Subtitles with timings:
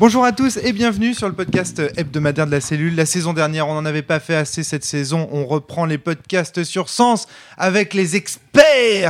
[0.00, 2.94] Bonjour à tous et bienvenue sur le podcast hebdomadaire de la cellule.
[2.94, 4.62] La saison dernière, on n'en avait pas fait assez.
[4.62, 7.26] Cette saison, on reprend les podcasts sur Sens
[7.58, 8.40] avec les experts,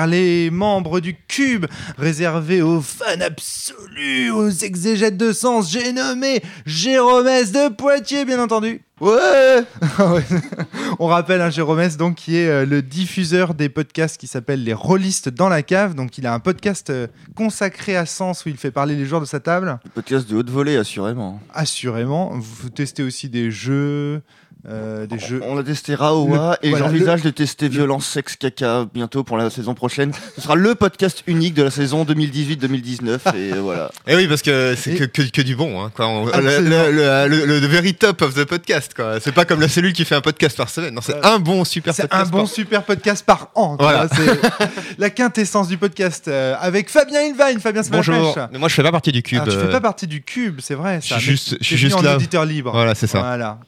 [0.07, 1.67] les membres du Cube,
[1.99, 5.71] réservés aux fans absolus, aux exégètes de Sens.
[5.71, 7.53] J'ai nommé Jérôme S.
[7.53, 8.83] de Poitiers, bien entendu.
[9.01, 9.65] Ouais
[10.99, 14.27] On rappelle un hein, Jérôme S, donc qui est euh, le diffuseur des podcasts qui
[14.27, 15.95] s'appelle Les Rollistes dans la cave.
[15.95, 19.23] Donc il a un podcast euh, consacré à Sens où il fait parler les joueurs
[19.23, 19.79] de sa table.
[19.95, 21.41] podcast de haute volée, assurément.
[21.55, 22.33] Assurément.
[22.35, 24.21] Vous testez aussi des jeux.
[24.69, 25.41] Euh, des on, jeux.
[25.45, 29.49] on a testé Raowa et voilà, j'envisage de tester Violence, Sexe, Caca bientôt pour la
[29.49, 30.13] saison prochaine.
[30.37, 33.91] Ce sera le podcast unique de la saison 2018-2019 et voilà.
[34.07, 35.83] Et oui, parce que c'est Et- que, que, que du bon.
[35.83, 36.07] Hein, quoi.
[36.09, 36.85] On- le, Absolument.
[36.87, 38.93] le, le, le- le very top of the podcast.
[38.95, 39.19] quoi.
[39.21, 40.95] C'est pas comme la cellule qui fait un podcast par semaine.
[40.95, 42.27] Non, c'est un bon super C'est podcast.
[42.27, 43.77] un bon par- super podcast par an.
[43.81, 44.07] Voilà.
[44.07, 47.59] vois, C'est la quintessence du podcast euh, avec Fabien Ilvain.
[47.61, 48.37] Fabien Bonjour.
[48.53, 49.41] Mais moi, je fais pas partie du cube.
[49.41, 51.01] Alors, tu fais euh, pas partie du cube, c'est vrai.
[51.03, 52.17] je suis juste- je suis juste en là.
[52.17, 52.73] auditeur libre.
[52.73, 53.21] Voilà, c'est ça.
[53.21, 53.59] Voilà.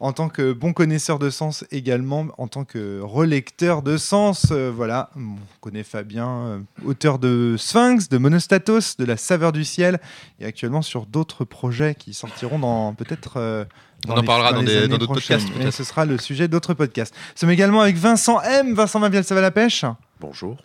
[0.00, 4.70] En tant que bon connaisseur de sens également, en tant que relecteur de sens, euh,
[4.74, 10.00] voilà, on connaît Fabien, euh, auteur de Sphinx, de Monostatos, de La saveur du ciel,
[10.40, 13.34] et actuellement sur d'autres projets qui sortiront dans peut-être.
[13.36, 13.64] euh,
[14.06, 17.14] On en parlera dans des- dans d'autres podcasts, Et ce sera le sujet d'autres podcasts.
[17.14, 18.74] Nous sommes également avec Vincent M.
[18.74, 19.84] Vincent Maviel, ça va la pêche?
[20.20, 20.56] Bonjour.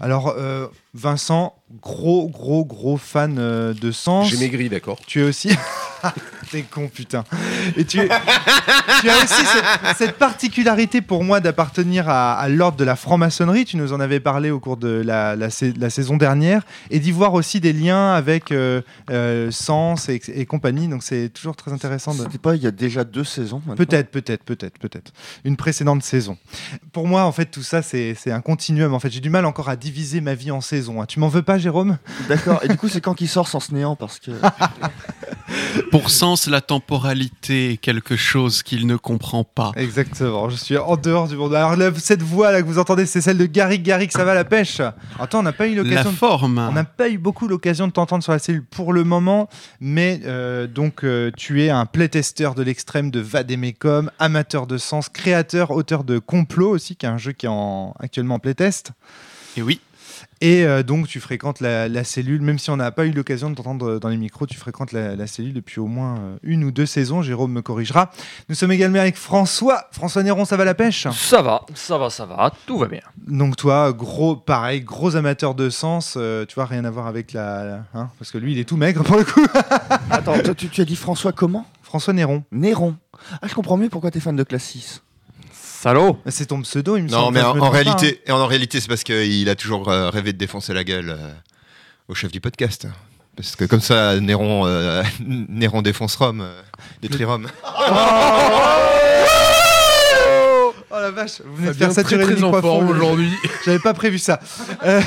[0.00, 4.28] Alors, euh, Vincent, gros, gros, gros fan euh, de sens.
[4.30, 4.98] J'ai maigri, d'accord.
[5.06, 5.50] Tu es aussi.
[6.50, 7.24] T'es con, putain.
[7.76, 12.84] Et tu, tu as aussi cette, cette particularité pour moi d'appartenir à, à l'ordre de
[12.84, 13.64] la franc-maçonnerie.
[13.66, 16.62] Tu nous en avais parlé au cours de la, la sa- la saison dernière.
[16.90, 18.80] Et d'y voir aussi des liens avec euh,
[19.10, 20.88] euh, Sens et, et compagnie.
[20.88, 22.22] Donc c'est toujours très intéressant de.
[22.22, 25.12] C'était pas il y a déjà deux saisons maintenant Peut-être, peut-être, peut-être, peut-être.
[25.44, 26.38] Une précédente saison.
[26.92, 28.94] Pour moi, en fait, tout ça, c'est c'est un continuum.
[28.94, 31.00] En fait, j'ai du mal encore à diviser ma vie en saisons.
[31.02, 31.06] hein.
[31.06, 31.98] Tu m'en veux pas, Jérôme?
[32.28, 32.60] D'accord.
[32.62, 34.30] Et du coup, c'est quand qu'il sort sans néant parce que
[35.90, 39.72] Pour Sens, la temporalité est quelque chose qu'il ne comprend pas.
[39.76, 41.54] Exactement, je suis en dehors du monde.
[41.54, 44.34] Alors là, cette voix là que vous entendez, c'est celle de Gary Gary, ça va
[44.34, 44.80] la pêche?
[45.18, 46.10] Attends, on n'a pas eu La l'occasion.
[46.10, 46.58] de- forme.
[46.58, 49.48] On n'a pas eu beaucoup l'occasion de t'entendre sur la cellule pour le moment,
[49.80, 55.08] mais euh, donc euh, tu es un playtester de l'extrême de Vademecum, amateur de sens,
[55.08, 58.92] créateur, auteur de Complot aussi, qui est un jeu qui est en, actuellement en playtest.
[59.58, 59.80] Et oui,
[60.40, 63.50] Et euh, donc tu fréquentes la, la cellule, même si on n'a pas eu l'occasion
[63.50, 66.62] de t'entendre dans les micros, tu fréquentes la, la cellule depuis au moins euh, une
[66.62, 67.22] ou deux saisons.
[67.22, 68.10] Jérôme me corrigera.
[68.48, 69.88] Nous sommes également avec François.
[69.90, 71.08] François Néron, ça va la pêche?
[71.12, 73.00] Ça va, ça va, ça va, tout va bien.
[73.26, 77.32] Donc toi, gros, pareil, gros amateur de sens, euh, tu vois, rien à voir avec
[77.32, 77.64] la...
[77.64, 79.44] la- hein, parce que lui, il est tout maigre pour le coup.
[80.10, 81.66] Attends, toi, tu, tu as dit François comment?
[81.82, 82.44] François Néron.
[82.52, 82.94] Néron.
[83.42, 85.02] Ah, je comprends mieux pourquoi t'es fan de classe 6.
[85.80, 87.34] Salaud C'est ton pseudo, il me Non, semble.
[87.34, 87.70] mais Je en, hein.
[87.70, 91.10] réalité, et en réalité, c'est parce qu'il a toujours euh, rêvé de défoncer la gueule
[91.10, 91.32] euh,
[92.08, 92.86] au chef du podcast.
[93.36, 96.60] Parce que comme ça, Néron, euh, Néron défonce Rome, euh,
[97.00, 97.46] détruit Rome.
[97.64, 97.72] hein.
[100.90, 103.30] Oh la vache, vous venez de faire saturer très, en forme aujourd'hui.
[103.66, 104.40] J'avais pas prévu ça.
[104.84, 105.02] Euh,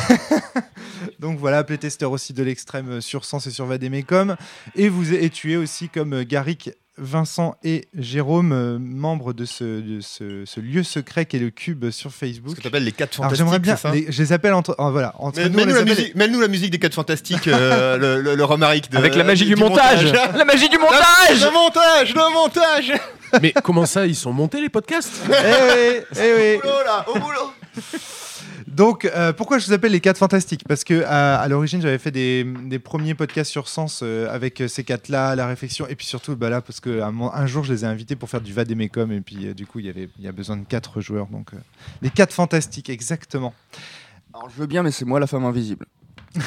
[1.20, 4.36] Donc voilà, playtester aussi de l'extrême sur Sens et sur Vademecum.
[4.76, 9.63] Et vous et tu es aussi comme Garrick, Vincent et Jérôme, euh, membres de, ce,
[9.63, 12.56] de ce, ce lieu secret qu'est le Cube sur Ce Facebook.
[12.57, 13.38] que t'appelles les 4 Alors fantastiques.
[13.38, 16.16] j'aimerais bien, les- je les appelle entre, oh, voilà, entre Mais- nous, les la, musique-
[16.16, 19.46] mets-nous la musique des 4 fantastiques, euh, le, le, le romaric de- Avec la magie
[19.46, 20.12] du, montage.
[20.12, 22.94] La magie du montage Le montage, le montage
[23.41, 25.22] Mais comment ça, ils sont montés les podcasts?
[25.28, 26.58] Eh oui, eh oui.
[26.62, 27.52] boulot là, au boulot
[28.76, 30.64] Donc, euh, pourquoi je vous appelle les 4 fantastiques?
[30.68, 34.62] Parce que à, à l'origine, j'avais fait des, des premiers podcasts sur Sens euh, avec
[34.62, 37.74] euh, ces quatre-là, la réflexion, et puis surtout, bah là, parce que un, jour, je
[37.74, 40.09] les ai invités pour faire du Vademecum, et puis euh, du coup, il y avait,
[40.18, 41.28] il y a besoin de 4 joueurs.
[41.28, 41.58] Donc, euh,
[42.02, 43.54] les 4 fantastiques, exactement.
[44.34, 45.86] Alors, je veux bien, mais c'est moi la femme invisible.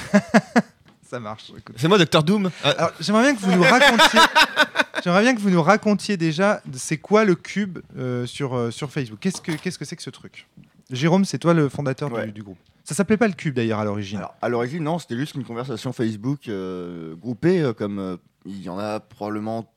[1.11, 1.51] Ça marche.
[1.57, 1.77] écoute.
[1.79, 2.51] C'est moi, Docteur Doom.
[2.63, 4.21] Ah, Alors, j'aimerais bien que vous nous racontiez.
[5.05, 8.91] J'aimerais bien que vous nous racontiez déjà, c'est quoi le cube euh, sur, euh, sur
[8.91, 9.19] Facebook?
[9.21, 10.47] Qu'est-ce que qu'est-ce que c'est que ce truc?
[10.91, 12.27] Jérôme, c'est toi le fondateur du- Ouais.
[12.31, 12.59] du, groupe.
[12.85, 14.19] Ça s'appelait pas le cube d'ailleurs à l'origine.
[14.19, 18.63] Alors, à l'origine, non, c'était juste une conversation Facebook euh, groupée, euh, comme euh, il
[18.63, 19.73] y en a probablement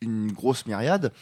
[0.00, 1.12] une grosse myriade.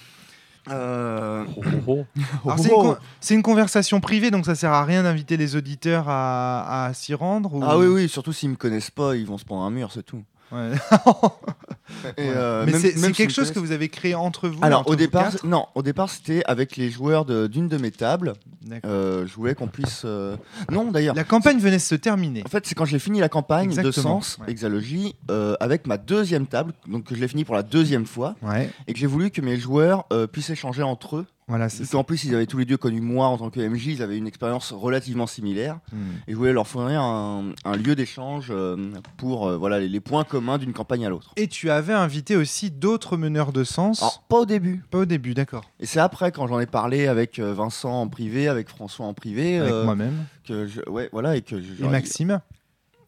[0.68, 1.44] Euh,
[2.44, 5.56] Alors, c'est une, con- c'est une conversation privée, donc ça sert à rien d'inviter les
[5.56, 9.26] auditeurs à, à s'y rendre ou- Ah oui, oui, surtout s'ils me connaissent pas, ils
[9.26, 10.22] vont se prendre un mur, c'est tout.
[10.52, 10.72] Ouais.
[12.16, 12.32] Et, Ouais.
[12.36, 14.58] euh, Mais même- c'est même c'est s'ils quelque chose que vous avez créé entre vous
[14.62, 17.68] Alors entre au vous départ, quatre non, au départ c'était avec les joueurs de- d'une
[17.68, 18.34] de, mes tables.
[18.62, 18.90] D'accord.
[18.90, 20.02] Euh, je voulais qu'on puisse.
[20.04, 20.36] euh,
[20.70, 21.14] Non d'ailleurs.
[21.14, 22.42] La campagne venait de se terminer.
[22.44, 24.50] En fait, c'est quand j'ai fini la campagne de Exactement, Sens, ouais.
[24.50, 28.34] Exalogie, euh, avec ma deuxième table, donc que je l'ai fini pour la deuxième fois,
[28.42, 28.70] Ouais.
[28.88, 32.24] et que j'ai voulu que mes joueurs euh, puissent échanger entre eux Voilà, en plus,
[32.24, 34.72] ils avaient tous les deux connu moi en tant que MJ, ils avaient une expérience
[34.72, 35.78] relativement similaire.
[35.92, 35.96] Hmm.
[36.26, 40.00] Et je voulais leur fournir un, un lieu d'échange euh, pour euh, voilà, les, les
[40.00, 41.32] points communs d'une campagne à l'autre.
[41.36, 44.02] Et tu avais invité aussi d'autres meneurs de sens.
[44.02, 44.82] Alors, pas au début.
[44.90, 45.70] Pas au début, d'accord.
[45.78, 49.14] Et c'est après, quand j'en ai parlé avec euh, Vincent en privé, avec François en
[49.14, 50.24] privé, Avec euh, moi-même.
[50.44, 52.40] que je, ouais, voilà, et que je- Et j'aurais- Maxime.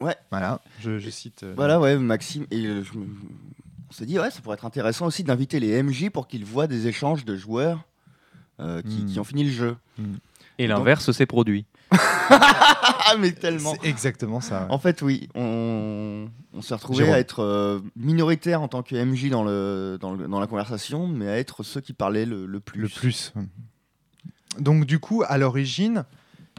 [0.00, 0.14] Ouais.
[0.31, 1.44] Voilà, je, je cite.
[1.56, 2.46] Voilà, ouais, Maxime.
[2.52, 2.82] Et je
[3.90, 6.67] on s'est dit, ouais, ça pourrait être intéressant aussi d'inviter les MJ pour qu'ils voient
[6.67, 7.82] des échanges de joueurs
[8.61, 9.07] euh, qui, Hmm.
[9.07, 9.77] qui ont fini le jeu.
[10.59, 11.67] Et l'inverse s'est produit.
[12.31, 14.63] Ah, mais tellement C'est exactement ça.
[14.63, 14.67] ouais.
[14.71, 17.15] En fait, oui, on, on s'est retrouvé Jérôme.
[17.15, 21.07] à être euh, minoritaire en tant que MJ dans, le, dans, le- dans la conversation,
[21.07, 22.81] mais à être ceux qui parlaient le, le plus.
[22.83, 23.33] Le plus.
[24.59, 26.05] Donc du coup, à l'origine,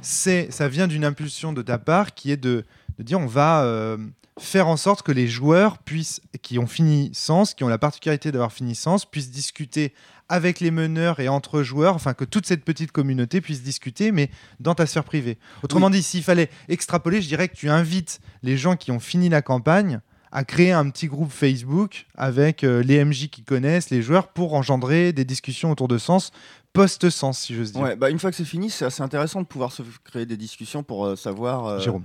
[0.01, 2.66] c'est ça vient d'une impulsion de ta part qui est de,
[2.98, 3.98] de dire on va euh,
[4.40, 8.31] faire en sorte que les joueurs puissent, qui ont fini Sens, qui ont la particularité
[8.31, 9.94] d'avoir fini Sens, puissent discuter
[10.29, 14.29] avec les meneurs et entre joueurs, enfin que toute cette petite communauté puisse discuter, mais
[14.59, 15.37] dans ta sphère privée.
[15.63, 19.29] Autrement dit, s'il fallait extrapoler, je dirais que tu invites les gens qui ont fini
[19.29, 19.99] la campagne
[20.31, 24.53] à créer un petit groupe Facebook avec euh, les MJ qui connaissent, les joueurs, pour
[24.53, 26.31] engendrer des discussions autour de Sens,
[26.73, 27.81] post-Sens, si j'ose dire.
[27.81, 30.37] Ouais, bah une fois que c'est fini, c'est assez intéressant de pouvoir se créer des
[30.37, 32.03] discussions pour euh, savoir, euh, Jérôme.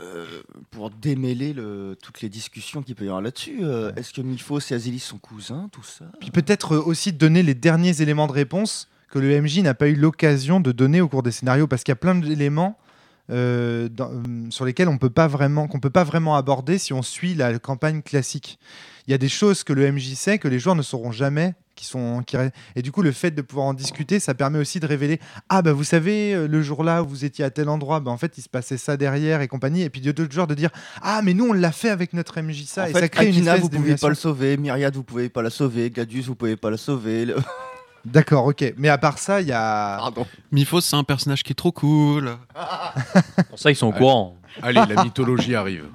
[0.00, 0.24] Euh,
[0.70, 3.58] pour démêler le, toutes les discussions qu'il peut y avoir là-dessus.
[3.62, 7.42] Euh, Est-ce que Mifos et Azilis sont cousins, tout ça Puis peut-être euh, aussi donner
[7.42, 11.08] les derniers éléments de réponse que le MJ n'a pas eu l'occasion de donner au
[11.08, 12.78] cours des scénarios, parce qu'il y a plein d'éléments
[13.30, 13.88] euh,
[14.50, 17.58] sur lesquels on peut pas vraiment, qu'on peut pas vraiment aborder si on suit la
[17.58, 18.58] campagne classique.
[19.06, 21.54] Il y a des choses que le MJ sait que les joueurs ne sauront jamais.
[21.76, 22.36] Qui sont, qui
[22.74, 25.20] Et du coup, le fait de pouvoir en discuter, ça permet aussi de révéler
[25.50, 28.16] Ah, bah vous savez, euh, le jour-là où vous étiez à tel endroit, bah, en
[28.16, 29.82] fait, il se passait ça derrière et compagnie.
[29.82, 30.70] Et puis il y a d'autres joueurs de dire
[31.02, 32.84] Ah, mais nous, on l'a fait avec notre MJ ça.
[32.84, 35.04] En et fait, ça crée une Akina, espèce vous pouvez pas le sauver, Myriad, vous
[35.04, 37.26] pouvez pas la sauver, Gladius, vous pouvez pas la sauver.
[37.26, 37.36] le-
[38.06, 38.72] D'accord, ok.
[38.78, 39.96] Mais à part ça, il y a.
[39.98, 40.26] Pardon.
[40.52, 42.36] Mifos, c'est un personnage qui est trop cool.
[43.50, 44.36] Pour ça, ils sont au courant.
[44.62, 45.86] Allez, la mythologie arrive.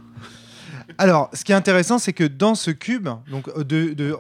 [1.02, 3.50] Alors, ce qui est intéressant, c'est que dans ce cube, donc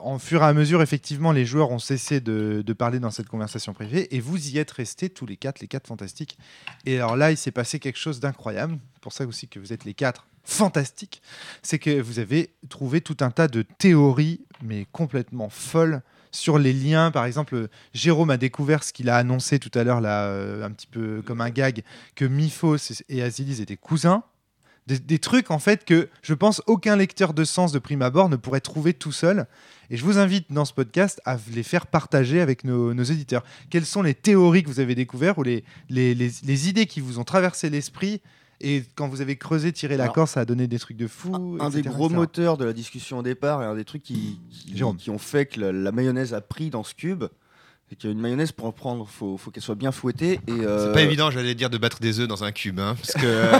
[0.01, 3.71] en fur et à mesure, effectivement, les joueurs ont cessé de, parler dans cette conversation
[3.75, 6.39] privée, et vous y êtes restés tous les quatre, les quatre fantastiques.
[6.87, 8.79] Et alors là, il s'est passé quelque chose d'incroyable.
[8.99, 11.21] Pour ça aussi que vous êtes les quatre fantastiques,
[11.61, 16.01] c'est que vous avez trouvé tout un tas de théories, mais complètement folles.
[16.31, 20.01] Sur les liens, par exemple, Jérôme a découvert ce qu'il a annoncé tout à l'heure,
[20.01, 21.83] là, euh, un petit peu comme un gag,
[22.15, 24.23] que Miphos et Azilis étaient cousins
[24.87, 28.29] des, des trucs en fait que je pense aucun lecteur de sens de prime abord
[28.29, 29.45] ne pourrait trouver tout seul.
[29.89, 33.43] Et je vous invite dans ce podcast à les faire partager avec nos, nos éditeurs.
[33.69, 36.99] Quelles sont les théories que vous avez découvertes ou les, les, les- les idées qui
[37.01, 38.21] vous ont traversé l'esprit
[38.63, 41.57] et quand vous avez creusé, tiré la corde, ça a donné des trucs de fou.
[41.59, 42.15] un des gros etc.
[42.15, 44.39] moteurs de la discussion au départ et un des trucs qui,
[44.95, 47.23] qui, ont fait que la, la mayonnaise a pris dans ce cube,
[47.91, 50.39] c'est qu'une mayonnaise pour en prendre, faut, faut qu'elle soit bien fouettée.
[50.47, 52.79] Et, euh, C'est pas évident, j'allais dire, de battre des œufs dans un cube.
[52.79, 53.51] hein, parce que euh,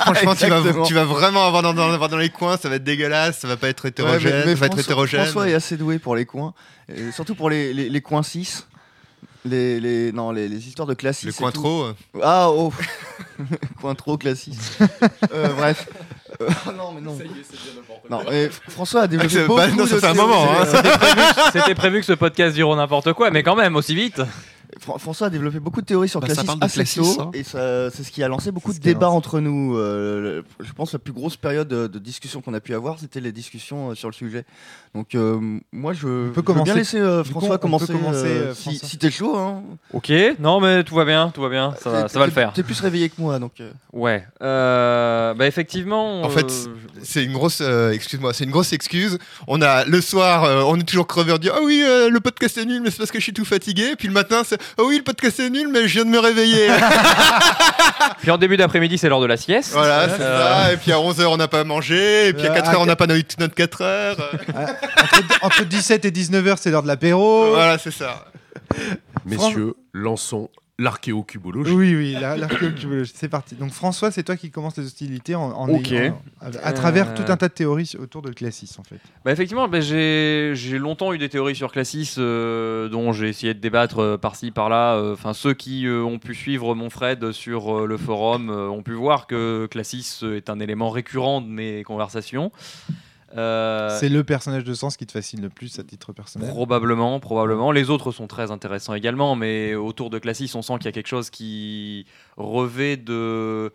[0.00, 0.84] franchement, tu vas, Exactement.
[0.86, 3.46] tu vas vraiment avoir dans, dans, avoir dans les coins, ça va être dégueulasse, ça
[3.46, 5.20] va pas être Ouais, hétérogène, mais- mais va être François- hétérogène.
[5.22, 6.52] François est assez doué pour les coins,
[6.92, 8.66] et surtout pour les, les, les coins 6.
[9.44, 11.86] Les, les, non, les, les histoires de classe Le 6 et coin trop.
[12.20, 12.72] Ah, oh
[13.80, 14.58] Coin trop classique.
[15.32, 15.88] Euh, bref.
[16.40, 17.18] Euh, non, mais non.
[18.10, 20.28] Non, mais François a Ah, développé c'est- beaucoup bah, non, ça de fait un théories.
[20.28, 20.64] moment, hein.
[20.66, 21.22] C'était prévu,
[21.52, 24.20] c'était prévu que ce podcast dure n'importe quoi, mais quand même, aussi vite.
[24.86, 27.00] Fran- François a développé beaucoup de théories sur Bah, ça Classis parle de assez Classis,
[27.00, 27.30] tôt, hein.
[27.34, 29.76] et c'est ce qui a lancé beaucoup de débats entre nous.
[29.76, 32.74] Euh, le- je pense que la plus grosse période de, de discussion qu'on a pu
[32.74, 34.44] avoir, c'était les discussions euh, sur le sujet.
[34.94, 36.64] Donc euh, moi, je, je veux commencer.
[36.64, 37.92] bien laisser euh, coup, François commencer.
[37.92, 39.62] commencer, si t'es chaud, hein.
[39.92, 42.32] Ok, non mais tout va bien, tout va bien, ça va, T'es- ça va le
[42.32, 42.52] faire.
[42.52, 43.60] T'es plus réveillé que moi, donc.
[43.60, 46.22] euh, Ouais, euh, bah effectivement.
[46.22, 46.46] En fait,
[47.02, 49.18] C'est une grosse, euh, excuse-moi, c'est une grosse excuse.
[49.46, 52.20] On a le soir, euh, on est toujours crevé, on dit ah oui, euh, le
[52.20, 53.94] podcast est nul, mais c'est parce que je suis tout fatigué.
[53.98, 56.18] Puis le matin, c'est ah oui, le podcast est nul, mais je viens de me
[56.18, 56.68] réveiller.
[58.20, 59.72] Puis en début d'après-midi, c'est l'heure de la sieste.
[59.72, 60.72] voilà, c'est Euh, ça.
[60.72, 62.28] Et puis à 11h, on n'a pas mangé.
[62.28, 64.16] Et puis à Euh, 4h, à on n'a pas notre notre 4 heures.
[64.48, 67.50] entre, entre 17 et 19h, c'est l'heure de l'apéro.
[67.50, 68.26] voilà, c'est ça.
[69.24, 71.72] Messieurs, lançons l'archéocubologie.
[71.72, 73.54] Oui, oui, la- l'archéocubologie, c'est parti.
[73.54, 77.14] Donc François, c'est toi qui commence les hostilités en, en ayant- à, à travers Euh.
[77.14, 78.98] tout un tas de théories autour de Classis, en fait.
[79.24, 83.54] Bah effectivement, bah, j'ai j'ai longtemps eu des théories sur Classis euh, dont j'ai essayé
[83.54, 84.96] de débattre euh, par-ci par-là.
[84.96, 88.68] Euh, Enfin, ceux qui euh, ont pu suivre mon Fred sur euh, le forum euh,
[88.68, 92.52] ont pu voir que Classis euh, est un élément récurrent de mes conversations.
[93.36, 96.48] Euh, C'est le personnage de sens qui te fascine le plus à titre personnel.
[96.48, 97.72] Probablement, probablement.
[97.72, 100.92] Les autres sont très intéressants également, mais autour de Classis, on sent qu'il y a
[100.92, 102.06] quelque chose qui
[102.36, 103.72] revêt de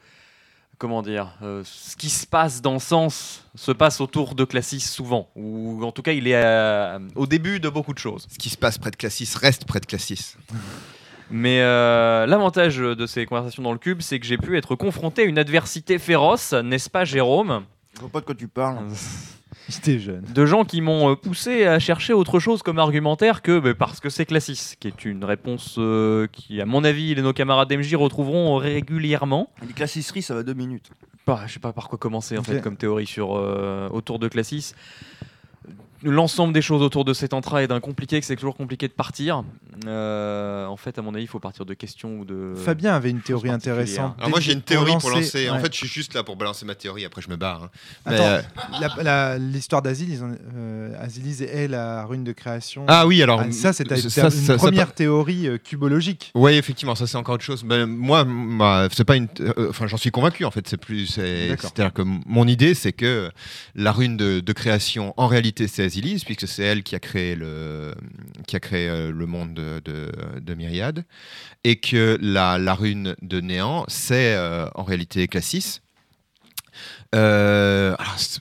[0.81, 5.29] comment dire, euh, ce qui se passe dans Sens se passe autour de Classis souvent,
[5.35, 8.27] ou en tout cas il est euh, au début de beaucoup de choses.
[8.31, 10.37] Ce qui se passe près de Classis reste près de Classis.
[11.29, 15.21] Mais euh, l'avantage de ces conversations dans le cube, c'est que j'ai pu être confronté
[15.21, 17.63] à une adversité féroce, n'est-ce pas Jérôme?
[17.93, 18.79] Je vois pas de quoi tu parles.
[19.85, 20.23] J'étais jeune.
[20.33, 23.99] de gens qui m'ont euh, poussé à chercher autre chose comme argumentaire que bah, parce
[23.99, 27.69] que c'est Classis, qui est une réponse euh, qui, à mon avis, les nos camarades
[27.69, 29.49] d'MJ retrouveront régulièrement.
[29.65, 30.91] Les classisseries, ça va deux minutes.
[31.25, 34.27] Bah, je sais pas par quoi commencer en fait comme théorie sur euh, autour de
[34.27, 34.73] Classis.
[36.03, 38.93] L'ensemble des choses autour de cet entra est d'un compliqué que c'est toujours compliqué de
[38.93, 39.43] partir.
[39.87, 42.53] Euh, en fait, à mon avis, il faut partir de questions ou de.
[42.55, 44.15] Fabien avait une théorie intéressante.
[44.17, 45.49] Alors moi j'ai une théorie pour lancer.
[45.49, 45.59] En ouais.
[45.61, 47.05] fait, je suis juste là pour balancer ma théorie.
[47.05, 47.69] Après, je me barre.
[48.07, 48.41] hein.
[49.05, 50.19] Euh, l'histoire d'Asilis,
[50.55, 52.85] euh, Asilis est la rune de création.
[52.87, 56.31] Ah oui, alors Ah, ça, c'est une ça- première théorie euh, cubologique.
[56.35, 57.63] Oui, effectivement, ça c'est encore autre chose.
[57.63, 59.27] Mais moi, moi, c'est pas une.
[59.69, 60.67] Enfin, j'en suis convaincu en fait.
[60.67, 61.05] C'est plus.
[61.07, 63.29] C'est-à-dire que mon idée, c'est que
[63.75, 65.83] la rune de, de création, en réalité, c'est
[66.25, 67.93] Puisque c'est elle qui a créé le,
[68.47, 71.03] qui a créé euh, le monde de, de, de Myriade,
[71.63, 75.81] et que la, la rune de néant, c'est euh, en réalité Classis.
[77.13, 77.95] Euh,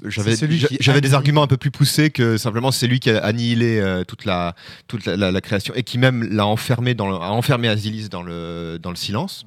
[0.04, 0.36] j'avais
[0.80, 4.04] j'avais des arguments un peu plus poussés que simplement c'est lui qui a annihilé euh,
[4.04, 4.54] toute la
[4.86, 8.08] toute la, la- la création et qui même l'a enfermé dans le, a enfermé Asilis
[8.08, 9.44] dans le dans le silence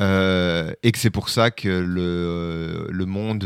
[0.00, 3.44] Euh, et que c'est pour ça que le le monde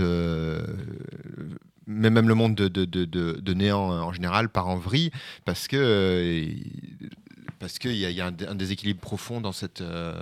[1.88, 4.76] mais même le monde de, de, de, de- de néant euh, en général part en
[4.76, 5.11] vrille
[5.45, 7.11] parce que euh, il-
[7.59, 10.14] parce qu'il y y a un, dé- un déséquilibre profond dans, cette, euh,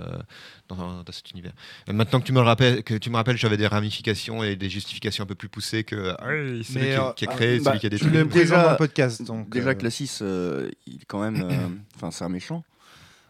[0.69, 1.51] dans, dans cet univers.
[1.87, 4.69] Maintenant que tu me le rappelles, que tu me rappelles, j'avais des ramifications et des
[4.71, 7.27] justifications un peu plus poussées que ah oui, c'est Mais, lui qui, euh, qui a
[7.27, 8.11] créé, ah, bah, lui qui a Tu détruit.
[8.11, 9.21] le Déjà- présentes dans le podcast.
[9.23, 11.43] Donc, Déjà, euh, Classis, euh, il est quand même.
[11.43, 12.63] euh, Enfin, c'est un méchant.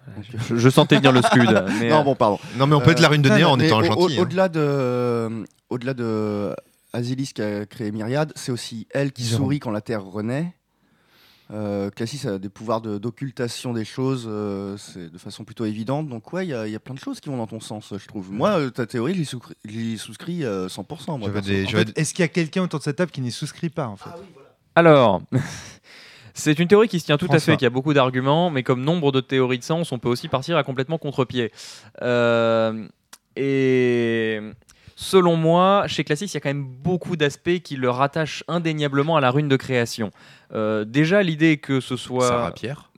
[0.50, 1.64] Je, je sentais venir le scud.
[1.82, 2.40] mais, Non, bon, pardon.
[2.58, 4.18] Non, mais on peut être la rune de Euh, néant en mais étant gentil.
[4.18, 4.22] hein.
[4.22, 6.56] Au-delà de, au-delà de
[6.98, 10.54] Asilis qui a créé Myriade, c'est aussi elle qui sourit quand la Terre renaît.
[11.54, 16.10] Euh, Classis a des pouvoirs de- d'occultation des choses euh, c'est de façon plutôt évidente.
[16.10, 17.62] Donc, ouais, il y, a- il y a plein de choses qui vont dans ton
[17.62, 18.34] sens, je trouve.
[18.34, 21.18] Moi, euh, ta théorie, j'y souscris, souscris euh, 100%.
[21.18, 21.50] Moi, J'avais perso.
[21.50, 23.32] des- en j'avais fait, Est-ce qu'il y a quelqu'un autour de cette table qui n'y
[23.32, 24.10] souscrit pas en fait?
[24.76, 25.22] Alors,
[26.34, 28.84] c'est une théorie qui se tient tout à fait, qui a beaucoup d'arguments, mais comme
[28.84, 31.54] nombre de théories de sens, on peut aussi partir à complètement contre-pied.
[32.02, 32.86] Euh,
[33.38, 34.42] et
[34.98, 39.16] selon moi, chez Classis, il y a quand même beaucoup d'aspects qui le rattachent indéniablement
[39.16, 40.12] à la rune de création.
[40.54, 42.28] Euh, déjà, l'idée que ce soit.
[42.28, 42.90] Sarah Pierre.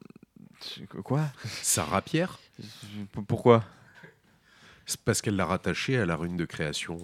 [1.04, 1.22] Quoi?
[1.62, 3.64] Sarah Pierre P- Pourquoi?
[4.86, 6.98] C'est parce qu'elle l'a rattaché à la rune de création.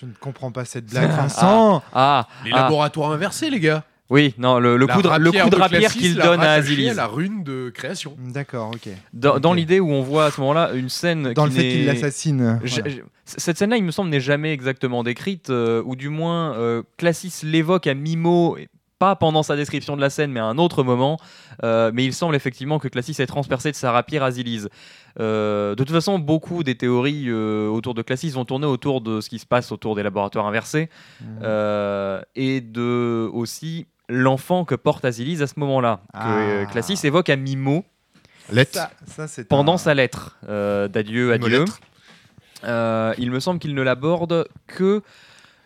[0.00, 1.82] Je ne comprends pas cette blague, Vincent.
[1.92, 3.84] Ah, Les ah, laboratoires inversés, les gars.
[4.12, 6.52] Oui, non, le, coup de, le rapière coup de de rapière Classis qu'il donne à
[6.52, 6.92] Azilis.
[6.92, 8.14] la rune de création.
[8.18, 8.90] D'accord, ok.
[9.14, 11.86] Dans, l'idée où on voit à ce moment-là une scène Dans qui le fait qu'il
[11.86, 12.60] l'assassine.
[12.62, 12.90] Voilà.
[13.24, 17.32] cette scène-là, il me semble, n'est jamais exactement décrite, euh, ou du moins, euh, Classis
[17.42, 18.58] l'évoque à mi-mot,
[19.02, 21.16] pas pendant sa description de la scène, mais à un autre moment.
[21.64, 24.28] Euh, mais il semble effectivement que Classis est transpercé de sa rapière.
[25.18, 29.20] Euh, de toute façon, beaucoup des théories euh, autour de Classis vont tourner autour de
[29.20, 30.88] ce qui se passe autour des laboratoires inversés,
[31.42, 36.36] euh, et de aussi l'enfant que porte Azilise à ce moment-là, que Ah.
[36.38, 37.84] euh, Classis évoque à mi-mot
[38.50, 38.72] Lettre.
[38.74, 41.64] Ça, ça, c'est pendant un- sa lettre euh, d'adieu à Dieu.
[42.64, 45.02] Euh, il me semble qu'il ne l'aborde que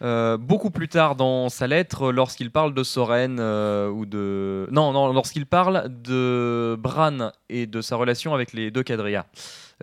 [0.03, 4.93] euh, beaucoup plus tard dans sa lettre, lorsqu'il parle de Soren euh, ou de non
[4.93, 9.25] non lorsqu'il parle de Bran et de sa relation avec les deux Cadria,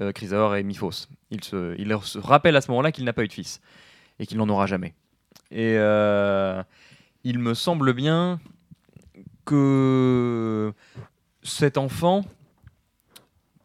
[0.02, 1.08] euh, Chrysaor et Miphos.
[1.32, 3.60] Il se, il se rappelle à ce moment-là qu'il n'a pas eu de fils
[4.20, 4.94] et qu'il n'en aura jamais.
[5.52, 6.62] Et euh,
[7.24, 8.40] il me semble bien
[9.46, 10.74] que
[11.42, 12.26] cet enfant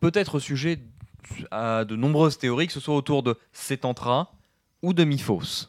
[0.01, 0.81] peut être sujet
[1.51, 4.33] à de nombreuses théories, que ce soit autour de Sétantra
[4.83, 5.69] ou de Miphos.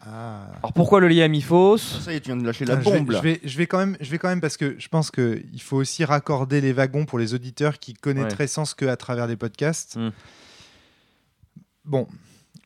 [0.00, 0.46] Ah.
[0.58, 1.76] Alors pourquoi le lier à Miphos?
[1.78, 3.58] Ça y est, tu viens de lâcher la Ah, je vais- bombe je, vais, je
[3.58, 6.04] vais quand même, je vais quand même parce que je pense que il faut aussi
[6.04, 9.96] raccorder les wagons pour les auditeurs qui connaîtraient Sens que à travers des podcasts.
[9.96, 10.10] Hmm.
[11.84, 12.06] Bon,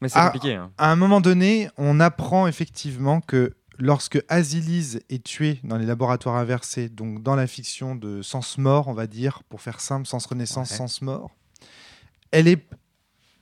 [0.01, 0.27] Mais c'est Ah.
[0.31, 0.55] compliqué.
[0.57, 0.71] hein.
[0.79, 6.37] à un moment donné, on apprend effectivement que lorsque Azilise est tuée dans les laboratoires
[6.37, 10.25] inversés, donc dans la fiction de Sens mort, on va dire, pour faire simple, Sens
[10.27, 10.77] renaissance, Ouais.
[10.77, 11.33] Sens mort,
[12.31, 12.65] elle est,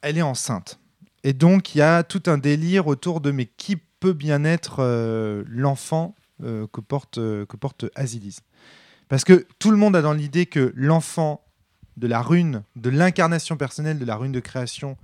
[0.01, 0.81] elle est enceinte.
[1.25, 4.77] Et donc, il y a tout un délire autour de mais qui peut bien être
[4.79, 8.41] euh, l'enfant euh, que porte, euh, que porte Azilise
[9.11, 11.45] Parce que tout le monde a dans l'idée que l'enfant
[11.99, 14.97] de la rune, de l'incarnation personnelle de la rune de création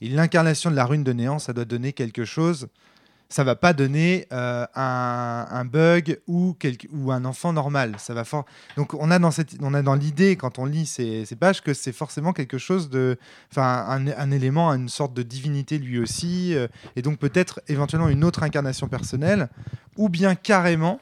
[0.00, 2.68] et l'incarnation de la rune de néant, ça doit donner quelque chose
[3.28, 6.56] ça va pas donner euh, un, bug ou,
[7.10, 7.96] un enfant normal.
[7.98, 8.24] Ça va.
[8.76, 12.58] Donc on a dans dans l'idée quand on lit ces, pages que c'est forcément quelque
[12.58, 13.18] chose de,
[13.50, 18.08] enfin un, un élément, une sorte de divinité lui aussi, euh, et donc peut-être éventuellement
[18.08, 19.48] une autre incarnation personnelle,
[19.96, 21.00] ou bien carrément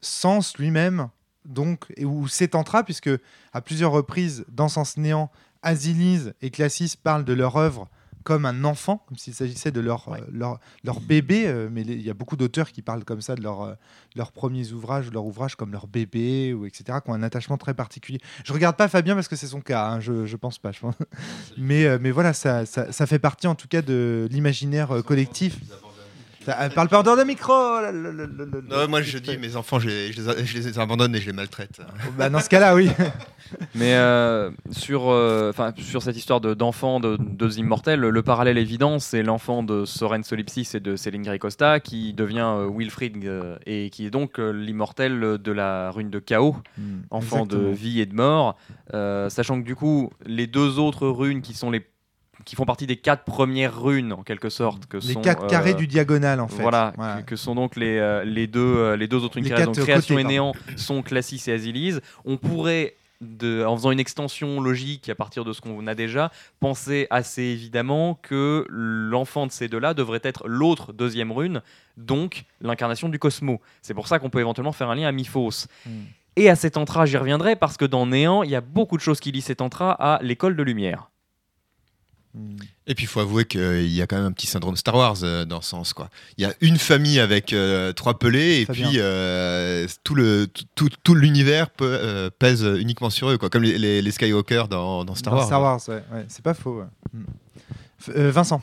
[0.00, 1.08] Sens lui-même,
[1.44, 3.10] donc et ou Sétantra, puisque
[3.52, 5.30] à plusieurs reprises dans Sens néant,
[5.62, 7.88] Azilis et Classis parlent de leur œuvre
[8.28, 11.46] comme un enfant, comme s'il s'agissait de leur, euh, leur, leur bébé.
[11.46, 13.72] euh, mais il y a beaucoup d'auteurs qui parlent comme ça de leur, euh,
[14.16, 17.72] leurs premiers ouvrages, leur ouvrage comme leur bébé, ou etc., qui ont un attachement très
[17.72, 18.20] particulier.
[18.44, 20.72] Je regarde pas Fabien parce que c'est son cas, hein, je, je pense pas.
[20.72, 20.94] Je pense.
[21.56, 25.02] Mais, euh, mais voilà, ça, ça, ça fait partie en tout cas de l'imaginaire euh,
[25.02, 25.58] collectif.
[26.48, 27.92] Euh, parle pas en dehors de micro là.
[27.92, 31.26] Non, moi je dis, mes enfants, je les, je les- je les abandonne et je
[31.26, 31.80] les maltraite.
[32.16, 32.88] Bah, dans ce cas-là, oui.
[33.74, 38.58] Mais euh, sur, euh, enfin, sur cette histoire de- d'enfants de, deux immortels, le parallèle
[38.58, 43.24] évident, c'est l'enfant de Soren Solipsis et de Céline Grey Costa qui devient euh, Wilfried
[43.24, 46.56] euh, et qui est donc euh, l'immortel de la rune de chaos,
[47.10, 48.56] enfant de vie et de mort.
[48.94, 51.86] Euh, sachant que du coup, les deux autres runes qui sont les
[52.44, 55.48] qui font partie des quatre premières runes en quelque sorte que Les sont quatre euh,
[55.48, 56.62] carrés du diagonal, en fait.
[56.62, 57.22] Voilà, Voilà.
[57.22, 60.14] Que, que sont donc les, euh, les, deux, euh, les deux autres quatre Donc, création
[60.14, 61.98] côtés, et néant sont Classis et Azilis.
[62.24, 66.30] On pourrait, de, en faisant une extension logique à partir de ce qu'on a déjà,
[66.60, 71.62] penser assez évidemment que l'enfant de ces deux-là devrait être l'autre deuxième rune,
[71.96, 73.60] donc l'incarnation du Cosmo.
[73.82, 75.66] C'est pour ça qu'on peut éventuellement faire un lien à Miphos.
[75.84, 76.04] Hmm.
[76.36, 79.02] Et à cet entra, j'y reviendrai parce que dans Néant, il y a beaucoup de
[79.02, 81.10] choses qui lient cet entra à l'école de lumière.
[82.86, 85.16] Et puis il faut avouer qu'il y a quand même un petit syndrome Star Wars
[85.22, 85.92] euh, dans ce sens.
[85.92, 86.10] Quoi.
[86.36, 88.88] Il y a une famille avec euh, trois pelés et Fabien.
[88.88, 93.62] puis euh, tout, le, tout, tout, l'univers peut- euh, pèse uniquement sur eux, quoi, comme
[93.64, 95.46] les, les, les Skywalker dans, dans Star Dans Wars.
[95.46, 96.80] Star Wars, ouais, ouais, c'est pas faux.
[96.80, 96.86] ouais.
[98.14, 98.62] Euh, Vincent.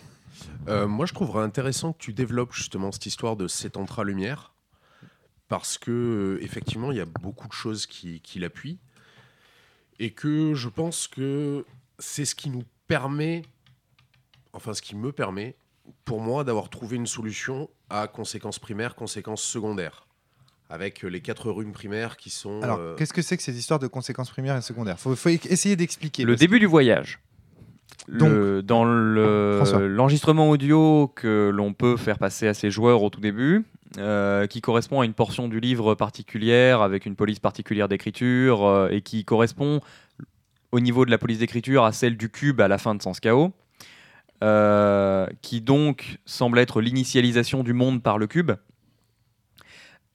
[0.67, 4.53] Euh, moi, je trouverais intéressant que tu développes justement cette histoire de cet lumière,
[5.48, 8.79] parce que effectivement, il y a beaucoup de choses qui, qui l'appuient,
[10.00, 11.65] et que je pense que
[12.00, 13.43] c'est ce qui nous permet,
[14.55, 15.55] enfin, ce qui me permet,
[16.03, 20.07] pour moi, d'avoir trouvé une solution à conséquences primaires, conséquences secondaires,
[20.69, 22.62] avec euh, les quatre runes primaires qui sont.
[22.63, 25.00] Alors, euh, qu'est-ce que c'est que ces histoires de conséquences primaires et secondaires?
[25.00, 26.24] Faut, faut essayer d'expliquer.
[26.24, 27.19] Le début du voyage.
[28.07, 33.09] Donc, Le- dans le- l'enregistrement audio que l'on peut faire passer à ses joueurs au
[33.09, 33.63] tout début,
[33.98, 38.89] euh, qui correspond à une portion du livre particulière avec une police particulière d'écriture euh,
[38.89, 39.81] et qui correspond
[40.72, 43.20] au niveau de la police d'écriture à celle du cube à la fin de Sens
[43.20, 43.53] Chaos,
[44.43, 48.51] euh, qui donc semble être l'initialisation du monde par le cube.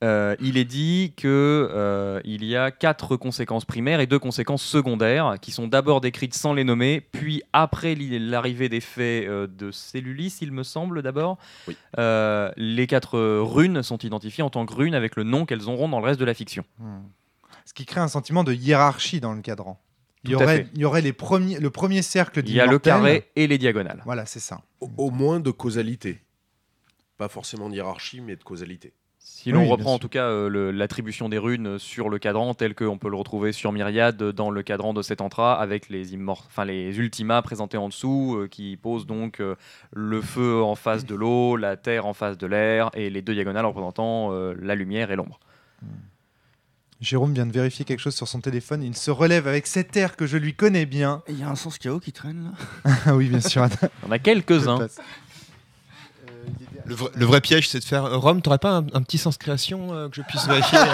[0.02, 4.62] Euh, il est dit que euh, il y a quatre conséquences primaires et deux conséquences
[4.62, 9.70] secondaires qui sont d'abord décrites sans les nommer, puis après l'arrivée des faits euh, de
[9.70, 11.36] Cellulis, il me semble d'abord,
[11.68, 11.76] Oui.
[11.98, 15.90] euh, les quatre runes sont identifiées en tant que runes avec le nom qu'elles auront
[15.90, 16.64] dans le reste de la fiction.
[16.78, 17.00] Hmm.
[17.66, 19.78] Ce qui crée un sentiment de hiérarchie dans le cadran.
[20.24, 20.68] Il y aurait, fait.
[20.74, 23.56] il y aurait les premiers, le premier cercle Il y a le carré et les
[23.58, 24.02] diagonales.
[24.04, 24.60] Voilà, c'est ça.
[24.80, 26.20] au, au moins de causalité.
[27.16, 28.92] Pas forcément de hiérarchie, mais de causalité.
[29.22, 32.74] Si l'on Oui, reprend en tout cas euh, l'attribution des runes sur le cadran tel
[32.74, 36.64] qu'on peut le retrouver sur Myriade dans le cadran de cet entra avec les enfin
[36.64, 39.56] les ultimas présentés en dessous euh, qui posent donc euh,
[39.92, 43.34] le feu en face de l'eau, la terre en face de l'air et les deux
[43.34, 45.38] diagonales représentant euh, la lumière et l'ombre.
[47.00, 48.82] Jérôme vient de vérifier quelque chose sur son téléphone.
[48.82, 51.22] Il se relève avec cet air que je lui connais bien.
[51.28, 52.44] Il y a un sens chaos qui traîne
[52.84, 53.66] là Ah oui, bien sûr.
[54.06, 54.86] On a quelques-uns.
[56.84, 58.04] Le, vrai, le vrai piège, c'est de faire.
[58.04, 60.78] euh, Rome, t'aurais pas un, un petit sens création euh, que je puisse vérifier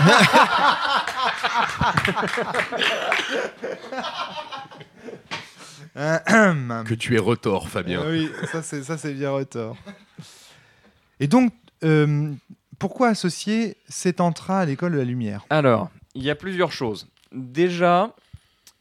[5.95, 8.03] Que tu es retors, Fabien.
[8.07, 9.77] Oui, ça c'est ça c'est bien retort.
[11.21, 11.53] Et donc,
[11.85, 12.33] euh,
[12.79, 15.45] pourquoi associer cet entra à l'école de la lumière?
[15.49, 17.07] Alors, il y a plusieurs choses.
[17.33, 18.13] Déjà,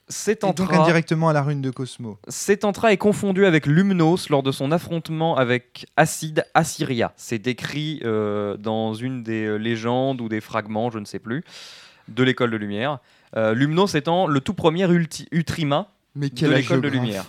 [0.08, 2.18] cet Et donc indirectement à la rune de Cosmo.
[2.28, 7.12] cet entra est confondu avec Lumnos lors de son affrontement avec Acide Assyria.
[7.18, 11.44] C'est décrit euh, dans une des euh, légendes ou des fragments, je ne sais plus,
[12.08, 13.00] de l'école de lumière.
[13.36, 17.26] Euh, Lumnos étant le tout premier ulti- Utrima Mais de l'école de lumière.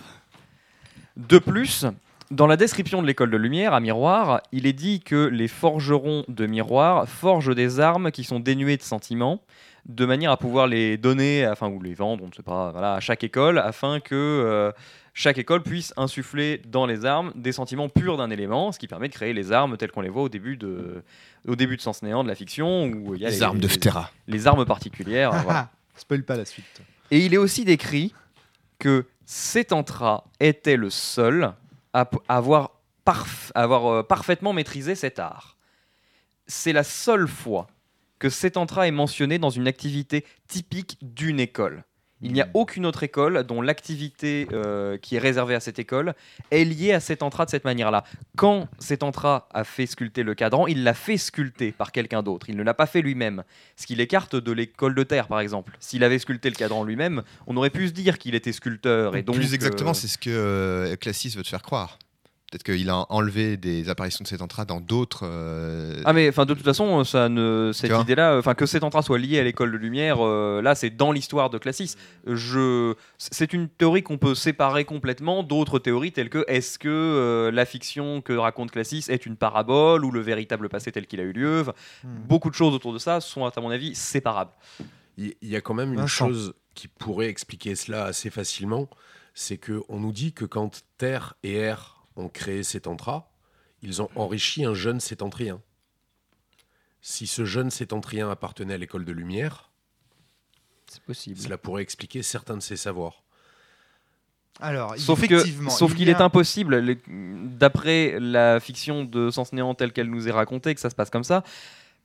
[1.17, 1.85] De plus,
[2.29, 6.23] dans la description de l'école de lumière à Miroir, il est dit que les forgerons
[6.27, 9.41] de Miroir forgent des armes qui sont dénuées de sentiments,
[9.87, 12.95] de manière à pouvoir les donner, enfin ou les vendre, on ne sait pas, voilà,
[12.95, 14.71] à chaque école, afin que euh,
[15.13, 19.07] chaque école puisse insuffler dans les armes des sentiments purs d'un élément, ce qui permet
[19.07, 21.03] de créer les armes telles qu'on les voit au début de,
[21.47, 23.59] au début de Sens Néant de la fiction, où il y a Les les, armes
[23.59, 24.11] de les- Fterra.
[24.27, 25.31] les armes particulières.
[25.43, 25.69] voilà.
[25.95, 26.81] Spoil pas la suite.
[27.09, 28.13] Et il est aussi décrit
[28.79, 31.53] que Sétantra était le seul
[31.93, 32.71] à avoir,
[33.05, 35.55] parf- avoir, euh, parfaitement maîtrisé cet art.
[36.45, 37.67] c'est la seule fois
[38.19, 41.83] que cet entra est mentionné dans une activité typique d'une école.
[42.21, 46.15] Il n'y a aucune autre école dont l'activité euh, qui est réservée à cette école
[46.49, 48.03] est liée à cet entra de cette manière-là.
[48.35, 52.49] Quand cet entra a fait sculpter le cadran, il l'a fait sculpter par quelqu'un d'autre.
[52.49, 53.43] Il ne l'a pas fait lui-même.
[53.75, 55.77] Ce qui l'écarte de l'école de terre, par exemple.
[55.79, 59.15] S'il avait sculpté le cadran lui-même, on aurait pu se dire qu'il était sculpteur.
[59.15, 61.99] Et donc, Plus exactement, euh, c'est ce que euh, Classis veut te faire croire.
[62.49, 65.23] Peut-être qu'il a enlevé des apparitions de cet entra dans d'autres.
[65.25, 69.01] euh, Ah mais enfin de toute façon ça ne cette idée-là enfin que cet entra
[69.01, 71.95] soit lié à l'école de lumière euh, là c'est dans l'histoire de Classis.
[72.25, 77.51] Je c'est une théorie qu'on peut séparer complètement d'autres théories telles que est-ce que euh,
[77.51, 81.23] la fiction que raconte Classis est une parabole ou le véritable passé tel qu'il a
[81.23, 81.61] eu lieu?
[81.61, 82.27] Enfin, Hmm.
[82.27, 84.51] Beaucoup de choses autour de ça sont à mon avis séparables.
[85.17, 88.87] Il y a quand même une chose qui pourrait expliquer cela assez facilement,
[89.33, 93.29] c'est que on nous dit que quand Terre et Air ont créé Sétentra,
[93.81, 95.61] ils ont enrichi un jeune sétentrien.
[97.01, 99.69] Si ce jeune sétentrien appartenait à l'école de lumière,
[100.87, 101.39] C'est possible.
[101.39, 103.23] cela pourrait expliquer certains de ses savoirs.
[104.59, 106.97] Alors, Sauf que sauf il qu'il est impossible
[107.57, 111.11] d'après la fiction de Sens Néant telle qu'elle nous est racontée que ça se passe
[111.11, 111.43] comme ça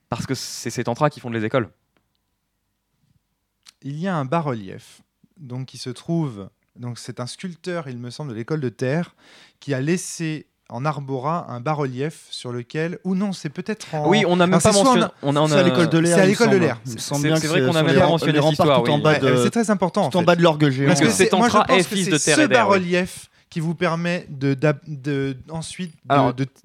[0.09, 1.71] parce que c'est cet entra qui fondent les écoles.
[3.81, 5.01] il y a un bas-relief
[5.37, 6.47] donc qui se trouve
[6.79, 9.15] donc c'est un sculpteur il me semble de l'école de terre
[9.59, 14.23] qui a laissé en arbora un bas-relief sur lequel ou non c'est peut-être en Oui,
[14.27, 15.05] on n'a même pas mentionné.
[15.21, 16.15] on a, on C'est à a- l'école de l'air.
[16.15, 16.79] c'est à l'école de l'air.
[16.85, 16.97] C'est-
[17.47, 19.01] vrai qu'on a sur même pas mentionné les cette remparts histoire, tout en oui.
[19.03, 20.25] bas Ouais, de, c'est très important en tout en fait.
[20.25, 20.87] bas de l'orgue géant.
[20.87, 23.75] Parce que c'est- moi, je pense que fils c'est de terre ce bas-relief qui vous
[23.75, 24.55] permet de,
[25.49, 25.93] ensuite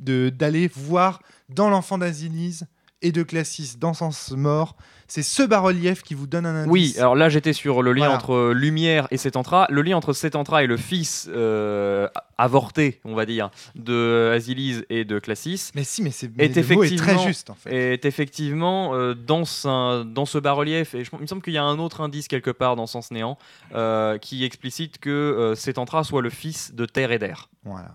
[0.01, 2.61] d'aller voir dans l'enfant d'Azilis
[3.03, 4.77] et de Classis dans Sens Mort.
[5.11, 6.71] C'est ce bas-relief qui vous donne un indice.
[6.73, 8.15] Oui, alors là j'étais sur le lien Voilà.
[8.17, 9.67] entre euh, Lumière et Sétentra.
[9.71, 15.05] Le lien entre Sétentra et le fils euh, avorté, on va dire, de Azilis et
[15.07, 17.73] de Classis mais si, mais c'est très effectivement- juste en fait.
[17.95, 20.95] est effectivement euh, dans, un- dans ce bas-relief.
[20.95, 23.11] Et je- il me semble qu'il y a un autre indice quelque part dans Sens
[23.11, 23.39] Néant
[23.75, 27.49] euh, qui explicite que euh, Sétentra soit le fils de Terre et d'air.
[27.65, 27.93] Voilà.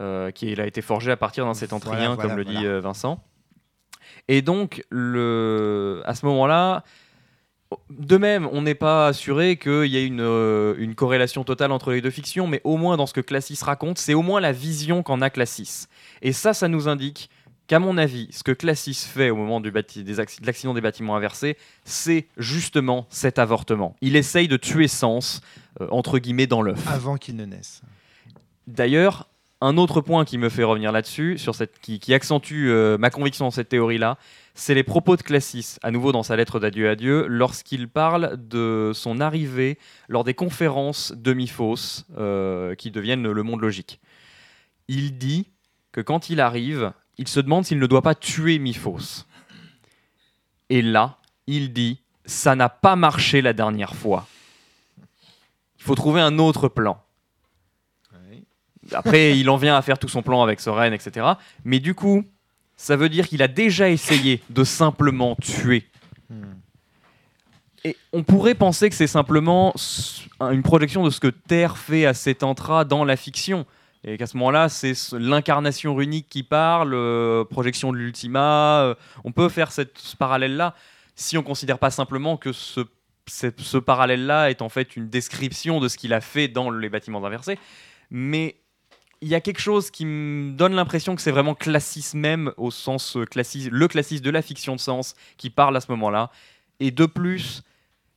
[0.00, 2.66] euh, qui il a été forgé à partir d'un sétentrien, Voilà, voilà, comme le dit
[2.66, 3.22] euh, Vincent.
[4.28, 6.84] Et donc, le, à ce moment-là,
[7.90, 11.92] de même, on n'est pas assuré qu'il y ait une, euh, une corrélation totale entre
[11.92, 14.52] les deux fictions, mais au moins dans ce que Classis raconte, c'est au moins la
[14.52, 15.86] vision qu'en a Classis.
[16.20, 17.30] Et ça, ça nous indique
[17.68, 20.74] qu'à mon avis, ce que Classis fait au moment du bâti- des acc- de l'accident
[20.74, 23.96] des bâtiments inversés, c'est justement cet avortement.
[24.02, 25.40] Il essaye de tuer Sens,
[25.80, 26.86] euh, entre guillemets, dans l'œuf.
[26.88, 27.80] Avant qu'il ne naisse.
[28.66, 29.28] D'ailleurs,
[29.62, 31.38] un autre point qui me fait revenir là-dessus,
[31.80, 34.18] qui accentue euh, ma conviction dans cette théorie-là,
[34.54, 38.36] c'est les propos de Classis, à nouveau dans sa lettre d'adieu à Dieu, lorsqu'il parle
[38.36, 44.00] de son arrivée lors des conférences demi-fausses euh, qui deviennent le monde logique.
[44.88, 45.48] Il dit
[45.92, 49.26] que quand il arrive, il se demande s'il ne doit pas tuer Miphos.
[50.70, 54.26] Et là, il dit ça n'a pas marché la dernière fois.
[55.78, 57.01] Il faut trouver un autre plan.
[58.92, 61.26] Après, il en vient à faire tout son plan avec Soren, etc.
[61.64, 62.24] Mais du coup,
[62.76, 65.86] ça veut dire qu'il a déjà essayé de simplement tuer.
[67.84, 69.74] Et on pourrait penser que c'est simplement
[70.40, 73.66] une projection de ce que Terre fait à cet entra dans la fiction.
[74.04, 78.80] Et qu'à ce moment-là, c'est ce- l'incarnation runique qui parle, euh, projection de l'ultima.
[78.82, 80.74] euh, on peut faire cette, ce parallèle-là
[81.14, 82.80] si on considère pas simplement que ce-
[83.28, 87.24] ce parallèle-là est en fait une description de ce qu'il a fait dans les bâtiments
[87.24, 87.58] inversés.
[88.10, 88.56] Mais
[89.22, 92.72] il y a quelque chose qui me donne l'impression que c'est vraiment classis même au
[92.72, 96.30] sens euh, classis, le classis de la fiction de sens qui parle à ce moment-là.
[96.80, 97.62] Et de plus,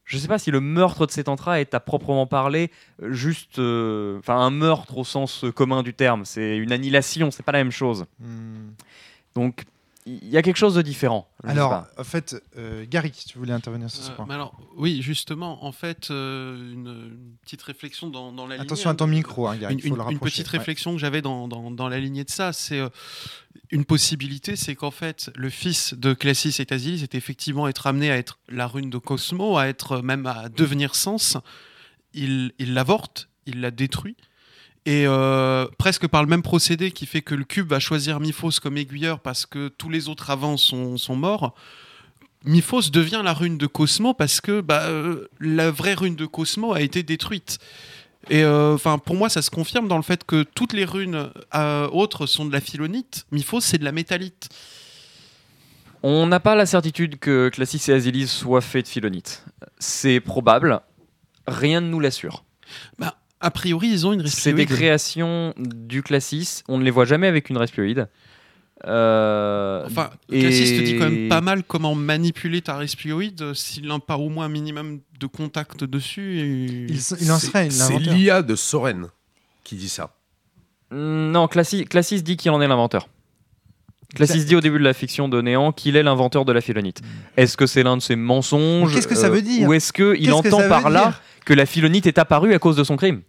[0.03, 2.71] je ne sais pas si le meurtre de cet entra est à proprement parler
[3.03, 6.25] euh, juste, euh, enfin un meurtre au sens commun du terme.
[6.25, 8.05] C'est une annihilation, c'est pas la même chose.
[8.19, 8.71] Hmm.
[9.35, 9.65] Donc
[10.07, 11.27] il y a quelque chose de différent.
[11.43, 14.25] Alors, en fait, euh, Gary, tu voulais intervenir sur ce Euh, point.
[14.27, 18.91] mais alors, oui, justement, en fait, euh, une, une petite réflexion dans, dans la Attention
[18.91, 19.73] à ton micro, hein, Gary.
[19.73, 20.59] Une, il faut une- le une petite Ouais.
[20.59, 22.89] réflexion que j'avais dans, dans, dans la lignée de ça, c'est euh,
[23.71, 28.11] une possibilité, c'est qu'en fait, le fils de Classis et Tasilis est effectivement être amené
[28.11, 31.37] à être la rune de Cosmo, à être même à devenir sens.
[32.13, 34.15] Il il l'avorte, il la détruit.
[34.85, 38.59] Et euh, presque par le même procédé qui fait que le cube va choisir Miphos
[38.61, 41.55] comme aiguilleur parce que tous les autres avant sont, sont morts.
[42.45, 46.73] Miphos devient la rune de Cosmo parce que bah, euh, la vraie rune de Cosmo
[46.73, 47.57] a été détruite.
[48.29, 51.87] Et euh, pour moi, ça se confirme dans le fait que toutes les runes euh,
[51.89, 53.25] autres sont de la philonite.
[53.31, 54.49] Miphos, c'est de la métallite.
[56.03, 59.43] On n'a pas la certitude que Classis et Azilis soient faits de philonite.
[59.79, 60.81] C'est probable,
[61.47, 62.43] rien ne nous l'assure.
[63.45, 67.27] A priori, ils ont une C'est des créations du Classis, on ne les voit jamais
[67.27, 68.07] avec une respioïde.
[68.87, 73.53] Euh, Enfin, et- Cassis te dit quand même pas mal comment manipuler ta respioïde euh,
[73.53, 76.39] s'il n'a pas au moins un minimum de contact dessus.
[76.39, 76.91] Et...
[76.91, 79.09] Il, il en serait C'est l'IA de Soren
[79.63, 80.15] qui dit ça.
[80.89, 83.09] Hmm, Non, Classis, Classis dit qu'il en est l'inventeur.
[84.15, 87.01] Classis dit au début de la fiction de Néant qu'il est l'inventeur de la philonite.
[87.37, 90.33] Est-ce que c'est l'un de ses mensonges qu'est-ce que ça veut dire Ou est-ce qu'il
[90.33, 91.13] entend par là
[91.45, 93.21] que la philonite est apparue à cause de son crime?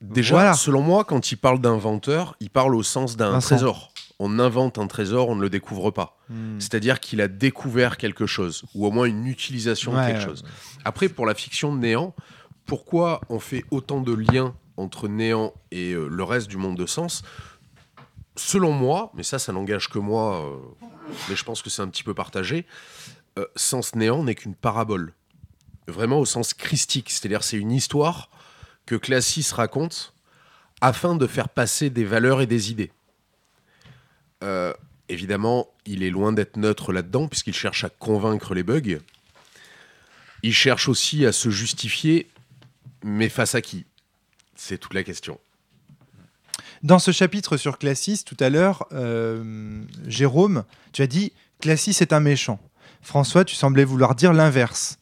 [0.00, 0.54] Déjà, Voilà.
[0.54, 3.92] selon moi, quand il parle d'inventeur, il parle au sens d'un trésor.
[4.20, 6.16] On invente un trésor, on ne le découvre pas.
[6.28, 6.58] Hmm.
[6.58, 10.24] C'est-à-dire qu'il a découvert quelque chose, ou au moins une utilisation de quelque ouais.
[10.24, 10.44] chose.
[10.84, 12.14] Après, pour la fiction de Néant,
[12.66, 16.86] pourquoi on fait autant de liens entre Néant et euh, le reste du monde de
[16.86, 17.22] Sens?
[18.36, 20.56] Selon moi, mais ça, ça n'engage que moi, euh,
[21.28, 22.66] mais je pense que c'est un petit peu partagé,
[23.38, 25.14] euh, Sens Néant n'est qu'une parabole.
[25.88, 28.30] Vraiment au sens christique, c'est-à-dire c'est une histoire
[28.88, 30.14] que Classis raconte
[30.80, 32.90] afin de faire passer des valeurs et des idées.
[34.42, 34.72] Euh,
[35.10, 38.98] évidemment, il est loin d'être neutre là-dedans, puisqu'il cherche à convaincre les bugs.
[40.42, 42.30] Il cherche aussi à se justifier,
[43.02, 43.84] mais face à qui?
[44.56, 45.38] C'est toute la question.
[46.82, 52.14] Dans ce chapitre sur Classis, tout à l'heure, euh, Jérôme, tu as dit Classis est
[52.14, 52.58] un méchant.
[53.02, 54.98] François, tu semblais vouloir dire l'inverse.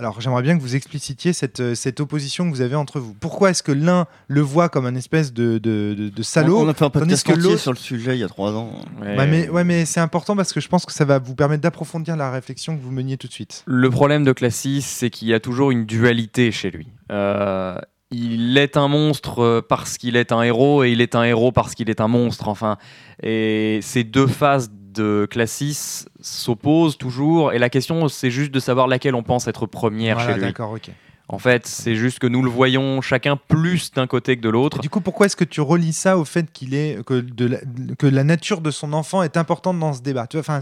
[0.00, 3.12] Alors j'aimerais bien que vous explicitiez cette, euh, cette opposition que vous avez entre vous.
[3.12, 6.68] Pourquoi est-ce que l'un le voit comme un espèce de, de, de- de salaud On
[6.68, 8.70] a fait un podcast que entier sur le sujet il y a trois ans.
[9.02, 11.60] Ouais, mais, ouais, mais c'est important parce que je pense que ça va vous permettre
[11.62, 13.62] d'approfondir la réflexion que vous meniez tout de suite.
[13.66, 16.88] Le problème de Classis, c'est qu'il y a toujours une dualité chez lui.
[17.12, 17.78] Euh,
[18.10, 21.52] il est un monstre euh, parce qu'il est un héros et il est un héros
[21.52, 22.48] parce qu'il est un monstre.
[22.48, 22.78] Enfin,
[23.22, 27.52] et ces deux phases de Classis s'opposent toujours.
[27.52, 30.46] Et la question, c'est juste de savoir laquelle on pense être première Voilà, chez lui.
[30.46, 30.90] d'accord, ok.
[31.32, 34.80] En fait, c'est juste que nous le voyons chacun plus d'un côté que de l'autre.
[34.80, 37.58] Du coup, pourquoi est-ce que tu relis ça au fait qu'il est que, de la,
[37.98, 40.26] que la nature de son enfant est importante dans ce débat?
[40.26, 40.58] Tu vois, enfin,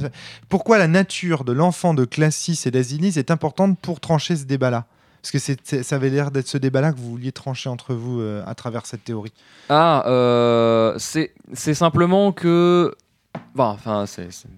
[0.51, 4.85] Pourquoi la nature de l'enfant de Classis et d'Asilis est importante pour trancher ce débat-là?
[5.23, 7.95] Parce que c'est- c'est- ça avait l'air d'être ce débat-là que vous vouliez trancher entre
[7.95, 9.33] vous euh, à travers cette théorie.
[9.71, 12.95] Ah, euh, c'est c'est simplement que.
[13.55, 14.33] Bon, enfin, c'est.
[14.33, 14.49] c'est-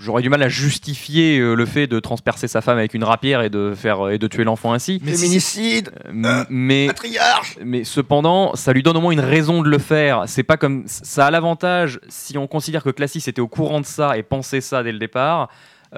[0.00, 3.42] J'aurais du mal à justifier euh, le fait de transpercer sa femme avec une rapière
[3.42, 5.00] et de faire et de tuer l'enfant ainsi.
[5.02, 9.68] Mais Féminicide, Euh, mais patriarche mais cependant, ça lui donne au moins une raison de
[9.68, 10.22] le faire.
[10.28, 13.86] C'est pas comme ça a l'avantage si on considère que Classis était au courant de
[13.86, 15.48] ça et pensait ça dès le départ,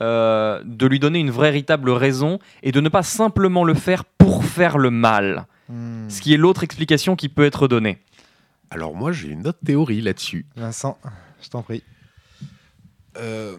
[0.01, 4.47] euh, de lui donner une véritable raison et de ne pas simplement le faire pour
[4.47, 5.45] faire le mal.
[5.69, 6.09] Hmm.
[6.09, 7.99] Ce qui est l'autre explication qui peut être donnée.
[8.71, 10.47] Alors moi, j'ai une autre théorie là-dessus.
[10.57, 10.97] Vincent,
[11.43, 11.83] je t'en prie.
[13.17, 13.57] Euh,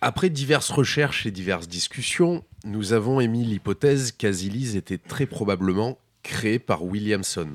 [0.00, 6.58] après diverses recherches et diverses discussions, nous avons émis l'hypothèse qu'Asilis était très probablement créé
[6.58, 7.48] par Williamson.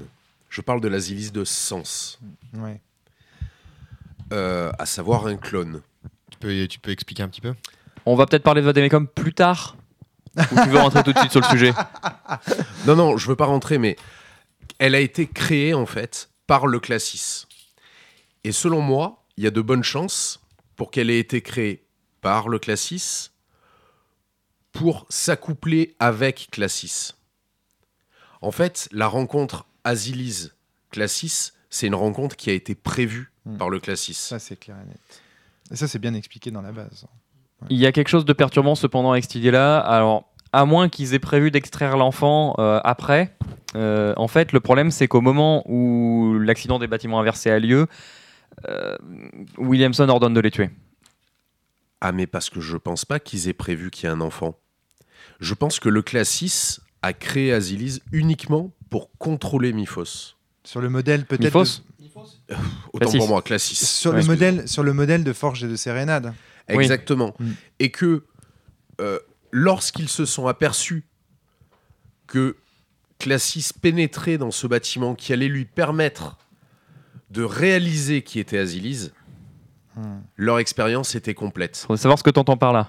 [0.49, 2.19] Je parle de l'Asilis de Sens,
[2.54, 2.82] Ouais.
[4.34, 5.82] euh, à savoir un clone.
[6.32, 7.54] Tu peux, tu peux expliquer un petit peu?
[8.06, 9.77] On va peut-être parler de Vademecum plus tard.
[10.38, 11.73] Ou tu veux rentrer tout de suite sur le sujet?
[12.88, 13.95] Non, non, je veux pas rentrer, mais
[14.80, 17.45] elle a été créée en fait par le Classis.
[18.43, 20.41] Et selon moi, il y a de bonnes chances
[20.76, 21.86] pour qu'elle ait été créée
[22.22, 23.32] par le Classis
[24.72, 27.13] pour s'accoupler avec Classis.
[28.41, 33.58] En fait, la rencontre Asilis-Classis, c'est une rencontre qui a été prévue Hmm.
[33.58, 34.13] par le Classis.
[34.13, 35.22] Ça, c'est clair et net.
[35.72, 37.06] Et ça, c'est bien expliqué dans la base.
[37.70, 39.80] Il y a quelque chose de perturbant cependant avec cette idée-là.
[39.80, 43.36] Alors, à moins qu'ils aient prévu d'extraire l'enfant euh, après,
[43.76, 47.88] euh, en fait, le problème c'est qu'au moment où l'accident des bâtiments inversés a lieu,
[48.68, 48.98] euh,
[49.58, 50.70] Williamson ordonne de les tuer.
[52.02, 54.58] Ah, mais parce que je pense pas qu'ils aient prévu qu'il y ait un enfant.
[55.40, 60.36] Je pense que le Classis a créé Asilis uniquement pour contrôler Miphos.
[60.64, 61.44] Sur le modèle peut-être.
[61.56, 61.82] Miphos
[62.50, 62.56] de-
[62.94, 63.18] Autant Classis.
[63.18, 63.76] pour moi, Classis.
[63.86, 66.34] Sur, Ouais, le modèle, sur le modèle de Forge et de Sérénade.
[66.68, 67.36] Exactement.
[67.40, 67.52] Mm.
[67.80, 68.26] Et que
[69.00, 69.20] euh,
[69.52, 71.06] lorsqu'ils se sont aperçus
[72.28, 72.58] que
[73.20, 76.38] Classis pénétrait dans ce bâtiment qui allait lui permettre
[77.32, 79.12] de réaliser qui était Asilis,
[79.98, 80.22] Hmm.
[80.38, 81.84] leur expérience était complète.
[81.86, 82.88] Faut savoir ce que tu entends par là.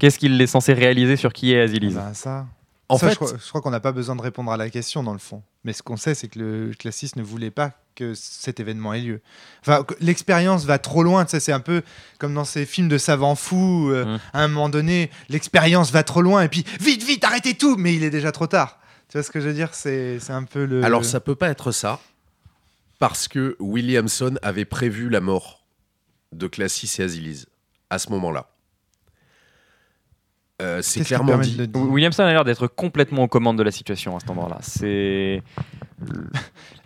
[0.00, 2.46] Qu'est-ce qu'il est censé réaliser sur qui est Asilis Ben, ça.
[2.88, 5.12] En Ça, fait, je crois, qu'on n'a pas besoin de répondre à la question dans
[5.12, 5.44] le fond.
[5.62, 9.00] Mais ce qu'on sait, c'est que le classiste ne voulait pas que cet événement ait
[9.00, 9.20] lieu.
[9.60, 11.24] Enfin, l'expérience va trop loin.
[11.24, 11.82] tu sais, C'est un peu
[12.18, 13.90] comme dans ces films de savants fous.
[13.92, 14.18] euh, Mm.
[14.32, 17.76] À un moment donné, l'expérience va trop loin et puis vite, vite, arrêtez tout.
[17.76, 18.80] Mais il est déjà trop tard.
[19.08, 20.84] Tu vois ce que je veux dire C'est c'est un peu le.
[20.84, 22.00] alors ça peut pas être ça,
[23.00, 25.64] parce que Williamson avait prévu la mort
[26.32, 27.46] de Classis et Asilis
[27.90, 28.46] à ce moment-là.
[30.62, 31.56] Euh, c'est clairement dit.
[31.56, 34.58] de Williamson a l'air d'être complètement aux commandes de la situation à cet endroit-là.
[34.60, 35.42] C'est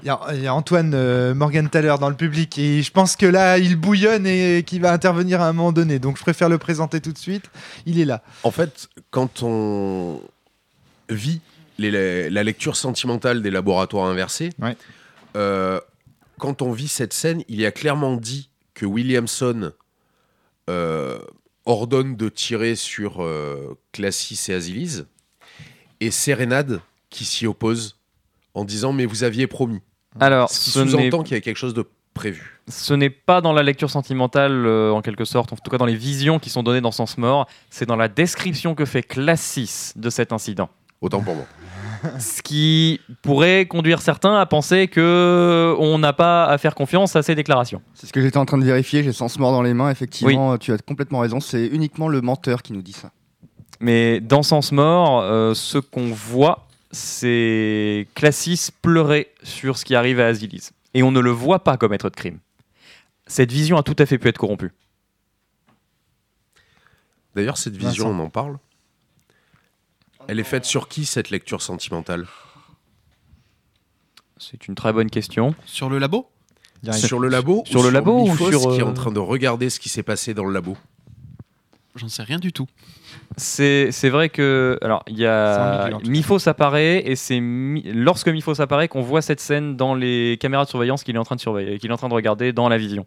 [0.03, 3.17] Il y, a- il y a Antoine euh, Morgenthaler dans le public et je pense
[3.17, 5.99] que là, il bouillonne et qu'il va intervenir à un moment donné.
[5.99, 7.51] Donc je préfère le présenter tout de suite.
[7.85, 8.23] Il est là.
[8.45, 10.21] En fait, quand on
[11.11, 11.41] vit
[11.79, 14.77] les- la lecture sentimentale des laboratoires inversés, Ouais.
[15.37, 15.81] euh,
[16.45, 19.73] quand on vit cette scène, il y a clairement dit que Williamson
[20.69, 21.19] euh,
[21.65, 25.05] ordonne de tirer sur euh, Classis et Azilis,
[26.01, 27.97] et Sérénade qui s'y oppose
[28.53, 29.81] en disant mais vous aviez promis.
[30.21, 32.61] alors Ce qui sous-entend qu'il y a quelque chose de prévu.
[32.69, 35.87] ce n'est pas dans la lecture sentimentale euh, en quelque sorte, en tout cas dans
[35.87, 39.95] les visions qui sont données dans Sens Mort, c'est dans la description que fait Classis
[39.97, 40.69] de cet incident.
[41.05, 41.45] Autant pour moi.
[42.19, 47.23] Ce qui pourrait conduire certains à penser que on n'a pas à faire confiance à
[47.23, 47.83] ces déclarations.
[47.93, 50.57] C'est ce que j'étais en train de vérifier, j'ai sens mort dans les mains, effectivement,
[50.57, 53.11] tu as complètement raison, c'est uniquement le menteur qui nous dit ça.
[53.81, 60.21] Mais dans Sens Mort, euh, ce qu'on voit, c'est Classis pleurer sur ce qui arrive
[60.21, 60.71] à Azilis.
[60.95, 62.39] Et on ne le voit pas commettre de crime.
[63.27, 64.73] Cette vision a tout à fait pu être corrompue.
[67.35, 68.21] D'ailleurs, cette vision, Vincent.
[68.21, 68.59] on en parle.
[70.29, 72.27] Elle est faite sur qui cette lecture sentimentale?
[74.39, 75.55] C'est une très bonne question.
[75.65, 76.29] Sur le labo?
[76.93, 79.71] Sur le labo Sur le labo ou sur, qui est euh, en train de regarder
[79.71, 80.77] ce qui s'est passé dans le labo?
[81.97, 82.67] J'en sais rien du tout.
[83.37, 84.77] C'est c'est vrai que.
[84.83, 85.91] Alors, il y a.
[86.05, 90.65] Miphos apparaît, et c'est mi- lorsque Miphos apparaît qu'on voit cette scène dans les caméras
[90.65, 92.69] de surveillance qu'il est en train de surveiller, qu'il est en train de regarder dans
[92.69, 93.07] la vision.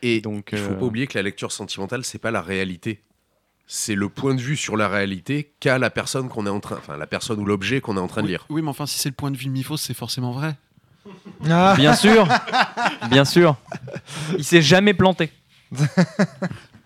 [0.00, 3.02] Et Donc, il faut euh, pas oublier que la lecture sentimentale, c'est pas la réalité.
[3.66, 6.76] C'est le point de vue sur la réalité qu'a la personne qu'on est en train,
[6.76, 8.44] enfin la personne ou l'objet qu'on est en train de lire.
[8.50, 10.56] oui, mais enfin, si c'est le point de vue de Mifos, c'est forcément vrai.
[11.50, 12.26] Ah, Bien sûr
[13.10, 13.56] Bien sûr
[14.38, 15.30] Il s'est jamais planté.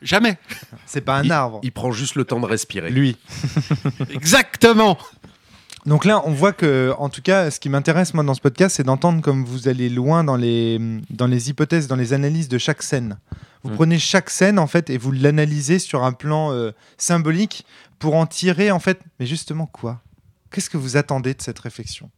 [0.02, 0.38] Jamais.
[0.86, 1.60] c'est pas un arbre.
[1.62, 2.90] Il prend juste le temps de respirer.
[2.90, 3.16] Lui.
[4.10, 4.96] Exactement.
[5.88, 8.76] Donc là, on voit que, en tout cas, ce qui m'intéresse moi dans ce podcast,
[8.76, 10.78] c'est d'entendre comme vous allez loin dans les,
[11.10, 13.18] dans les hypothèses, dans les analyses de chaque scène.
[13.64, 13.74] Vous Mm.
[13.74, 17.64] prenez chaque scène en fait et vous l'analysez sur un plan euh, symbolique
[17.98, 19.00] pour en tirer en fait.
[19.18, 20.00] Mais justement quoi?
[20.52, 22.10] Qu'est-ce que vous attendez de cette réflexion?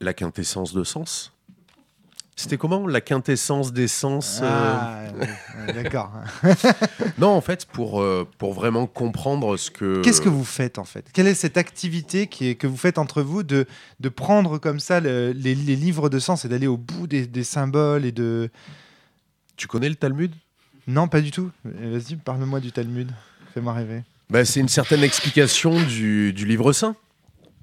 [0.00, 1.31] La quintessence de sens.
[2.34, 5.02] C'était comment La quintessence des sens euh, Ah,
[5.66, 6.10] ouais, D'accord.
[7.18, 10.00] Non, en fait, pour, euh, pour vraiment comprendre ce que.
[10.02, 11.04] Qu'est-ce que vous faites en fait?
[11.12, 13.66] Quelle est cette activité qui est, que vous faites entre vous de,
[14.00, 17.26] de prendre comme ça le- les, les livres de sens et d'aller au bout des,
[17.26, 18.50] des symboles et de...
[19.56, 20.32] Tu connais le Talmud?
[20.88, 21.50] Non, pas du tout.
[21.66, 23.12] Euh, Vas-y, parle-moi du Talmud.
[23.54, 24.02] Fais-moi rêver.
[24.30, 26.96] Bah, c'est une certaine explication du, du livre saint.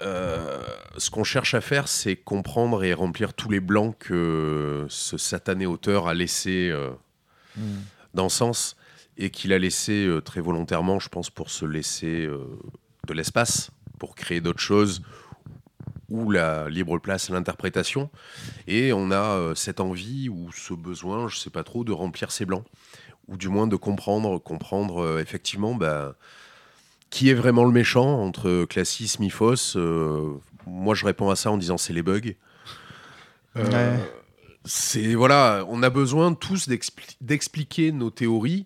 [0.02, 0.62] Euh,
[1.00, 5.66] ce qu'on cherche à faire, c'est comprendre et remplir tous les blancs que ce satané
[5.66, 6.90] auteur a laissé euh,
[8.14, 8.76] dans le sens
[9.18, 12.60] et qu'il a laissé euh, très volontairement, je pense, pour se laisser euh,
[13.08, 15.02] de l'espace, pour créer d'autres choses
[16.10, 18.10] ou la libre place à l'interprétation.
[18.68, 22.46] Et on a cette envie ou ce besoin, je sais pas trop, de remplir ces
[22.46, 22.66] blancs
[23.28, 26.16] ou du moins de comprendre, comprendre effectivement bah,
[27.10, 29.76] qui est vraiment le méchant entre Classis, Miphos.
[29.78, 30.34] euh,
[30.68, 32.34] moi, je réponds à ça en disant c'est les bugs.
[33.58, 34.00] Euh, Ouais.
[34.66, 38.66] C'est voilà, on a besoin tous d'expli- d'expliquer nos théories.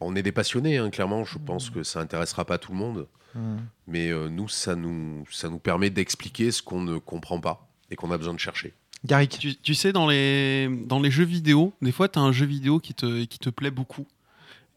[0.00, 1.24] On est des passionnés, hein, clairement.
[1.24, 3.56] Je pense que ça intéressera pas tout le monde, Mm.
[3.86, 7.96] mais euh, nous, ça nous, ça nous permet d'expliquer ce qu'on ne comprend pas et
[7.96, 8.74] qu'on a besoin de chercher.
[9.04, 9.38] Garrick.
[9.38, 12.46] Tu, tu sais, dans les, dans les jeux vidéo, des fois, tu as un jeu
[12.46, 14.06] vidéo qui te, qui te plaît beaucoup.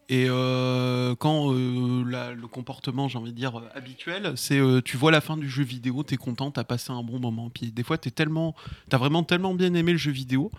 [0.08, 5.10] Et euh, quand euh, le comportement, j'ai envie de dire, euh, habituel, c'est tu vois
[5.10, 7.50] la fin du jeu vidéo, tu es content, tu as passé un bon moment.
[7.50, 10.50] Puis des fois, tu as vraiment tellement bien aimé le jeu vidéo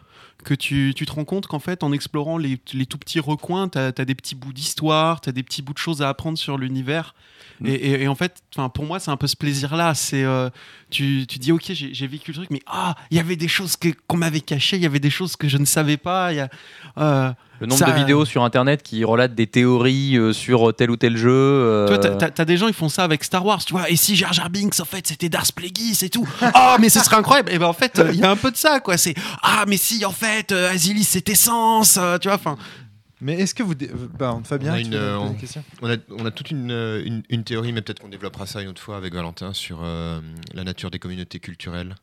[0.44, 3.70] que tu, tu te rends compte qu'en fait, en explorant les, les tout petits recoins,
[3.70, 6.38] tu as, des petits bouts d'histoire, tu as des petits bouts de choses à apprendre
[6.38, 7.16] sur l'univers.
[7.62, 7.68] Mm.
[7.68, 8.42] Et, et- et en fait,
[8.74, 9.94] pour moi, c'est un peu ce plaisir-là.
[9.94, 10.50] C'est euh,
[10.90, 13.76] tu, tu dis, ok, j'ai vécu le truc, mais ah, il y avait des choses
[13.78, 16.34] que- qu'on m'avait cachées, il y avait des choses que je ne savais pas.
[16.34, 16.50] il Y a,
[16.98, 20.92] euh, Le nombre Ça- de vidéos sur internet qui relatent des théories euh, sur tel
[20.92, 21.30] ou tel jeu.
[21.32, 23.90] euh, Tu vois, t'as- des gens, ils font ça avec Star Wars, tu vois.
[23.90, 26.28] Et si Jar Jar Binks, en fait, c'était Darth Plagueis et tout.
[26.42, 27.52] Ah, mais ce serait incroyable.
[27.54, 28.98] Et ben, en fait, il y a un peu de ça, quoi.
[28.98, 32.36] C'est ah, mais si, en fait, euh, Azilis, c'était Sens, euh, tu vois.
[32.36, 32.58] Enfin,
[33.22, 33.76] Mais est-ce que vous...
[33.76, 35.64] dé- euh, bah, Fabien, On a tu une, euh, poser on- une question?
[35.82, 38.62] On a, on a toute une, euh, une, une théorie, mais peut-être qu'on développera ça
[38.62, 40.20] une autre fois avec Valentin sur euh,
[40.54, 41.96] la nature des communautés culturelles.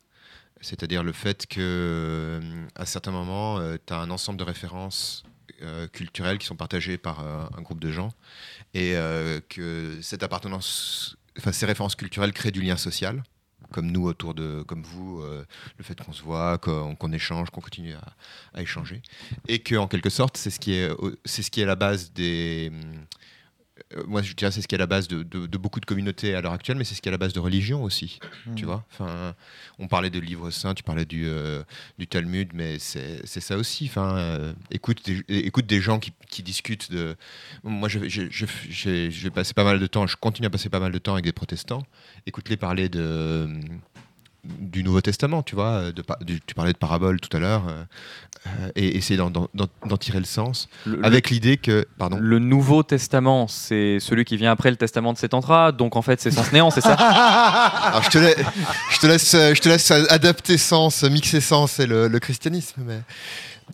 [0.62, 2.40] C'est-à-dire le fait que euh,
[2.74, 5.22] à certains moments, tu as un ensemble de références
[5.62, 8.12] euh, culturelles qui sont partagées par euh, un groupe de gens
[8.74, 13.22] et euh, que cette appartenance, enfin ces références culturelles créent du lien social,
[13.72, 15.44] comme nous autour de, comme vous, euh,
[15.78, 17.94] le fait qu'on se voit, qu'on échange, qu'on continue
[18.54, 19.02] à, échanger,
[19.48, 20.90] et que en quelque sorte, c'est ce qui est,
[21.24, 22.72] c'est ce qui est la base des
[24.06, 25.86] moi je dirais c'est ce qui est à la base de, de- de beaucoup de
[25.86, 28.18] communautés à l'heure actuelle, mais c'est ce qui est à la base de religion aussi.
[28.46, 28.54] Hmm.
[28.54, 29.34] Tu vois enfin,
[29.78, 31.62] On parlait de livres saints, tu parlais du, euh,
[31.98, 33.86] du Talmud, mais c'est c'est ça aussi.
[33.86, 37.16] Enfin, euh, écoute, des, écoute des gens qui, qui discutent de.
[37.64, 40.80] Moi, je, je, je vais passer pas mal de temps, je continue à passer pas
[40.80, 41.84] mal de temps avec des protestants.
[42.26, 43.48] Écoute-les parler de
[44.44, 46.02] du Nouveau Testament, tu vois, de,
[46.46, 47.84] tu parlais de paraboles tout à l'heure, euh,
[48.46, 49.32] euh, et essayer d'en-
[49.98, 54.50] tirer le sens, Le, avec l'idée que, pardon, le Nouveau Testament, c'est celui qui vient
[54.50, 58.10] après le Testament de Sétantra, donc en fait c'est sens néant, c'est ça Alors, je
[58.10, 58.36] te, laisse,
[58.92, 62.82] je, te laisse, je te laisse adapter sens, mixer sens et le, le christianisme.
[62.86, 63.00] Mais...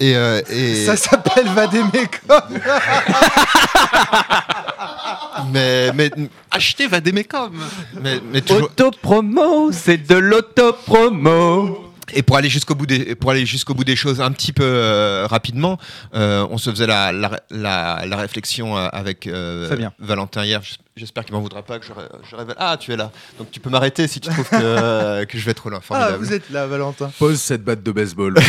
[0.00, 2.30] Et, euh, et- Ça s'appelle Vadémécom.
[5.52, 6.10] mais, mais,
[6.50, 7.52] Achetez Vademecum
[8.00, 8.20] mais,
[8.50, 11.82] Autopromo, c'est de l'autopromo.
[12.14, 14.62] Et pour aller jusqu'au bout des pour aller jusqu'au bout des choses un petit peu
[14.64, 15.76] euh, rapidement,
[16.14, 19.88] euh, on se faisait la la, la, la réflexion avec euh.
[19.98, 20.60] Valentin hier.
[20.98, 22.54] J'espère qu'il m'en voudra pas que je, ré- je révèle.
[22.58, 23.10] Ah, tu es là.
[23.38, 25.80] Donc tu peux m'arrêter si tu trouves que, euh, que je vais trop loin.
[25.90, 27.12] Ah, vous êtes là, Valentin.
[27.18, 28.34] Pose cette batte de baseball.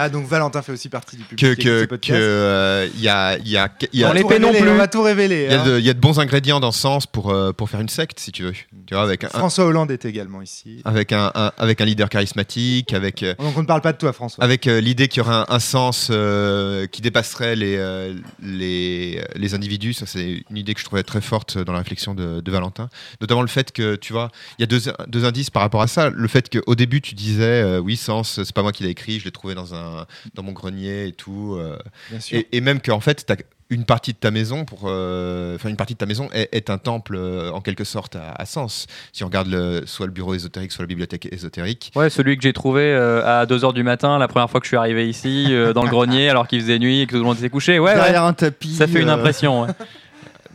[0.00, 1.56] Ah, donc Valentin fait aussi partie du public.
[1.56, 4.24] que que que euh, il y a il y a il y a On les
[4.24, 4.68] paie non plus.
[4.68, 5.46] On va tout révéler.
[5.46, 5.66] il y a hein.
[5.66, 7.88] de, il y a de bons ingrédients dans ce sens pour euh, pour faire une
[7.88, 8.52] secte si tu veux.
[8.52, 10.82] Tu vois avec un, François Hollande est également ici.
[10.84, 13.98] avec un, un- avec un leader charismatique avec euh, Donc on ne parle pas de
[13.98, 14.42] toi, François.
[14.44, 19.22] avec euh, l'idée qu'il y aurait un, un sens euh, qui dépasserait les, euh, les,
[19.36, 19.94] les individus.
[19.94, 22.88] Ça, c'est une idée que je trouvais très forte dans la réflexion de, de Valentin.
[23.20, 25.86] Notamment le fait que, tu vois, il y a deux, deux indices par rapport à
[25.86, 26.10] ça.
[26.10, 29.20] Le fait qu'au début, tu disais, euh, oui, sens, c'est pas moi qui l'ai écrit,
[29.20, 31.56] je l'ai trouvé dans, un, dans mon grenier et tout.
[31.58, 31.78] euh,
[32.10, 32.38] Bien sûr.
[32.38, 33.36] et, et même qu'en fait, t'as
[33.70, 36.70] une partie de ta maison pour euh, enfin une partie de ta maison est, est
[36.70, 40.12] un temple euh, en quelque sorte à, à sens si on regarde le, soit le
[40.12, 43.82] bureau ésotérique soit la bibliothèque ésotérique Ouais, celui que j'ai trouvé euh, à 2h du
[43.82, 46.62] matin, la première fois que je suis arrivé ici, euh, dans le grenier, alors qu'il
[46.62, 47.78] faisait nuit et que tout le monde s'est couché.
[47.78, 48.74] Ouais, ouais, Derrière un tapis.
[48.74, 49.60] ça fait une euh, impression.
[49.64, 49.68] ouais.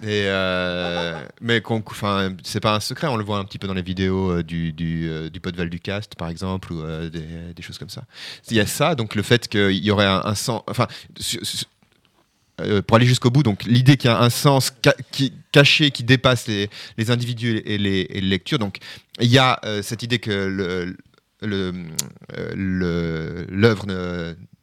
[0.04, 3.74] Et euh, mais enfin, c'est pas un secret, on le voit un petit peu dans
[3.74, 7.62] les vidéos euh, du, du, euh, du Podval du cast, par exemple, ou des, des
[7.62, 8.04] choses comme ça.
[8.52, 10.88] Il y a ça, donc le fait qu'il y aurait un, un sens, enfin,
[12.88, 16.04] pour aller jusqu'au bout, donc l'idée qu'il y a un sens ca- qui, caché qui
[16.04, 18.60] dépasse les, les individus et les, et les lectures.
[18.60, 18.78] Donc
[19.20, 20.96] il y a cette idée que le
[21.42, 21.74] le-
[22.56, 23.86] le- l'œuvre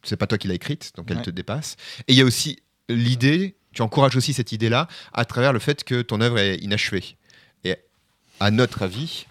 [0.03, 1.23] c'est pas toi qui l'as écrite, donc elle Ouais.
[1.23, 1.75] te dépasse.
[2.07, 2.57] Et il y a aussi
[2.89, 7.15] l'idée, tu encourages aussi cette idée-là à travers le fait que ton œuvre est inachevée.
[7.63, 7.75] Et
[8.39, 9.25] à notre avis,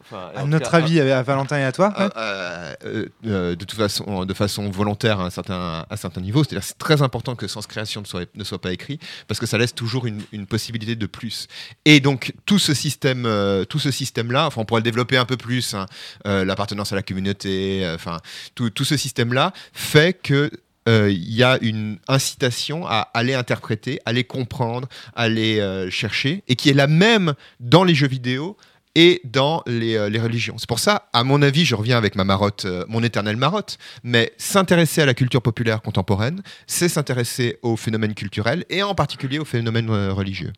[0.00, 1.94] enfin, À notre cas, avis, à Valentin et à toi.
[1.98, 2.10] euh, ouais.
[2.16, 6.20] euh, euh, euh, de toute façon, de façon volontaire à un certain, à un certain
[6.20, 6.42] niveau.
[6.44, 9.46] C'est-à-dire, c'est très important que Sens Création ne soit, ne soit pas écrit parce que
[9.46, 11.46] ça laisse toujours une, une possibilité de plus.
[11.84, 15.24] Et donc, tout ce système, euh, tout ce système-là, enfin, on pourrait le développer un
[15.26, 15.74] peu plus.
[15.74, 15.86] hein,
[16.26, 18.18] euh, l'appartenance à la communauté, euh, enfin,
[18.54, 20.50] tout, tout ce système-là fait que euh,
[20.88, 26.70] il y a une incitation à aller interpréter, aller comprendre, aller euh, chercher, et qui
[26.70, 28.56] est la même dans les jeux vidéo
[28.94, 30.56] et dans les, euh, les religions.
[30.58, 33.78] C'est pour ça, à mon avis, je reviens avec ma marotte, euh, mon éternelle marotte,
[34.02, 39.38] mais s'intéresser à la culture populaire contemporaine, c'est s'intéresser aux phénomènes culturels et en particulier
[39.38, 40.52] aux phénomènes euh, religieux.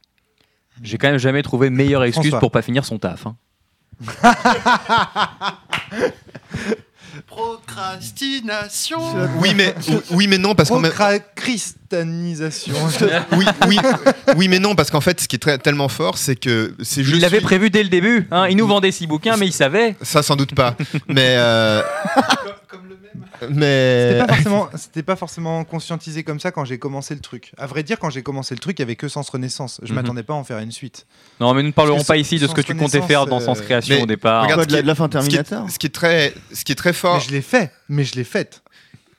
[0.83, 2.41] J'ai quand même jamais trouvé meilleure excuse François.
[2.41, 3.27] pour pas finir son taf.
[3.27, 3.37] hein.
[7.27, 8.99] Procrastination
[9.39, 9.75] Oui, mais,
[10.11, 12.75] oui, mais non, parce qu'en même- Procra- Christianisation.
[13.33, 13.79] oui, oui,
[14.37, 17.01] oui, mais non, parce qu'en fait, ce qui est très, tellement fort, c'est que c'est
[17.01, 17.23] Il juste.
[17.23, 18.29] l'avait prévu dès le début.
[18.31, 18.47] hein.
[18.49, 19.97] Il nous vendait six bouquins, mais il savait.
[20.03, 20.77] Ça, sans doute pas.
[21.09, 21.35] mais.
[21.39, 21.83] euh,
[23.41, 24.19] C'était Mais.
[24.19, 27.53] pas forcément, c'était pas forcément conscientisé comme ça quand j'ai commencé le truc.
[27.59, 29.81] À vrai dire, quand j'ai commencé le truc, il y avait que Sens Renaissance.
[29.83, 29.95] Je Mhm.
[30.01, 31.07] m'attendais pas à en faire une suite.
[31.41, 33.41] Non, mais nous ne parlerons pas ici de ce sans que tu comptais faire dans
[33.41, 34.43] euh, Sens Création mais au départ.
[34.45, 35.87] regarde, ce de la, qui est- de la fin Ce qui, Terminator est, ce qui
[35.87, 37.73] est très, ce qui est très fort, Mais je l'ai fait.
[37.89, 38.63] Mais je l'ai faite.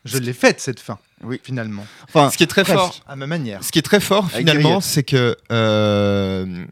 [0.05, 0.97] Je l'ai faite cette fin.
[1.23, 1.39] Oui.
[1.43, 1.85] Finalement.
[2.07, 2.79] Enfin, ce qui est très presque.
[2.79, 3.63] fort, À ma manière.
[3.63, 6.65] ce qui est très fort finalement, c'est que euh,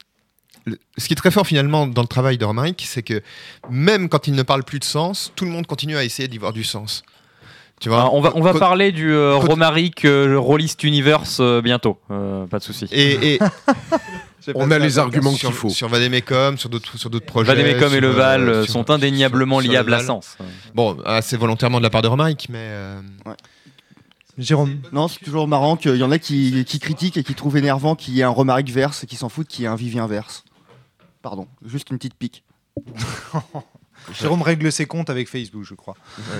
[0.66, 3.22] le- ce qui est très fort finalement dans le travail de Romaric, c'est que
[3.70, 6.40] même quand il ne parle plus de sens, tout le monde continue à essayer d'y
[6.40, 7.04] voir du sens.
[7.80, 11.62] Tu vois Ah, on va, on va parler du euh, Romaric euh, Rollist Universe euh,
[11.62, 11.98] bientôt.
[12.12, 12.86] Euh, pas de souci.
[12.92, 13.40] Et, et
[14.56, 15.70] On a les arguments qu'il faut.
[15.70, 17.54] sur Vademecum, sur d'autres sur d'autres projets.
[17.54, 20.04] Vademecum et sur, Le Val sur- sont indéniablement sur- liables Le à.
[20.04, 20.38] Sens.
[20.74, 23.02] Bon, assez volontairement de la part de Romaric, mais euh,
[24.38, 24.78] Jérôme.
[24.94, 27.96] Non, c'est toujours marrant qu'il y en a qui, qui critiquent et qui trouvent énervant
[27.96, 30.08] qu'il y ait un Romaric verse et qui s'en foutent qu'il y ait un Vivien
[30.08, 30.44] verse.
[31.22, 32.44] Pardon, juste une petite pique.
[34.14, 35.96] Jérôme règle ses comptes avec Facebook, je crois.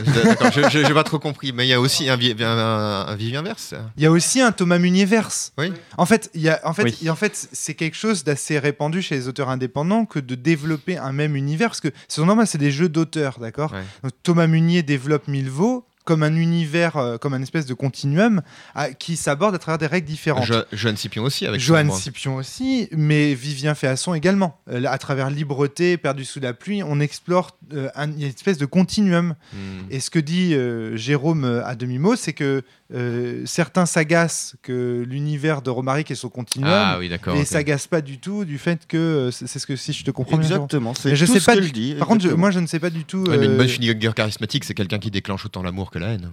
[0.06, 1.52] d'accord, je- j'ai pas trop compris.
[1.54, 3.74] Mais il y a aussi un, un, un, un Vivien Verse.
[3.98, 5.54] Il y a aussi un Thomas Munier verse.
[5.58, 5.72] Oui.
[5.98, 6.98] En fait, il y a, en fait, Oui.
[7.02, 10.20] il y a- en fait, c'est quelque chose d'assez répandu chez les auteurs indépendants que
[10.20, 11.70] de développer un même univers.
[11.70, 13.72] Parce que c'est normal, c'est des jeux d'auteurs, d'accord?
[13.74, 14.10] Ouais.
[14.24, 15.86] Thomas Munier développe Milvaux.
[16.10, 18.42] Comme un univers, euh, comme un espèce de continuum
[18.74, 20.44] à- qui s'aborde à travers des règles différentes.
[20.46, 21.92] Jo- Joanne Scipion aussi avec Joanne.
[21.92, 24.60] Scipion aussi, mais Vivien Féasson également.
[24.72, 28.66] Euh, à travers Libreté, Perdu sous la pluie, on explore euh, un- une espèce de
[28.66, 29.36] continuum.
[29.54, 29.58] Hmm.
[29.92, 30.56] Et ce que dit
[30.96, 36.72] Jérôme à demi-mot, c'est que euh, certains s'agacent que l'univers de Romaric est son continuum.
[36.74, 37.46] Ah oui, et ok.
[37.46, 40.38] s'agacent pas du tout du fait que euh, c'est ce que si je te comprends.
[40.38, 41.96] Exactement, c'est je tout sais ce pas que du- je dis.
[41.96, 43.24] Par contre, je- moi je ne sais pas du tout.
[43.28, 46.08] Ouais, mais une euh, bonne figure charismatique, c'est quelqu'un qui déclenche autant l'amour que la
[46.14, 46.32] haine.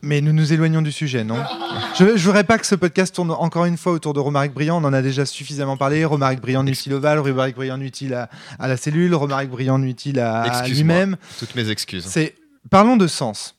[0.00, 1.42] Mais nous nous éloignons du sujet, non?
[1.98, 4.80] Je ne voudrais pas que ce podcast tourne encore une fois autour de Romaric Briand.
[4.80, 6.04] On en a déjà suffisamment parlé.
[6.04, 8.30] Romaric Briand utile ovale, Romaric Briand utile à,
[8.60, 11.16] à la cellule, Romaric Briand utile à, à lui-même.
[11.40, 12.04] Toutes mes excuses.
[12.06, 12.34] C'est
[12.70, 13.54] Parlons de sens.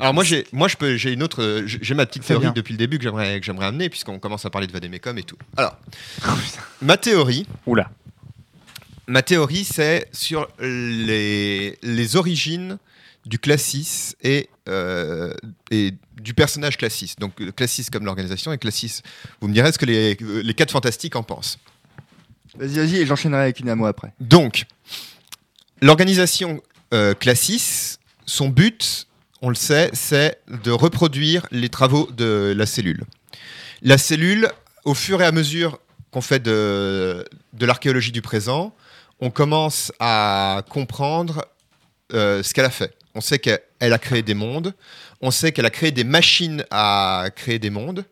[0.00, 2.72] Alors moi j'ai moi je peux j'ai une autre euh, j'ai ma petite théorie depuis
[2.72, 5.36] le début que j'aimerais que j'aimerais amener puisqu'on commence à parler de Vademecum et tout.
[5.58, 5.76] Alors
[6.80, 7.90] ma théorie Oula.
[9.06, 12.78] ma théorie c'est sur les les origines
[13.26, 15.34] du classis et euh,
[15.70, 17.14] et du personnage classis.
[17.18, 19.02] Donc classis comme l'organisation et classis.
[19.42, 21.58] Vous me direz ce que les les quatre fantastiques en pensent.
[22.56, 24.12] Vas-y, vas-y, et j'enchaînerai avec une à moi après.
[24.20, 24.66] Donc,
[25.80, 26.60] l'organisation
[26.92, 27.97] euh, Classis,
[28.28, 29.06] son but,
[29.42, 33.02] on le sait, c'est de reproduire les travaux de la cellule.
[33.82, 34.48] La cellule,
[34.84, 35.78] au fur et à mesure
[36.10, 37.24] qu'on fait de,
[37.54, 38.74] de l'archéologie du présent,
[39.20, 41.44] on commence à comprendre
[42.12, 42.94] euh, ce qu'elle a fait.
[43.14, 44.74] On sait qu'elle elle a créé des mondes,
[45.20, 48.04] on sait qu'elle a créé des machines à créer des mondes,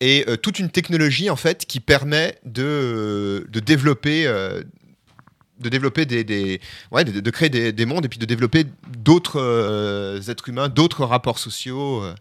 [0.00, 4.62] et euh, toute une technologie en fait qui permet de, de développer euh,
[5.60, 8.64] de développer des, des- ouais, de, créer des, des mondes et puis de développer
[8.98, 12.02] d'autres euh, êtres humains, d'autres rapports sociaux.
[12.02, 12.14] euh.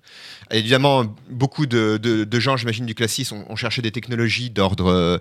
[0.51, 5.19] Évidemment, beaucoup de, de- gens, j'imagine, du classisme ont, ont cherché des technologies d'ordre,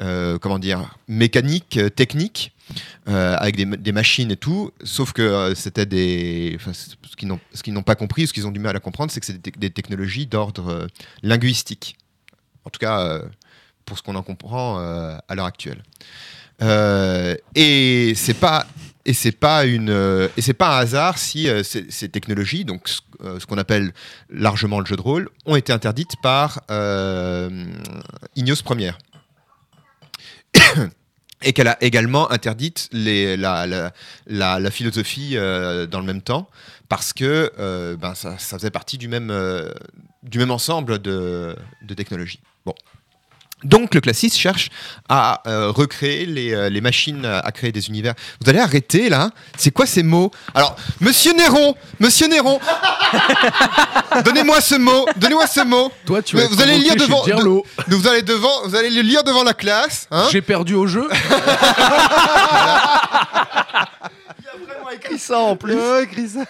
[0.00, 2.52] euh, comment dire, mécanique, technique,
[3.06, 4.70] avec des, ma- des machines et tout.
[4.84, 8.76] Sauf que c'était des, ce qu'ils n'ont, n'ont pas compris, ce qu'ils ont du mal
[8.76, 10.86] à comprendre, c'est que c'est des, technologies d'ordre
[11.22, 11.96] linguistique.
[12.64, 13.20] En tout cas,
[13.84, 15.82] pour ce qu'on en comprend à l'heure actuelle.
[16.62, 18.66] Euh, et c'est pas
[19.04, 22.88] et c'est pas une euh, et c'est pas un hasard si euh, ces, technologies donc
[22.88, 23.92] ce, qu'on appelle
[24.30, 26.62] largement le jeu de rôle ont été interdites par
[28.36, 28.96] Ignos Première
[31.42, 33.90] et qu'elle a également interdite la,
[34.70, 36.48] philosophie dans le même temps
[36.88, 37.52] parce que
[38.00, 39.30] ben, ça, faisait partie du même,
[40.22, 42.40] du même ensemble de, de technologies.
[42.64, 42.74] Bon.
[43.66, 44.68] Donc le classiste cherche
[45.08, 48.14] à euh, recréer les, euh, les machines à, à créer des univers.
[48.42, 50.30] Vous allez arrêter là C'est quoi ces mots?
[50.54, 52.60] Alors, Monsieur Néron, Monsieur Néron,
[54.24, 55.92] donnez-moi ce mot, donnez-moi ce mot.
[56.06, 57.64] Toi, tu vas vous allez lire devant- Dirlo.
[57.88, 60.06] Vous allez devant, vous allez le lire devant la classe.
[60.10, 61.08] Hein J'ai perdu au jeu.
[64.38, 65.74] Il a vraiment écrit ça en plus.
[65.76, 66.44] Oh, écris ça.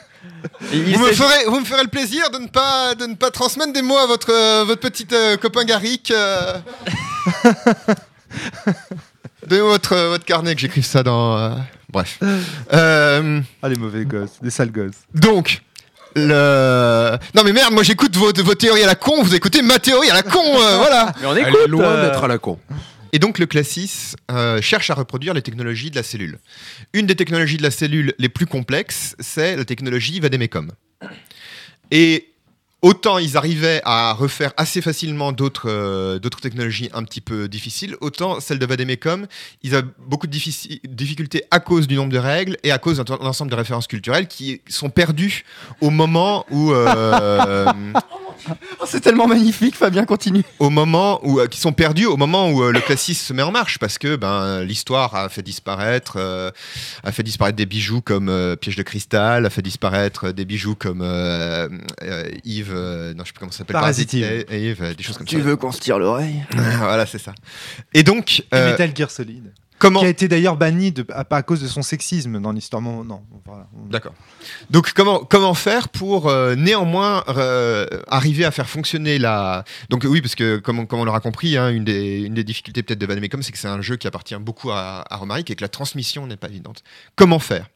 [0.72, 3.72] Vous, me ferez, vous me ferez le plaisir de ne pas, de ne pas transmettre
[3.72, 6.11] des mots à votre, euh, votre petit euh, copain Garrick.
[6.11, 6.55] euh.
[9.47, 11.37] Donnez-moi votre, euh, votre carnet que j'écrive ça dans.
[11.39, 11.51] euh,
[11.91, 12.18] Bref.
[12.72, 14.97] Euh, Ah, les mauvais gosses, des sales gosses.
[15.14, 15.62] donc.
[16.18, 17.18] Le...
[17.34, 20.09] Non mais merde, moi j'écoute vos, vos théories à la con, vous écoutez ma théorie
[20.09, 21.12] à la con, euh, voilà.
[21.20, 22.59] Mais on est loin euh, d'être à la con.
[23.13, 26.39] Et donc le classis euh, cherche à reproduire les technologies de la cellule.
[26.93, 30.73] Une des technologies de la cellule les plus complexes, c'est la technologie Vademecum.
[31.91, 32.29] Et
[32.83, 38.41] autant ils arrivaient à refaire assez facilement d'autres euh, technologies un petit peu difficiles, autant
[38.41, 39.27] celle de Vademecum,
[39.63, 43.17] ils avaient beaucoup de difficultés à cause du nombre de règles et à cause d'un
[43.21, 45.45] ensemble de références culturelles qui sont perdues
[45.81, 47.67] au moment où euh,
[48.81, 50.43] Oh, c'est tellement magnifique, Fabien, continue.
[50.59, 53.43] au moment où euh, qui sont perdus au moment où euh, le classisme se met
[53.43, 56.51] en marche parce que ben l'histoire a fait disparaître euh,
[57.03, 60.75] a fait disparaître des bijoux comme euh, piège de cristal a fait disparaître des bijoux
[60.75, 61.69] comme euh,
[62.03, 65.27] euh, Yves euh, non je sais plus comment ça s'appelle Parasite euh, des choses comme
[65.27, 66.45] Tu ça veux qu'on se tire l'oreille?
[66.79, 67.35] Voilà c'est ça
[67.95, 69.53] et donc Et euh, Metal Gear Solid.
[69.79, 72.53] Comment Qui a été d'ailleurs banni de, à, pas à cause de son sexisme dans
[72.53, 72.83] l'histoire.
[72.83, 73.66] Non, non, voilà.
[73.91, 74.14] D'accord.
[74.70, 80.20] Donc comment comment faire pour euh, néanmoins euh, arriver à faire fonctionner la donc oui
[80.20, 82.99] parce que comme on, comme on l'aura compris hein, une des une des difficultés peut-être
[82.99, 85.62] de Vademecum c'est que c'est un jeu qui appartient beaucoup à, à Romaric et que
[85.62, 86.83] la transmission n'est pas évidente.
[87.16, 87.66] Comment faire?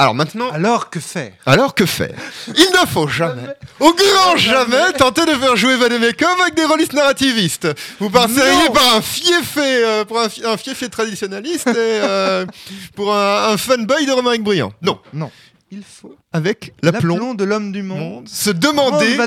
[0.00, 1.32] Alors maintenant Alors que faire?
[1.44, 2.14] Alors que faire?
[2.48, 3.48] Il ne faut jamais,
[3.80, 7.66] au grand jamais, tenter de faire jouer Vademecum avec des rôlistes narrativistes.
[7.98, 12.46] Vous passeriez par un fiefé, euh, pour un, un fiefé traditionnaliste et euh,
[12.94, 14.72] pour un, un fanboy de Romaric Briand.
[14.82, 15.30] Non, Non.
[15.70, 17.98] Il faut avec l'aplomb de l'homme du monde.
[17.98, 19.18] monde, se demander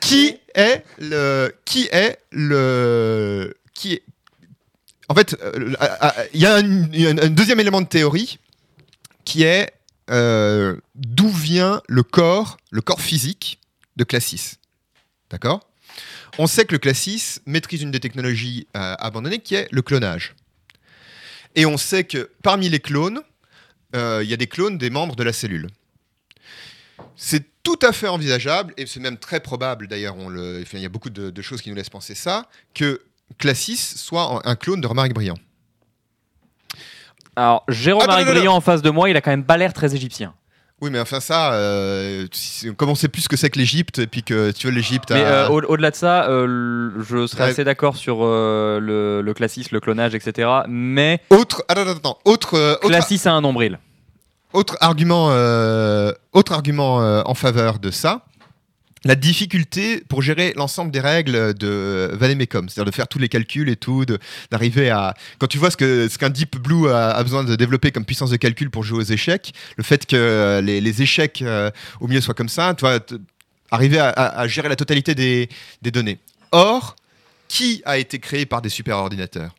[0.00, 4.02] qui est le qui est le qui est
[5.10, 5.74] en fait euh,
[6.32, 8.38] il y a un, il y a un- un deuxième élément de théorie
[9.26, 9.70] qui est
[10.08, 13.60] euh, d'où vient le corps, le corps physique
[13.96, 14.54] de Classis.
[15.28, 15.68] D'accord?
[16.38, 20.34] On sait que le Classis maîtrise une des technologies euh, abandonnées qui est le clonage.
[21.56, 23.20] Et on sait que parmi les clones,
[23.94, 25.68] euh, il y a des clones des membres de la cellule.
[27.16, 31.10] C'est tout à fait envisageable, et c'est même très probable d'ailleurs, il y a beaucoup
[31.10, 33.02] de, de choses qui nous laissent penser ça, que
[33.38, 35.38] Classis soit un clone de Romaric Briand.
[37.36, 38.24] Alors, Jérôme Attends, Marie
[38.54, 40.32] en face de moi, il a quand même pas l'air très égyptien.
[40.82, 42.26] Oui, mais enfin ça, euh,
[42.76, 45.10] comme on sait plus ce que c'est que l'Égypte, et puis que tu veux l'Égypte
[45.10, 47.50] Mais a- euh, au- au-delà de ça, euh, je serais Ouais.
[47.50, 50.50] assez d'accord sur euh, le, le classisme, le clonage, etc.
[50.68, 52.94] Mais Autre, attends, attends, attends, autre, euh, autre,
[53.26, 53.78] a un nombril.
[54.52, 55.28] autre argument,
[56.32, 58.20] autre argument en faveur de ça,
[59.06, 63.68] la difficulté pour gérer l'ensemble des règles de Vademecum, c'est-à-dire de faire tous les calculs
[63.68, 64.04] et tout,
[64.50, 65.14] d'arriver à...
[65.38, 68.30] Quand tu vois ce que ce qu'un Deep Blue a, besoin de développer comme puissance
[68.30, 72.20] de calcul pour jouer aux échecs, le fait que euh, les, échecs euh, au milieu
[72.20, 72.98] soient comme ça, tu vois,
[73.70, 75.48] arriver à, gérer la totalité des,
[75.90, 76.18] données.
[76.52, 76.96] Or,
[77.48, 79.54] qui a été créé par des superordinateurs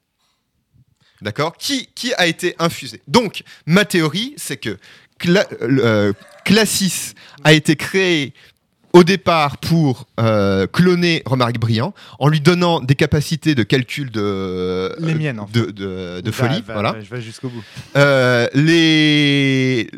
[1.22, 1.58] D'accord?
[1.58, 3.02] Qui, qui a été infusé?
[3.08, 4.78] Donc, ma théorie, c'est que
[5.26, 6.14] euh,
[6.46, 8.34] Classis a été créé
[8.94, 14.96] au départ pour euh, cloner Romaric Briand en lui donnant des capacités de calcul de,
[15.00, 16.62] Les miennes, en de, de, de Va- folie.
[16.66, 16.92] va- voilà.
[16.94, 17.64] va- Je vais jusqu'au bout.
[17.96, 19.90] Euh, les...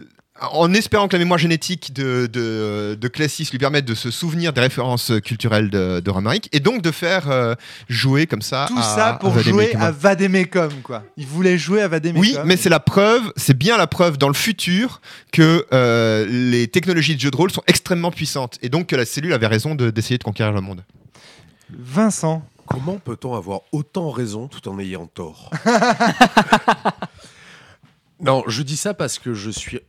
[0.52, 4.54] En espérant que la mémoire génétique de, de, de Classis lui permette de se souvenir
[4.54, 7.56] des références culturelles de, de Romaric et donc de faire euh,
[7.90, 8.66] jouer comme ça.
[8.70, 11.04] Tout à- ça pour jouer à Vademecum, quoi.
[11.18, 12.22] Il voulait jouer à Vademecum.
[12.22, 15.02] Oui, mais c'est la preuve, c'est bien la preuve dans le futur
[15.34, 19.06] que euh, les technologies de jeu de rôle sont extrêmement puissantes et donc que la
[19.06, 20.84] cellule avait raison de- d'essayer de conquérir le monde.
[21.70, 22.44] Vincent.
[22.66, 25.50] Comment peut-on avoir autant raison tout en ayant tort?
[28.22, 29.80] Non, je dis ça parce que je suis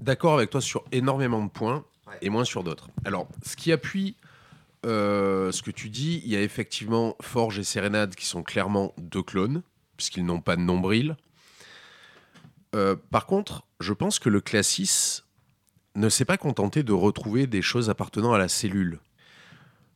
[0.00, 1.84] d'accord avec toi sur énormément de points
[2.22, 2.88] et moins sur d'autres.
[3.04, 4.16] Alors, ce qui appuie
[4.84, 8.94] euh, ce que tu dis, il y a effectivement Forge et Sérénade qui sont clairement
[8.98, 9.62] deux clones,
[9.96, 11.16] puisqu'ils n'ont pas de nombril.
[12.74, 15.22] Euh, par contre, je pense que le Classis
[15.94, 19.00] ne s'est pas contenté de retrouver des choses appartenant à la cellule.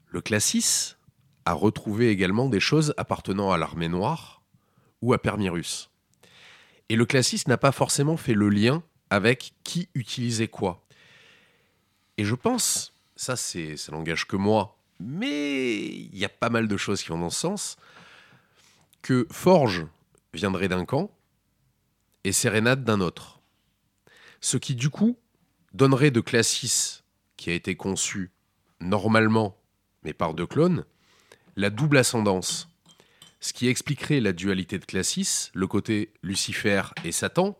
[0.08, 0.96] Le Classis
[1.44, 4.42] a retrouvé également des choses appartenant à l'armée noire
[5.02, 5.90] ou à Permirus.
[6.88, 10.84] Et le Classis n'a pas forcément fait le lien avec qui utilisait quoi.
[12.16, 16.68] Et je pense, ça c'est ça n'engage que moi, mais il y a pas mal
[16.68, 17.76] de choses qui vont dans ce sens,
[19.02, 19.86] que Forge
[20.32, 21.10] viendrait d'un camp
[22.24, 23.40] et Sérénade d'un autre.
[24.40, 25.18] Ce qui du coup
[25.72, 27.02] donnerait de Classis,
[27.36, 28.30] qui a été conçu
[28.80, 29.56] normalement,
[30.02, 30.84] mais par deux clones,
[31.56, 32.68] la double ascendance.
[33.40, 37.58] Ce qui expliquerait la dualité de Classis, le côté Lucifer et Satan.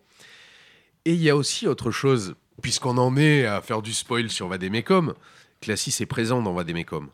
[1.05, 4.49] Et il y a aussi autre chose, puisqu'on en est à faire du spoil sur
[4.49, 5.15] Vademecum,
[5.61, 7.09] Classis est présent dans Vademecum.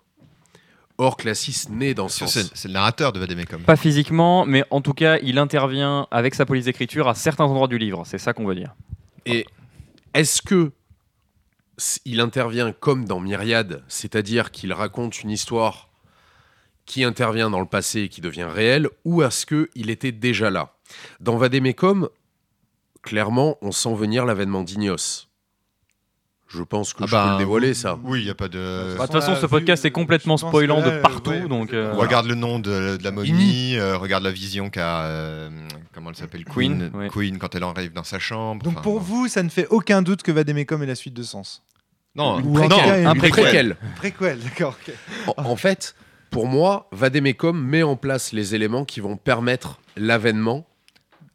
[0.98, 2.50] Or, Classis naît dans ce C'est sens.
[2.54, 3.62] c'est le narrateur de Vademecum.
[3.62, 7.68] Pas physiquement, mais en tout cas, il intervient avec sa police d'écriture à certains endroits
[7.68, 8.04] du livre.
[8.06, 8.74] C'est ça qu'on veut dire.
[9.26, 9.46] Et
[10.14, 10.72] est-ce que
[12.06, 15.90] il intervient comme dans Myriade, c'est-à-dire qu'il raconte une histoire
[16.86, 20.72] qui intervient dans le passé et qui devient réelle, ou est-ce qu'il était déjà là?
[21.20, 22.08] Dans Vademecum,
[23.06, 25.28] clairement, on sent venir l'avènement d'Ignos.
[26.48, 27.98] Je pense que Ah je bah, peux le dévoiler, ça.
[28.04, 28.58] Oui, il n'y a pas de.
[28.96, 31.30] Bah, De toute façon, Ouais, ce podcast vu- est complètement je spoilant là, de partout.
[31.30, 35.06] ouais, donc, euh, Regarde le nom de, de la momie, euh, regarde la vision qu'a.
[35.06, 35.50] euh,
[35.92, 36.90] comment elle s'appelle Queen, Queen.
[36.94, 37.08] ouais.
[37.08, 38.62] Queen quand elle arrive dans sa chambre.
[38.62, 39.00] Donc pour bon.
[39.00, 41.64] vous, ça ne fait aucun doute que Vademecum est la suite de Sens.
[42.14, 43.76] Non, Ou non, un préquel.
[43.96, 44.76] Préquel, d'accord.
[45.36, 45.96] en fait,
[46.30, 50.64] pour moi, Vademecum met en place les éléments qui vont permettre l'avènement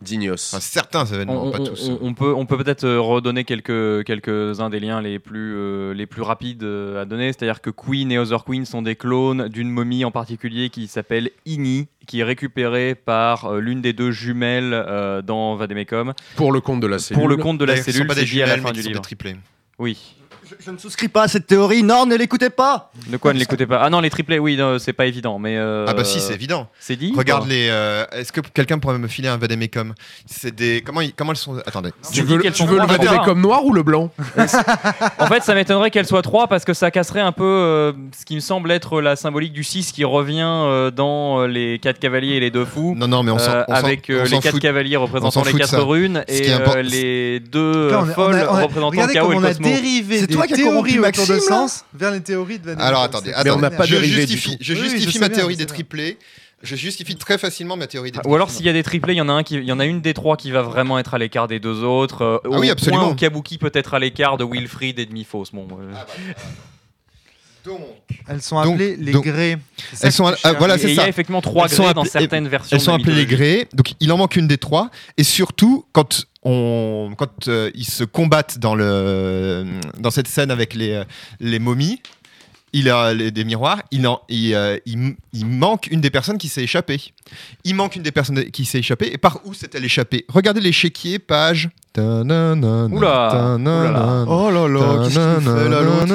[0.01, 0.53] d'Ignos.
[0.53, 1.89] enfin, certains on, événements, on- pas tous.
[1.89, 5.53] on- on peut on peut peut-être euh, redonner quelques quelques uns des liens les plus
[5.55, 7.27] euh, les plus rapides euh, à donner.
[7.33, 11.29] C'est-à-dire que Queen et Other Queen sont des clones d'une momie en particulier qui s'appelle
[11.45, 16.61] Igni, qui est récupérée par euh, l'une des deux jumelles euh, dans Vademecum Pour le
[16.61, 17.19] compte de la cellule.
[17.19, 18.07] pour le compte de la cellule.
[18.07, 19.01] pas C'est dit à la fin du des livre.
[19.01, 19.35] triplés.
[19.79, 20.15] Oui.
[20.59, 21.81] Je, je ne souscris pas à cette théorie.
[21.83, 22.91] Non, ne l'écoutez pas.
[23.07, 23.79] De quoi ne l'écoutez pas?
[23.83, 26.67] Ah non, les triplés, oui, c'est pas évident, mais euh, Ah bah si, c'est évident.
[26.79, 27.13] c'est dit.
[27.15, 27.69] Regarde les.
[27.71, 29.93] euh, Est-ce que quelqu'un pourrait me filer un Vademecum
[30.25, 30.81] C'est des.
[30.85, 31.91] Comment, ils- comment elles sont Attendez.
[32.11, 34.11] Tu veux, qu'elles tu sont veux le Vademecum noir ou le blanc?
[35.19, 38.25] En fait, ça m'étonnerait qu'elle soit 3 parce que ça casserait un peu euh, ce
[38.25, 42.35] qui me semble être la symbolique du 6 qui revient euh, dans les 4 cavaliers
[42.35, 42.93] et les deux fous.
[42.97, 44.61] Non, non, mais on s'en euh, avec on les s'en 4 fout.
[44.61, 45.79] cavaliers représentant s'en les fout de 4 ça.
[45.81, 46.47] runes et
[46.83, 49.69] les deux folles représentant le chaos et le cosmos.
[50.11, 52.87] C'est toi qui as corrompu Maxime, de Sens vers les théories de Vademecum.
[52.87, 55.29] Alors attendez, Mais on n'a pas je dérivé justifie, je Oui, oui, je justifie ma
[55.29, 56.17] bien, théorie des triplés.
[56.63, 59.17] Je justifie très facilement ma théorie des Ou alors s'il y a des triplés, il
[59.17, 60.99] y en a un qui, il y en a une des trois qui va vraiment
[60.99, 62.21] être à l'écart des deux autres.
[62.23, 63.03] euh, Ah oui, au absolument.
[63.05, 65.45] point où Kabuki peut être à l'écart de Wilfried et de Mifos.
[65.53, 65.91] Bon, euh,
[67.65, 67.79] Donc,
[68.27, 71.07] Elles sont Donc- appelées les donc- ça elles sont voilà, c'est il y a ça.
[71.09, 72.75] effectivement trois Elles sont grès dans appelées- certaines versions.
[72.75, 74.89] elles sont appelées les grès, donc il en manque une des trois.
[75.17, 79.65] Et surtout, quand on, quand euh, ils se combattent dans le,
[79.99, 81.03] dans cette scène avec les, euh,
[81.39, 82.01] les momies,
[82.73, 83.81] il a les- des miroirs.
[83.91, 87.01] Il, en, il, euh, il- il manque une des personnes qui s'est échappée.
[87.65, 89.11] Il manque une des personnes qui s'est échappée.
[89.13, 90.25] Et par où s'est-elle échappée?
[90.29, 91.69] Regardez l'échiquier, page.
[92.93, 93.29] Oula.
[94.27, 96.05] Oh là là, qu'est-ce qu'il fait là l'autre?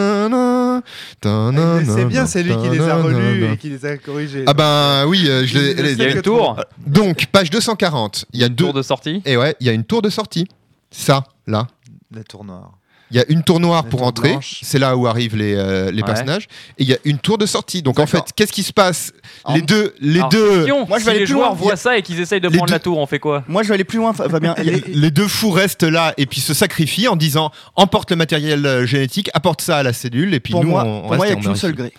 [1.24, 4.44] Ah, le sait bien, c'est lui qui les a relus et qui les a corrigés.
[4.46, 7.50] Ah ben oui, euh, je l'ai- Il le Il y a une tour, donc page
[7.50, 8.24] 240.
[8.32, 8.64] Il y a deux.
[8.64, 9.22] tour de sortie.
[9.24, 10.46] Et ouais, il y a une tour de sortie.
[10.90, 11.66] Ça, là.
[12.14, 12.72] La tour noire.
[13.12, 15.98] Il y a une tour noire pour entrer, c'est là où arrivent les, euh, les
[16.02, 16.06] Ouais.
[16.06, 17.80] personnages, et il y a une tour de sortie.
[17.80, 19.12] Donc en fait, qu'est-ce qui se passe?
[19.44, 21.50] En- Les deux, les Alors, deux, question, Moi, je si vais aller les plus joueurs
[21.50, 21.56] loin.
[21.56, 23.44] voient ça et qu'ils essayent de Les prendre deux- la tour, on fait quoi?
[23.46, 24.54] Moi, je vais aller plus loin, Fabien.
[24.58, 28.66] A- les deux fous restent là et puis se sacrifient en disant emporte le matériel
[28.66, 31.10] euh, génétique, apporte ça à la cellule, et puis pour nous moi, on, on pour
[31.12, 31.92] reste moi, il n'y a qu'une seule gré.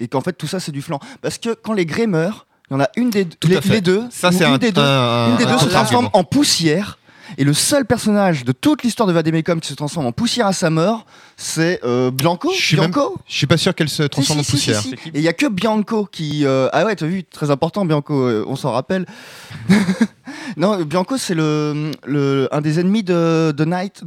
[0.00, 0.98] Et qu'en fait, tout ça, c'est du flan.
[1.20, 3.80] Parce que quand les grés meurent, il y en a une des Tout les, les
[3.82, 4.04] deux.
[4.10, 6.24] Ça c'est une un, des deux, un- une des un- deux un se transforme en
[6.24, 6.98] poussière.
[7.38, 10.52] Et le seul personnage de toute l'histoire de Vademecum qui se transforme en poussière à
[10.52, 11.06] sa mort,
[11.36, 12.50] c'est euh, Bianco.
[12.54, 14.70] Je suis même- Bianco Je suis pas sûr qu'elle se transforme si, en si, si,
[14.72, 14.80] poussière.
[14.82, 15.08] si.
[15.10, 16.44] Et il y a que Bianco qui.
[16.44, 19.06] euh, Ah ouais, t'as vu, très important, Bianco, euh, on s'en rappelle.
[20.56, 24.02] non, Bianco, c'est le, le, un des ennemis de, de Knight,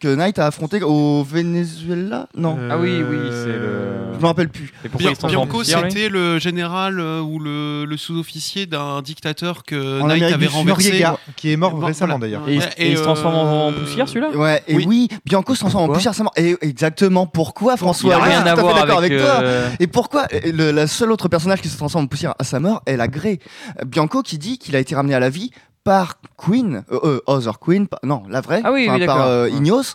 [0.00, 4.48] que Knight a affronté au Venezuela Non, Ah oui, oui, c'est le- je me rappelle
[4.48, 4.72] plus.
[4.84, 4.90] Il
[5.28, 10.34] Bianco, c'était le général euh, ou le, le sous-officier d'un dictateur que En Knight Amérique
[10.34, 10.88] avait renversé.
[10.88, 11.18] Noriega.
[11.36, 11.86] Qui est mort Voilà.
[11.88, 12.42] récemment d'ailleurs.
[12.48, 14.84] Et, il- Ouais, et il se transforme en, en euh, poussière celui-là Ouais, et oui,
[14.86, 15.08] Oui.
[15.24, 16.32] Bianco se transforme en poussière à sa mort.
[16.36, 19.12] Et exactement pourquoi, Il François suis rien à voir d'accord avec.
[19.12, 19.40] avec toi.
[19.42, 22.44] euh, Et pourquoi euh, le, la seule autre personnage qui se transforme en poussière à
[22.44, 23.38] sa mort est la Grey
[23.86, 25.50] Bianco qui dit qu'il a été ramené à la vie
[25.84, 29.48] par Queen, euh, euh, Other Queen, non, la vraie, Ah oui, enfin, oui, par euh.
[29.50, 29.94] Ignos,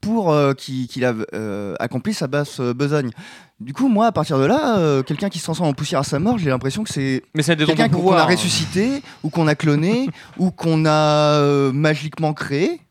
[0.00, 3.10] pour euh, qu'il a euh, accompli sa basse euh, besogne.
[3.58, 6.18] Du coup, moi, à partir de là, quelqu'un qui se transforme en poussière à sa
[6.18, 10.84] mort, j'ai l'impression que c'est quelqu'un qu'on a ressuscité, ou qu'on a cloné, ou qu'on
[10.84, 12.82] a magiquement créé.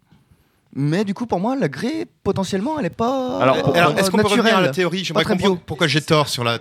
[0.77, 4.11] Mais du coup, pour moi, la Grey, potentiellement, elle est pas Alors, euh, Alors, est-ce
[4.11, 5.63] qu'on peut revenir à la théorie J'aimerais Pas très comprendre bio.
[5.65, 6.59] pourquoi j'ai tort sur la.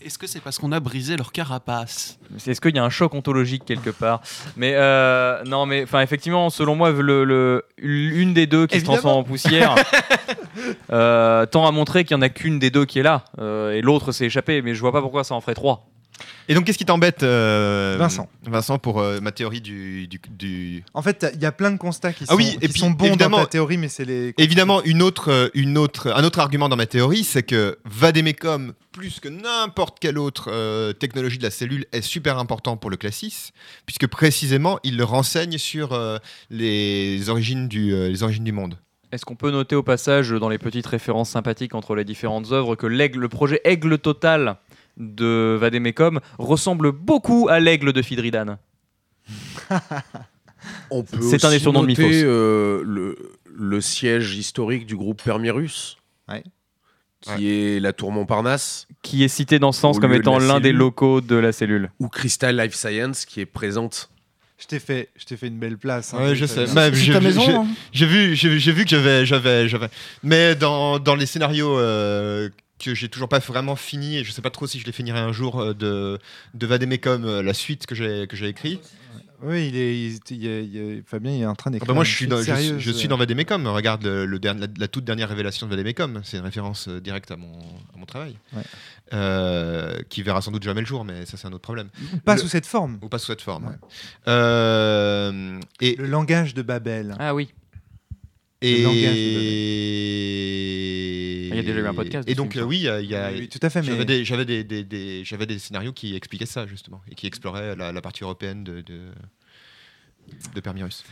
[0.00, 3.14] Est-ce que c'est parce qu'on a brisé leur carapace Est-ce qu'il y a un choc
[3.14, 4.22] ontologique quelque part
[4.56, 8.96] Mais euh, non, mais enfin effectivement, selon moi, le, le- une des deux qui Évidemment.
[8.96, 9.74] se transforme en poussière
[10.92, 13.72] euh, tend à montrer qu'il y en a qu'une des deux qui est là, euh,
[13.72, 14.62] et l'autre s'est échappé.
[14.62, 15.86] Mais je vois pas pourquoi ça en ferait trois.
[16.48, 18.28] Et donc, qu'est-ce qui t'embête, euh, Vincent.
[18.44, 21.76] Vincent, pour euh, ma théorie du, du, du- En fait, il y a plein de
[21.76, 23.88] constats qui Ah sont, oui, qui et puis, sont bons évidemment- dans ta théorie, mais
[23.88, 24.32] c'est les.
[24.38, 28.72] Évidemment, une autre, euh, une autre, un autre argument dans ma théorie, c'est que Vademecum,
[28.92, 32.96] plus que n'importe quelle autre euh, technologie de la cellule, est super important pour le
[32.96, 33.50] classis,
[33.84, 36.18] puisque précisément, il le renseigne sur euh,
[36.50, 38.78] les, origines du, euh, les origines du monde.
[39.12, 42.74] Est-ce qu'on peut noter au passage, dans les petites références sympathiques entre les différentes œuvres,
[42.74, 44.56] que l'aigle, le projet Aigle Total
[44.96, 48.56] de Vademecum ressemble beaucoup à l'aigle de Fidridan
[50.90, 52.02] On peut C'est un des surnoms de Mythos.
[52.04, 53.16] euh, le,
[53.56, 55.96] le siège historique du groupe Permirus,
[56.28, 56.42] Ouais.
[57.22, 60.60] qui est la tour Montparnasse, qui est cité dans ce sens comme de étant l'un
[60.60, 61.90] des locaux de la cellule.
[62.00, 64.10] ou Crystal Life Science, qui est présente.
[64.58, 66.14] Je t'ai fait, je t'ai fait une belle place.
[66.14, 66.64] hein, Ouais, je sais.
[66.64, 69.26] t'as- C'est j'ai ta vu- maison j'ai- J'ai vu, j'ai vu, j'ai vu que j'avais,
[69.26, 69.88] j'avais, j'avais.
[70.22, 72.48] Mais dans, dans les scénarios euh,
[72.78, 75.18] que j'ai toujours pas vraiment fini, et je sais pas trop si je les finirai
[75.18, 76.18] un jour euh, de,
[76.54, 78.80] de Vademecum, euh, la suite que j'ai, que j'ai écrit.
[79.42, 81.88] Oui, il est, il- il il Fabien, il est en train Ah d'écrire.
[81.88, 83.66] bah moi, je suis, dans, je, suis- sérieuse, je suis dans Vademecum.
[83.66, 86.22] Regarde le, le dernier- la, la toute dernière révélation de Vademecum.
[86.24, 87.52] C'est une référence euh, directe à mon,
[87.94, 88.38] à mon travail.
[88.54, 88.62] Ouais.
[89.12, 91.90] Euh, qui verra sans doute jamais le jour, mais ça, c'est un autre problème.
[92.14, 92.98] Ou Pas Le- sous cette forme.
[93.02, 93.66] Ou pas sous cette forme.
[93.66, 93.74] Ouais.
[94.28, 97.14] Euh, et, Le langage de Babel.
[97.18, 97.52] Ah oui.
[98.66, 98.82] Et...
[101.50, 103.00] de Il y a déjà eu un podcast Et donc, euh, oui, il y a-
[103.00, 103.82] il y a, Oui, oui, tout à fait.
[103.82, 107.14] J'avais Mais des, j'avais des, des- des- j'avais des scénarios qui expliquaient ça, justement, et
[107.14, 109.00] qui exploraient la, la partie européenne de, de,
[110.54, 111.04] de Permirus.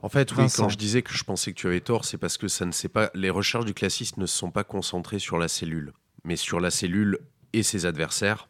[0.00, 2.36] En fait, oui, quand je disais que je pensais que tu avais tort, c'est parce
[2.36, 3.10] que ça ne s'est pas.
[3.14, 5.92] Les recherches du classiste ne se sont pas concentrées sur la cellule,
[6.24, 7.18] mais sur la cellule
[7.52, 8.48] et ses adversaires.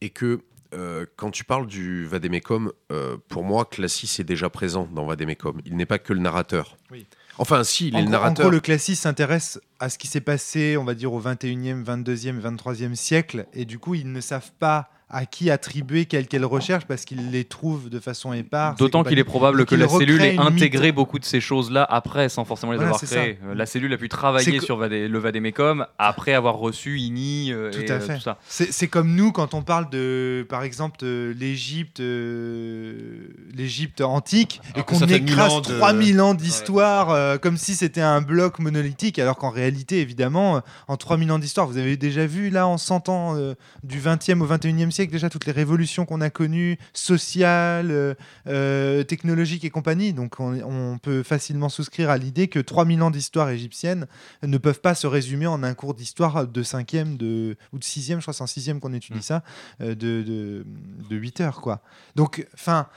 [0.00, 0.40] Et que
[0.74, 5.60] euh, quand tu parles du Vademecum, euh, pour moi, Classis est déjà présent dans Vademecum.
[5.66, 6.76] Il n'est pas que le narrateur.
[6.90, 7.06] Oui.
[7.38, 8.44] Enfin, si, il en, est le gros, en narrateur.
[8.44, 12.40] gros, le classiste s'intéresse à ce qui s'est passé, on va dire, au 21e, 22e,
[12.40, 13.46] 23e siècle.
[13.52, 17.30] Et du coup, ils ne savent pas à qui attribuer quelle quelle recherche parce qu'il
[17.30, 18.76] les trouve de façon éparse.
[18.76, 22.44] D'autant qu'il est probable que la cellule ait intégré beaucoup de ces choses-là après, sans
[22.44, 23.38] forcément les Voilà, avoir créées.
[23.40, 23.54] ça.
[23.54, 27.82] La cellule a pu travailler sur Vadé- le Vadémécum après avoir reçu INI euh, Tout
[27.82, 28.16] et à euh, fait.
[28.16, 28.38] tout ça.
[28.48, 34.86] C'est comme nous quand on parle de, par exemple, l'Égypte, euh, l'Égypte antique, et Alors
[34.86, 39.50] qu'on écrase ans de- 3000 ans d'histoire comme si c'était un bloc monolithique, alors qu'en
[39.50, 43.36] réalité, évidemment, en 3000 ans d'histoire, vous avez déjà vu là en 100 ans
[43.84, 48.14] du 20e au 21e siècle déjà toutes les révolutions qu'on a connues, sociales, euh,
[48.46, 50.12] euh, technologiques et compagnie.
[50.12, 54.06] Donc on, on peut facilement souscrire à l'idée que 3000 ans d'histoire égyptienne
[54.42, 58.16] ne peuvent pas se résumer en un cours d'histoire de 5e de, ou de 6e,
[58.16, 59.42] je crois c'est en 6e qu'on étudie ça,
[59.80, 60.66] euh, de, de,
[61.08, 61.60] de 8 heures.
[61.60, 61.82] Quoi.
[62.14, 62.88] Donc, enfin,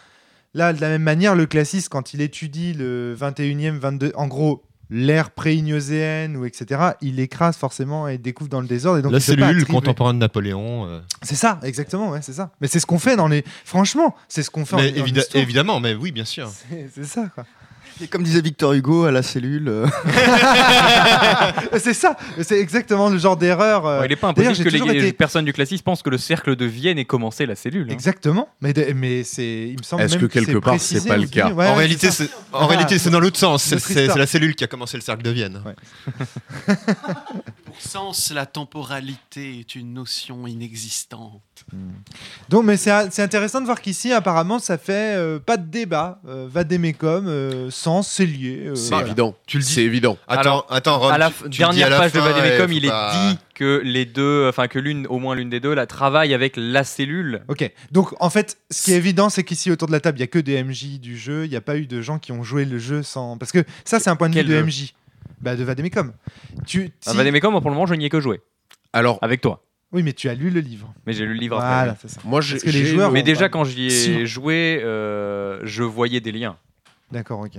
[0.53, 4.63] là, de la même manière, le classiste, quand il étudie le 21e, 22, en gros,
[4.89, 8.99] l'ère pré-ignocéenne ou etc., il écrase forcément et découvre dans le désordre.
[8.99, 10.85] Et donc La cellule contemporaine de Napoléon.
[10.87, 10.99] euh.
[11.21, 12.51] C'est ça, exactement, ouais, c'est ça.
[12.61, 13.43] Mais c'est ce qu'on fait dans les.
[13.65, 14.93] Franchement, c'est ce qu'on fait en- Mais
[15.35, 16.49] évidemment, mais oui, bien sûr.
[16.49, 17.45] C'est c'est ça, quoi.
[18.01, 19.67] Et comme disait Victor Hugo à la cellule.
[19.67, 19.85] euh,
[21.79, 23.85] c'est ça, c'est exactement le genre d'erreur.
[23.85, 26.01] euh, Ouais, il n'est pas impossible que les, toujours les été- personnes du classisme pensent
[26.01, 27.87] que le cercle de Vienne ait commencé la cellule.
[27.89, 27.93] hein.
[27.93, 31.07] Exactement, mais, de- mais c'est, il me semble Est-ce même que quelque c'est part, c'est
[31.07, 31.49] pas le cas.
[31.51, 32.67] Ouais, en ouais, réalité, c'est en Ah.
[32.67, 33.63] réalité, c'est dans l'autre sens.
[33.63, 35.61] C'est la cellule qui a commencé le cercle de Vienne.
[37.65, 41.41] Pour Sens, la temporalité est une notion inexistante.
[42.49, 46.19] Donc, mais c'est, c'est intéressant de voir qu'ici, apparemment, ça fait euh, pas de débat.
[46.27, 48.65] Euh, Vadémécum, euh, sens, c'est lié.
[48.67, 49.05] euh, C'est voilà.
[49.07, 49.35] évident.
[49.45, 49.71] Tu le dis.
[49.73, 50.17] C'est évident.
[50.27, 52.31] Attends, Alors, attends, Ron, à la tu- dernière à la page de fin, et
[52.75, 55.85] il est dit que les deux, enfin que l'une, au moins l'une des deux, la
[55.85, 57.43] travaille avec la cellule.
[57.49, 60.21] Ok, donc en fait, ce qui est évident, c'est qu'ici autour de la table, il
[60.21, 61.45] y a que des MJ du jeu.
[61.45, 63.37] Il n'y a pas eu de gens qui ont joué le jeu sans.
[63.37, 64.93] Parce que ça, c'est un point de vue de jeu MJ.
[65.41, 66.13] Bah, de Vadémécum.
[66.65, 68.41] Tu, À si- Vadémécum, pour le moment, je n'y ai que joué
[68.93, 69.63] Alors, avec toi.
[69.91, 70.93] Oui, mais tu as lu le livre.
[71.07, 71.97] Mais j'ai lu le livre Voilà, après.
[72.01, 72.21] c'est ça.
[72.23, 72.53] moi, j'ai.
[72.55, 74.25] Parce que les joueurs- Mais déjà, quand j'y ai si.
[74.27, 76.57] joué, euh, je voyais des liens.
[77.11, 77.53] D'accord, ok.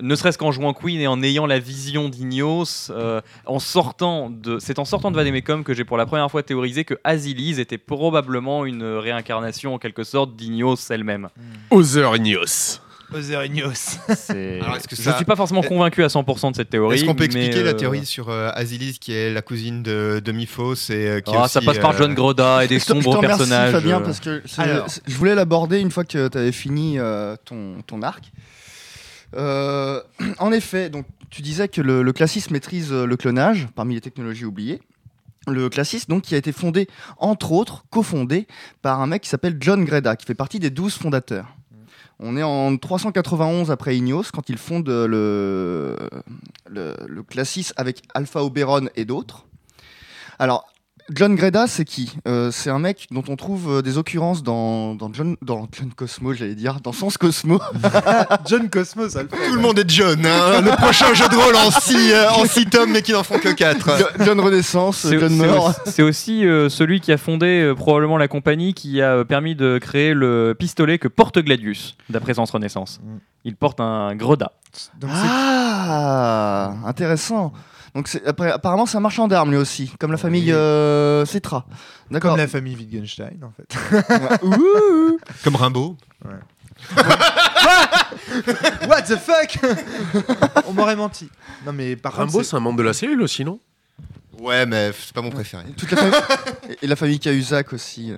[0.00, 4.60] Ne serait-ce qu'en jouant Queen et en ayant la vision d'Ignos, euh, en sortant de,
[4.60, 7.78] c'est en sortant de Vadémécom que j'ai pour la première fois théorisé que Azilise était
[7.78, 11.30] probablement une réincarnation en quelque sorte d'Ignos elle-même.
[11.72, 12.80] Other Ignos.
[13.14, 13.98] Oserignos.
[14.16, 16.96] C'est- Alors, est-ce que Je ça- suis pas forcément convaincu à 100% de cette théorie.
[16.96, 19.82] Est-ce qu'on peut mais, expliquer la euh, théorie sur euh, Asilis, qui est la cousine
[19.82, 22.64] de, de Miphos et euh, qui est ah, Ça aussi, passe par euh, John Groda
[22.64, 23.72] et des Je te- je te sombres remercie, personnages.
[23.72, 24.04] Fabien, euh.
[24.04, 24.88] parce que c'est- Alors.
[24.90, 28.24] c'est- je voulais l'aborder une fois que tu avais fini euh, ton, ton arc.
[29.36, 30.00] Euh,
[30.38, 34.00] en effet, donc, tu disais que le, le classisme maîtrise euh, le clonage parmi les
[34.00, 34.80] technologies oubliées.
[35.48, 36.86] Le classisme, donc, qui a été fondé,
[37.18, 38.46] entre autres, cofondé
[38.80, 41.46] par un mec qui s'appelle John Greda, qui fait partie des 12 fondateurs.
[42.18, 45.96] On est en 391 après Ignos, quand il fonde le,
[46.68, 49.46] le, classisme avec Alpha Oberon et d'autres.
[51.10, 54.94] John Greda, c'est qui Euh, C'est un mec dont on trouve euh, des occurrences dans,
[54.94, 57.60] dans, John, dans John Cosmo, j'allais dire, dans Sens Cosmo.
[58.46, 59.48] John Cosmos, ça le fait.
[59.48, 60.24] Tout le monde est John.
[60.24, 60.60] hein.
[60.60, 63.48] le prochain jeu de rôle en 6 en six tomes, mais qui n'en font que
[63.52, 63.98] 4.
[63.98, 65.68] Jo- John Renaissance, C'est John c'est Mort.
[65.68, 69.24] aussi, c'est aussi, euh, celui qui a fondé euh, probablement la compagnie qui a euh,
[69.24, 73.00] permis de créer le pistolet que porte Gladius, d'après Sens Renaissance.
[73.02, 73.16] Mm.
[73.44, 74.14] Il porte un.
[74.14, 74.38] Donc
[74.72, 77.52] c'est- Ah, intéressant.
[77.94, 81.66] Donc apparemment, c'est un marchand d'armes lui aussi, comme la famille euh, Cetra.
[82.10, 82.30] D'accord.
[82.32, 83.76] comme la famille Wittgenstein, en fait.
[84.10, 84.38] Ouais.
[84.58, 85.18] Ouh.
[85.44, 85.96] Comme Rimbaud.
[88.88, 89.58] What the fuck?
[90.66, 91.28] On m'aurait menti.
[91.66, 93.60] Non, mais par Rimbaud, c'est- c'est un membre de la cellule aussi, non?
[94.38, 95.64] Ouais, mais c'est pas mon préféré.
[95.76, 96.76] Toute la famille...
[96.82, 98.12] Et la famille Cahuzac aussi.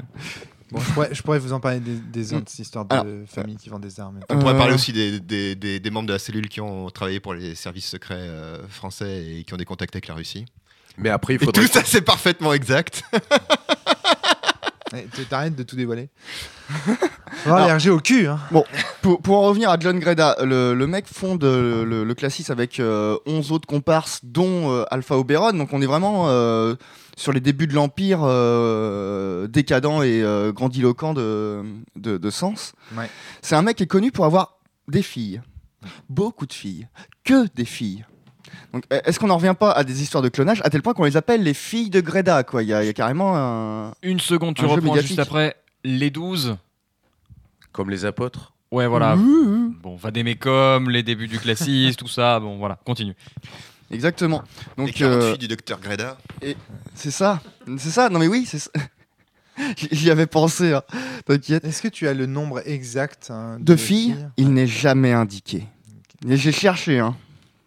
[0.74, 2.38] Bon, je, pourrais, je pourrais vous en parler des, des Mm.
[2.38, 4.18] autres histoires de Alors, familles qui vendent des armes.
[4.28, 7.20] On pourrait parler aussi des, des, des- des membres de la cellule qui ont travaillé
[7.20, 10.46] pour les services secrets euh, français et qui ont des contacts avec la Russie.
[10.98, 11.62] Mais après, il Et faudrait.
[11.66, 13.02] tout ça, c'est parfaitement exact.
[14.96, 16.08] Eh, tu- T'arrêtes de tout dévoiler.
[17.46, 18.28] Alors- l'RG au cul.
[18.28, 18.38] Hein.
[19.02, 22.46] Pour, pour en revenir à John Greda, le, le mec fonde euh, le, le Classis
[22.52, 25.52] avec euh, 11 autres comparses, dont euh, Alpha Oberon.
[25.54, 26.76] Donc on est vraiment euh,
[27.16, 31.62] sur les débuts de l'Empire euh, décadent et euh, grandiloquent de,
[31.96, 32.72] de, de Sens.
[32.96, 33.08] Ouais.
[33.42, 34.58] C'est un mec qui est connu pour avoir
[34.88, 35.40] des filles.
[36.08, 36.88] Beaucoup de filles.
[37.24, 38.04] Que des filles.
[38.72, 40.94] Donc, e- est-ce qu'on n'en revient pas à des histoires de clonage à tel point
[40.94, 42.62] qu'on les appelle les filles de Greda quoi?
[42.62, 43.92] Il y, a- il y a carrément un.
[44.02, 45.56] Une seconde, tu Un reprends juste après.
[45.84, 46.56] Les 12.
[47.72, 48.52] Comme les apôtres.
[48.70, 49.16] Ouais, voilà.
[49.16, 49.74] Ouh.
[49.82, 52.40] Bon, Vadémécum, les débuts du classisme, tout ça.
[52.40, 53.14] Bon, voilà, continue.
[53.90, 54.42] Exactement.
[54.78, 56.18] Les Donc 40 euh, filles du docteur Greda.
[56.94, 57.40] C'est ça,
[57.78, 58.08] c'est ça.
[58.08, 58.70] Non mais oui, c'est ça.
[59.92, 60.82] J'y- avais pensé, hein.
[61.26, 61.64] t'inquiète.
[61.64, 65.66] Est-ce que tu as le nombre exact hein, De filles, il n'est jamais indiqué.
[66.28, 67.16] Et j'ai cherché, hein.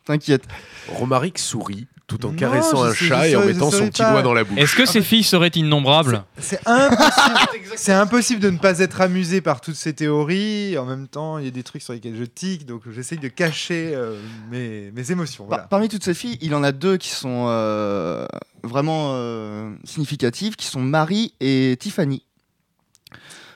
[0.04, 0.44] T'inquiète.
[0.90, 1.88] Romaric sourit.
[2.08, 4.12] Tout en Non, caressant un sais- chat et en mettant son petit pas.
[4.12, 4.58] doigt dans la bouche.
[4.58, 7.38] Est-ce que ces filles seraient innombrables C'est impossible.
[7.76, 10.78] c'est impossible de ne pas être amusé par toutes ces théories.
[10.78, 13.28] En même temps, il y a des trucs sur lesquels je tique, donc j'essaye de
[13.28, 14.18] cacher euh,
[14.50, 15.46] mes, mes émotions.
[15.48, 15.68] Par-.
[15.68, 18.26] Parmi toutes ces filles, il en a deux qui sont euh,
[18.64, 22.24] vraiment euh, significatives, qui sont Marie et Tiffany.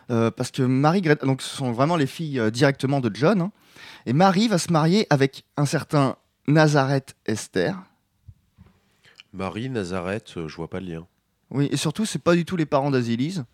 [0.10, 3.40] Euh, parce que Marie, Greta- donc ce sont vraiment les filles euh, directement de John.
[3.40, 3.52] hein.
[4.06, 7.76] et Marie va se marier avec un certain Nazareth Esther.
[9.34, 11.08] Marie, Nazareth, euh, je vois pas le lien.
[11.50, 13.46] Oui, et surtout, c'est pas du tout les parents d'Azilise.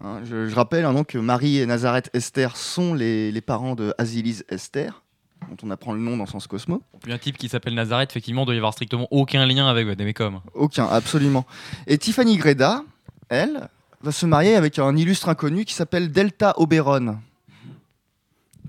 [0.00, 3.74] Hein, je, je rappelle hein, donc que Marie et Nazareth Esther sont les, les parents
[3.74, 5.02] de Azilise Esther,
[5.48, 6.82] dont on apprend le nom dans Sens Cosmo.
[7.02, 10.40] Puis un type qui s'appelle Nazareth, effectivement, doit y avoir strictement aucun lien avec Vademecum.
[10.54, 11.46] Aucun, absolument.
[11.86, 12.82] Et Tiffany Greda,
[13.28, 13.68] elle,
[14.02, 17.18] va se marier avec un illustre inconnu qui s'appelle Delta Oberon.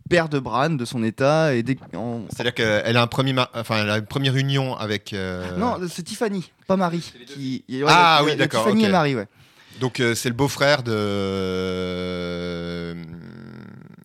[0.09, 3.49] Père de Bran, de son état, et dès- en- C'est-à-dire qu'elle a, un premier ma-
[3.55, 5.13] enfin, elle a une première union avec.
[5.13, 7.11] euh, Non, c'est Tiffany, pas Marie.
[7.27, 7.63] Qui...
[7.69, 9.27] ouais, Ah ouais, oui, d'accord, Tiffany et Marie, ouais.
[9.79, 12.93] Donc euh, c'est le beau-frère de euh,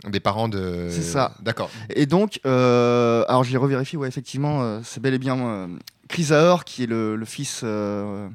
[0.09, 0.89] des parents de.
[0.91, 1.35] C'est ça.
[1.43, 1.71] D'accord.
[1.95, 5.67] Et donc, euh, alors je l'ai revérifié, ouais, effectivement, euh, c'est bel et bien euh,
[6.09, 8.29] Chrysaor qui est le, le fils euh,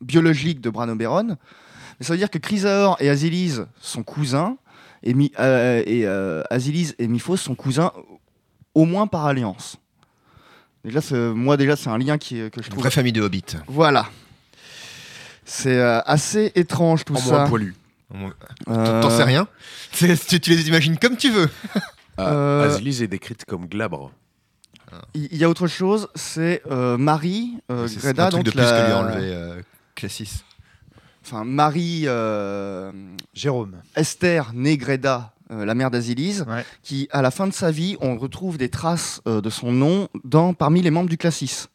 [0.00, 1.36] biologique de Bran Oberon.
[2.00, 4.56] Mais ça veut dire que Chrysaor et Azilise sont cousins,
[5.02, 6.42] et, Mi- euh, et euh,
[6.98, 7.92] et Miphos sont cousins
[8.74, 9.76] au moins par alliance.
[10.84, 11.00] Déjà,
[11.32, 12.80] moi, déjà, c'est un lien qui, que je Une trouve.
[12.80, 13.56] vraie famille de hobbits.
[13.68, 14.06] Voilà.
[15.44, 17.30] C'est euh, assez étrange tout En ça.
[17.38, 17.74] moins poilu.
[18.68, 19.46] Euh, T'en sais rien
[20.16, 21.48] tu, tu les imagines comme tu veux.
[22.18, 24.12] Ah, Euh, est décrite comme glabre.
[25.14, 28.60] Il y a autre chose, c'est euh, Marie euh, Greda, un truc donc de plus
[28.60, 29.62] la- que lui euh,
[29.94, 30.44] Classis.
[31.24, 32.92] Enfin Marie euh,
[33.34, 33.76] Jérôme.
[33.96, 36.64] Esther née Greda, euh, la mère d'Azilise, Ouais.
[36.82, 40.08] qui à la fin de sa vie, on retrouve des traces euh, de son nom
[40.24, 41.66] dans parmi les membres du Classis.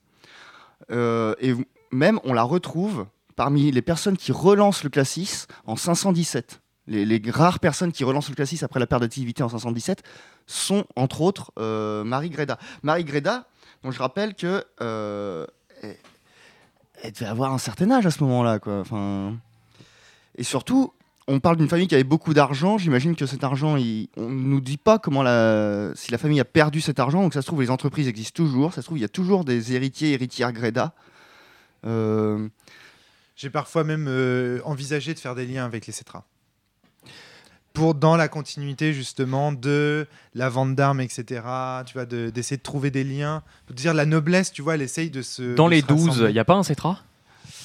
[0.92, 1.54] Euh, et
[1.92, 6.62] même on la retrouve parmi les personnes qui relancent le Classis en 517.
[6.88, 10.04] Les, les rares personnes qui relancent le Classis après la perte d'activité en 517
[10.46, 11.52] sont entre autres
[12.04, 12.58] Marie Greda.
[12.82, 13.48] Marie Greda,
[13.84, 14.64] dont je rappelle que
[17.04, 18.80] elle, devait avoir un certain âge à ce moment-là, quoi.
[18.80, 19.36] Enfin,
[20.38, 20.94] et surtout,
[21.28, 22.78] on parle d'une famille qui avait beaucoup d'argent.
[22.78, 25.24] J'imagine que cet argent, on ne nous dit pas comment
[25.96, 27.22] si la famille a perdu cet argent.
[27.22, 28.74] Donc ça se trouve, les entreprises existent toujours.
[28.74, 30.94] Ça se trouve, il y a toujours des héritiers, héritières Greda.
[31.86, 32.48] Euh,
[33.36, 36.24] J'ai parfois même euh, envisagé de faire des liens avec les Cetras.
[37.78, 41.24] Pour dans la continuité justement de la vente d'armes, etc.
[41.86, 43.44] Tu vois, de- d'essayer de, trouver des liens.
[43.68, 45.54] Pour dire la noblesse, tu vois, elle essaye de se.
[45.56, 46.30] Dans de les se 12, rassembler.
[46.32, 47.00] il n'y a pas un Cetra?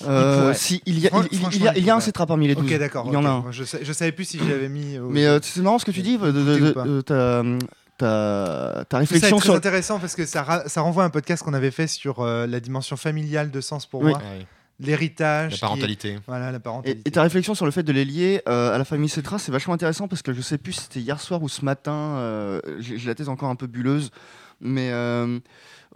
[0.06, 1.90] Euh, si, il y a, il, il- il y a, franchement, il y a il
[1.90, 2.00] un.
[2.00, 2.64] Cetra parmi les 12.
[2.70, 3.04] Ok, d'accord.
[3.08, 3.52] Il y en a un.
[3.52, 4.98] Je, sais- je savais plus si j'avais mis.
[4.98, 7.42] au- Mais euh, c'est marrant ce que tu dis, de, de- ta,
[7.98, 9.54] ta- ta ça réflexion est très sur.
[9.54, 12.60] intéressant parce que ça, ça renvoie à un podcast qu'on avait fait sur euh, la
[12.60, 14.10] dimension familiale de sens pour Oui.
[14.10, 14.20] moi,
[14.80, 16.18] l'héritage, La est- parentalité.
[16.26, 17.02] voilà la Et, parentalité.
[17.04, 19.52] et ta réflexion sur le fait de les lier euh, à la famille Cetra, c'est
[19.52, 22.60] vachement intéressant parce que je sais plus si c'était hier soir ou ce matin, euh,
[22.80, 24.10] j'ai la tête encore un peu bulleuse,
[24.60, 25.38] mais euh,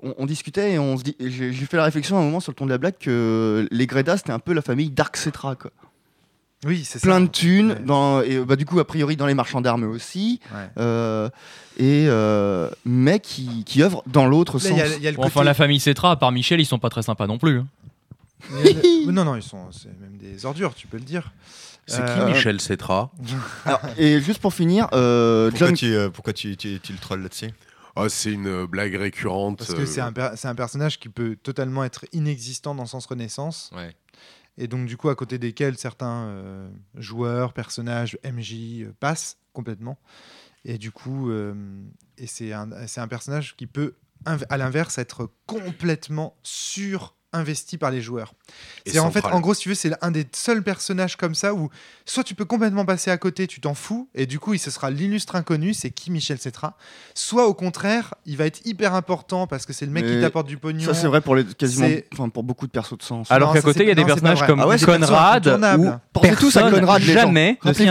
[0.02, 2.40] on, on discutait et on se dit, et j'ai fait la réflexion à un moment
[2.40, 5.16] sur le ton de la blague que les Greda c'était un peu la famille Dark
[5.16, 5.70] Cetra, quoi.
[6.64, 7.20] oui, c'est Plein ça.
[7.20, 7.80] de thunes, Ouais.
[7.84, 10.68] dans, et bah, du coup, a priori, dans les marchands d'armes aussi, Ouais.
[10.78, 11.28] euh,
[11.78, 14.70] et, euh, mais qui, qui œuvrent dans l'autre sens.
[14.70, 16.60] il y a- il y a le Bon, enfin, la famille Cetra, à part Michel,
[16.60, 17.58] ils sont pas très sympas non plus.
[17.60, 17.66] hein.
[18.50, 21.04] Il y a le- Non, non, ils sont c'est même des ordures, tu peux le
[21.04, 21.32] dire.
[21.86, 23.12] C'est Euh, qui Michel Cetra?
[23.64, 26.98] Alors, et juste pour finir, euh, Pourquoi, John tu, euh, pourquoi tu, tu, tu le
[26.98, 27.50] trolls là-dessus?
[27.94, 29.58] Ah, C'est une euh, blague récurrente.
[29.58, 32.86] Parce que euh, c'est un, per- c'est un personnage qui peut totalement être inexistant dans
[32.86, 33.70] Sens Renaissance.
[33.74, 33.94] Ouais.
[34.58, 39.98] Et donc, du coup, à côté desquels certains euh, joueurs, personnages, MJ euh, passent complètement.
[40.64, 41.54] Et du coup, euh,
[42.18, 47.78] et c'est un, c'est un personnage qui peut, inv- à l'inverse, être complètement sur investi
[47.78, 48.34] par les joueurs.
[48.86, 51.54] C'est en fait, en gros, si tu veux, c'est un des seuls personnages comme ça
[51.54, 51.70] où
[52.04, 54.70] soit tu peux complètement passer à côté, tu t'en fous, et du coup, il ce
[54.70, 56.76] sera l'illustre inconnu, c'est qui Michel Cetra.
[57.14, 60.46] Soit au contraire, il va être hyper important parce que c'est le mec qui t'apporte
[60.46, 60.84] du pognon.
[60.84, 63.30] Ça, c'est vrai pour, les, quasiment, enfin, pour beaucoup de persos de sens.
[63.30, 65.46] Alors qu'à côté, il y a des non, personnages comme Ah ouais, Conrad
[65.78, 67.86] ou Pensez tous à personne Conrad, jamais ne s'y.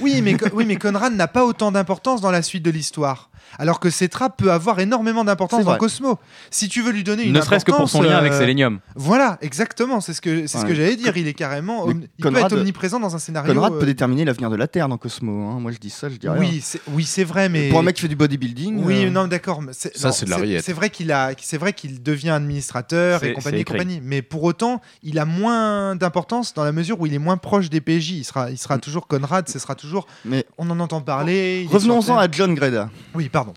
[0.00, 3.30] Oui, mais, oui, mais Conrad n'a pas autant d'importance dans la suite de l'histoire.
[3.58, 5.76] Alors que Cetra peut avoir énormément d'importance dans.
[5.76, 6.18] Cosmo.
[6.50, 8.80] Si tu veux lui donner une Ne serait-ce que pour son lien avec euh, Selenium.
[8.94, 10.00] Voilà, exactement.
[10.00, 11.16] C'est ce que, c'est ce que j'allais dire.
[11.16, 11.88] Il est carrément.
[11.90, 13.52] Il Conrad- peut être omniprésent dans un scénario.
[13.54, 15.48] Conrad euh, peut déterminer l'avenir de la Terre dans Cosmo.
[15.50, 15.58] hein.
[15.60, 16.38] Moi, je dis ça, je dis rien.
[16.38, 17.68] oui, c'est, oui, c'est vrai, mais.
[17.70, 18.82] Pour un mec qui fait du bodybuilding.
[18.84, 19.60] Oui, euh, non, d'accord.
[19.72, 20.60] Ça, c'est de la.
[20.62, 24.00] C'est vrai qu'il a, c'est vrai qu'il devient administrateur et compagnie et compagnie.
[24.02, 27.70] Mais pour autant, il a moins d'importance dans la mesure où il est moins proche
[27.70, 28.10] des PJ.
[28.12, 29.48] Il sera, il sera toujours Conrad.
[29.48, 30.06] Ce sera toujours.
[30.24, 31.66] Mais On en entend parler.
[31.70, 32.26] revenons-en à.
[32.30, 32.90] John Greda.
[33.14, 33.52] Oui, pardon.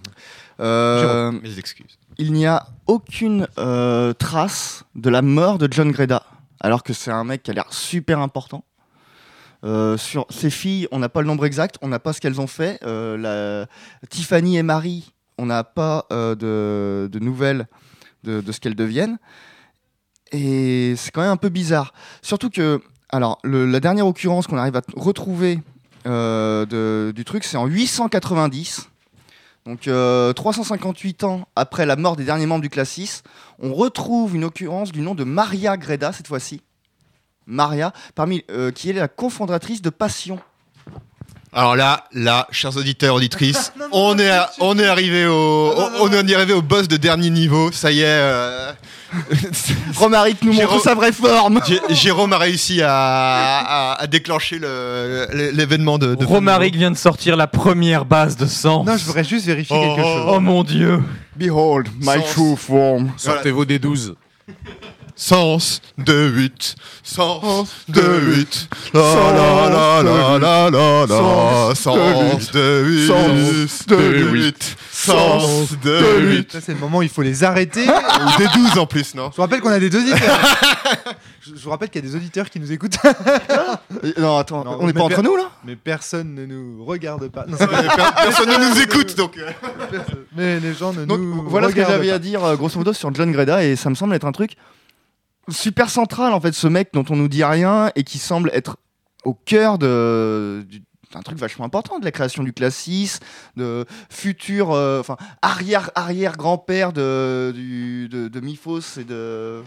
[0.59, 1.97] Euh, Mes excuses.
[2.17, 6.23] il n'y a aucune euh, trace de la mort de John Greda,
[6.59, 8.65] alors que c'est un mec qui a l'air super important.
[9.63, 12.41] Euh, sur ses filles, on n'a pas le nombre exact, on n'a pas ce qu'elles
[12.41, 12.77] ont fait.
[12.83, 13.67] La...
[14.09, 17.67] Tiffany et Marie, on n'a pas de, de nouvelles
[18.25, 19.17] de, de ce qu'elles deviennent.
[20.31, 21.93] Et c'est quand même un peu bizarre.
[22.21, 25.59] Surtout que, alors, le- la dernière occurrence qu'on arrive à retrouver
[26.05, 28.88] euh, de- du truc, c'est en 890.
[29.69, 33.21] Donc, euh, 358 ans après la mort des derniers membres du classe 6,
[33.59, 36.61] on retrouve une occurrence du nom de Maria Greda, cette fois-ci.
[37.45, 40.39] Maria, parmi, euh, qui est la cofondatrice de Passion.
[41.53, 46.11] Alors là, là, chers auditeurs, auditrices, on est, à- on est arrivé au, on, on
[46.11, 47.71] est arrivé au boss de dernier niveau.
[47.71, 48.71] Ça y est, euh,
[49.95, 51.59] Romaric nous Jérôme- montre sa vraie forme.
[51.67, 56.91] Jé- Jérôme a réussi à, à- à déclencher le- le- l'événement de, de Romaric vient
[56.91, 58.83] de sortir la première base de sang.
[58.83, 60.25] Non, je voudrais juste vérifier Oh, quelque chose.
[60.27, 61.01] Oh mon dieu.
[61.35, 62.31] Behold, my Sens.
[62.33, 63.11] true form.
[63.17, 64.13] Sortez vos D12.
[65.21, 71.05] Sens de 8, sens de 8, la la la la la la
[71.69, 76.51] la, sens de 8, Sens de de 8, sens de 8.
[76.53, 77.85] Ça, c'est le moment où il faut les arrêter.
[77.89, 80.39] Ou des 12 en plus, non Je vous rappelle qu'on a des auditeurs.
[81.41, 82.97] je vous rappelle qu'il y a des auditeurs qui nous écoutent.
[84.17, 87.45] Non, attends, Non, on n'est pas entre nous là Mais personne ne nous regarde pas.
[87.45, 89.37] Non, Personne ne nous écoute donc.
[89.37, 89.49] euh.
[90.33, 92.93] mais les gens ne Donc nous voilà ce que j'avais à dire euh, grosso modo
[92.93, 94.55] sur John Greda et ça me semble être un truc
[95.51, 98.77] super central en fait ce mec dont on nous dit rien et qui semble être
[99.25, 100.83] au cœur de du-
[101.13, 103.19] d'un truc vachement important de la création du classe 6
[103.57, 109.61] de futur euh, enfin arrière arrière grand-père de du, de, de Miphos et de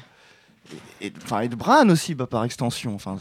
[1.01, 3.16] et, et- enfin, et de Bran aussi bah, par extension enfin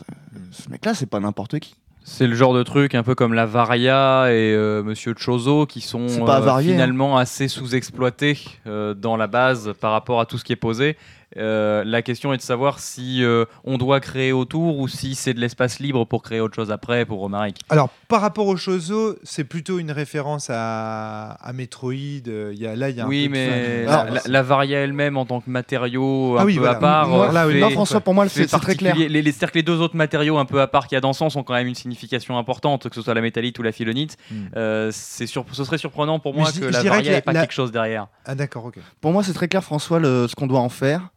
[0.52, 3.34] ce mec là c'est pas n'importe qui C'est le genre de truc un peu comme
[3.34, 6.74] la Varia et euh, Monsieur Chozo qui sont euh, varié, hein.
[6.76, 10.96] finalement assez sous-exploités dans la base par rapport à tout ce qui est posé.
[11.38, 15.34] Euh, la question est de savoir si euh, on doit créer autour ou si c'est
[15.34, 17.58] de l'espace libre pour créer autre chose après pour Romaric.
[17.70, 21.94] Alors, par rapport au Chozo, c'est plutôt une référence à, à Metroid.
[22.28, 24.04] euh, Il y a, là, il y a un Oui, peu de mais ça.
[24.06, 26.76] la, la- la Varia elle-même en tant que matériau un Ah oui, peu voilà.
[26.78, 27.08] à part.
[27.08, 28.96] Moi, euh, là, fait- non François pour moi c'est très clair.
[28.96, 31.02] Les, les, c'est-à-dire que les deux autres matériaux un peu à part qu'il y a
[31.02, 33.72] dans Sens ont quand même une signification importante, que ce soit la métallite ou la
[33.72, 34.18] philonite.
[34.32, 34.36] Hmm.
[34.58, 37.34] Euh, c'est sur- ce serait surprenant pour moi que la Varia que la- ait pas
[37.34, 38.08] la- quelque chose derrière.
[38.26, 38.80] Ah, d'accord, ok.
[39.00, 41.10] Pour moi, c'est très clair, François, le- ce qu'on doit en faire.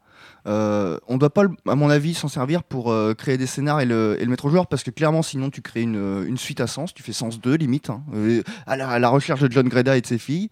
[0.46, 3.80] Euh, on ne doit pas, à mon avis, s'en servir pour euh, créer des scénars
[3.80, 6.26] et le, et le mettre au joueur, parce que clairement, sinon, tu crées une, euh,
[6.26, 8.02] une suite à Sens, tu fais Sens 2, limite, hein,
[8.66, 10.50] à, la, à la recherche de John Greda et de ses filles.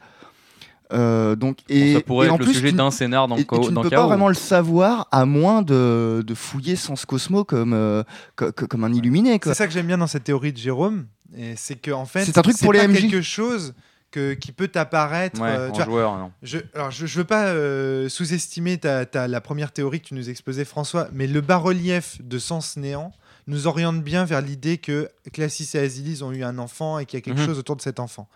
[0.93, 3.41] Euh, donc, et, ça pourrait et en être le plus, sujet d'un scénar dans, et-
[3.41, 7.07] et Ko- tu ne peux pas vraiment le savoir à moins de, de fouiller Sens
[7.07, 8.03] Cosmo comme, euh,
[8.37, 9.39] co- co- comme un illuminé.
[9.39, 9.53] quoi.
[9.55, 11.07] C'est ça que j'aime bien dans cette théorie de Jérôme.
[11.35, 13.01] Et c'est que, en fait, C'est un truc pour les pas MJ.
[13.03, 13.75] quelque chose
[14.13, 15.41] que, qui peut t'apparaître.
[15.41, 16.31] Ouais, euh, joueur, non.
[16.43, 20.15] Je, alors, je, je veux pas euh, sous-estimer ta, ta- la première théorie que tu
[20.15, 23.13] nous exposais, François, mais le bas-relief de Sens Néant
[23.49, 27.19] nous oriente bien vers l'idée que Classis et Asilis ont eu un enfant et qu'il
[27.19, 27.47] y a quelque Mhm.
[27.47, 28.29] chose autour de cet enfant.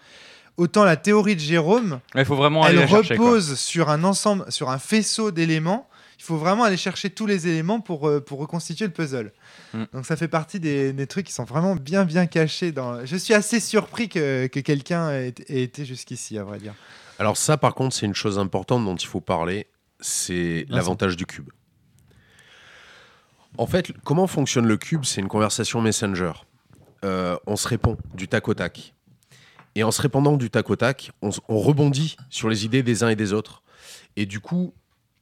[0.57, 3.15] Autant la théorie de Jérôme, faut vraiment aller elle chercher.
[3.15, 5.87] repose sur un ensemble, sur un faisceau d'éléments.
[6.19, 9.33] Il faut vraiment aller chercher tous les éléments pour, euh, pour reconstituer le puzzle.
[9.75, 9.85] Mm.
[9.93, 12.73] Donc ça fait partie des, des trucs qui sont vraiment bien bien cachés.
[12.73, 13.05] Dans...
[13.05, 16.75] Je suis assez surpris que, que quelqu'un ait, ait été jusqu'ici, à vrai dire.
[17.19, 19.69] Alors ça, par contre, c'est une chose importante dont il faut parler,
[20.01, 21.51] c'est l'avantage du cube.
[23.59, 26.33] En fait, comment fonctionne le cube C'est une conversation Messenger.
[27.05, 28.95] Euh, on se répond du tac au tac.
[29.75, 33.09] Et en se répondant du tac au tac, on, rebondit sur les idées des uns
[33.09, 33.63] et des autres.
[34.17, 34.75] Et du coup,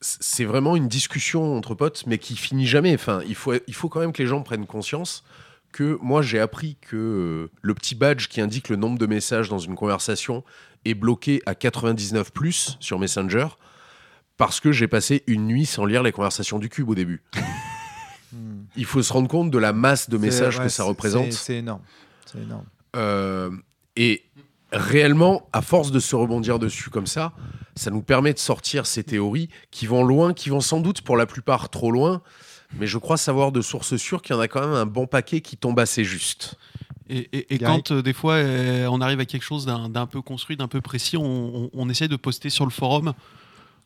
[0.05, 2.95] c'est vraiment une discussion entre potes, mais qui finit jamais.
[2.95, 5.25] Enfin, il faut, il faut quand même que les gens prennent conscience
[5.73, 9.49] que moi, j'ai appris que euh, le petit badge qui indique le nombre de messages
[9.49, 10.45] dans une conversation
[10.85, 13.49] est bloqué à 99 plus sur Messenger
[14.37, 17.23] parce que j'ai passé une nuit sans lire les conversations du cube au début.
[18.33, 18.65] Hmm.
[18.77, 21.33] Il faut se rendre compte de la masse de messages ouais, que ça représente.
[21.33, 21.83] c'est- énorme.
[22.27, 22.67] C'est énorme.
[22.95, 23.51] Euh,
[23.97, 24.25] et
[24.71, 27.33] réellement, à force de se rebondir dessus comme ça,
[27.77, 31.17] ça nous permet de sortir ces théories qui vont loin, qui vont sans doute pour
[31.17, 32.23] la plupart trop loin.
[32.79, 35.07] Mais je crois savoir de sources sûres qu'il y en a quand même un bon
[35.07, 36.57] paquet qui tombe assez juste.
[37.09, 37.77] Et, et- et Gary.
[37.77, 40.69] quand euh, des fois euh, on arrive à quelque chose d'un d'un peu construit, d'un
[40.69, 41.25] peu précis, on,
[41.65, 43.13] on- on essaie de poster sur le forum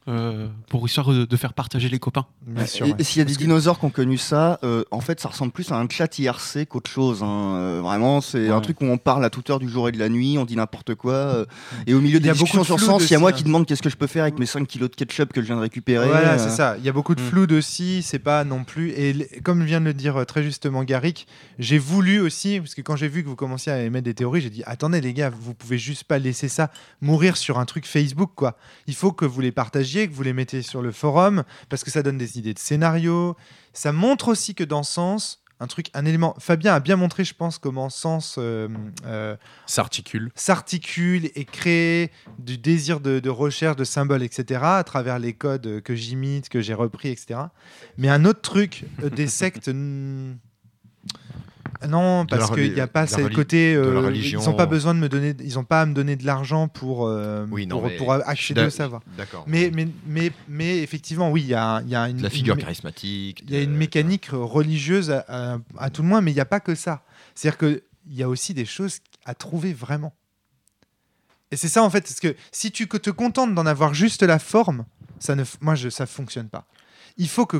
[0.09, 2.27] euh, pour histoire de, de faire partager les copains.
[2.47, 2.87] Bien sûr.
[2.87, 2.97] Et, ouais.
[2.99, 5.53] et s'il y a des dinosaures qui ont connu ça, euh, en fait, ça ressemble
[5.53, 7.23] plus à un chat IRC qu'autre chose.
[7.23, 7.55] hein.
[7.57, 9.99] Euh, vraiment, c'est un truc où on parle à toute heure du jour et de
[9.99, 11.13] la nuit, on dit n'importe quoi.
[11.13, 11.45] euh,
[11.87, 13.19] et au milieu Il y des a beaucoup discussions de sur sens, il y a
[13.19, 15.33] moi dessus, qui demande qu'est-ce que je peux faire avec mes 5 kilos de ketchup
[15.33, 16.07] que je viens de récupérer.
[16.09, 16.39] Voilà, euh.
[16.39, 16.77] c'est ça.
[16.79, 17.25] Il y a beaucoup de Mm.
[17.25, 18.03] flou aussi.
[18.03, 18.91] C'est pas non plus.
[18.93, 21.27] Et comme vient de le dire très justement Garrick,
[21.59, 24.41] j'ai voulu aussi, parce que quand j'ai vu que vous commenciez à émettre des théories,
[24.41, 26.71] j'ai dit attendez les gars, vous pouvez juste pas laisser ça
[27.01, 28.57] mourir sur un truc Facebook quoi.
[28.87, 31.91] Il faut que vous les partagiez que vous les mettez sur le forum, parce que
[31.91, 33.37] ça donne des idées de scénario.
[33.73, 36.37] Ça montre aussi que dans Sens, un truc, un élément.
[36.39, 38.69] Fabien a bien montré, je pense, comment Sens euh,
[39.07, 40.31] euh, S'articule.
[40.35, 45.81] s'articule et crée du désir de, de recherche de symboles, etc., à travers les codes
[45.83, 47.41] que j'imite, que j'ai repris, etc.
[47.97, 49.71] Mais un autre truc, euh, des sectes.
[51.83, 53.75] Hmm, Non, De parce qu'il n'y a pas de ce côté.
[53.75, 54.41] de euh, religion.
[54.41, 55.35] Ils n'ont pas besoin de me donner.
[55.43, 57.99] Ils n'ont pas à me donner de l'argent pour, euh, Oui, non, pour, mais au
[58.65, 59.03] d'ac- savoir.
[59.17, 59.45] D'accord.
[59.47, 62.55] Mais, mais, mais, mais effectivement, oui, il y a, y a une, De la figure
[62.55, 63.43] une- charismatique.
[63.47, 66.35] il y a une de- mécanique religieuse à, à- à tout le moins, mais il
[66.35, 67.03] n'y a pas que ça.
[67.35, 67.83] C'est-à-dire qu'il
[68.17, 70.15] y a aussi des choses à trouver vraiment.
[71.51, 74.39] Et c'est ça en fait, parce que si tu te contentes d'en avoir juste la
[74.39, 74.85] forme,
[75.19, 76.67] ça ne, moi je, ça fonctionne pas.
[77.17, 77.57] Il faut que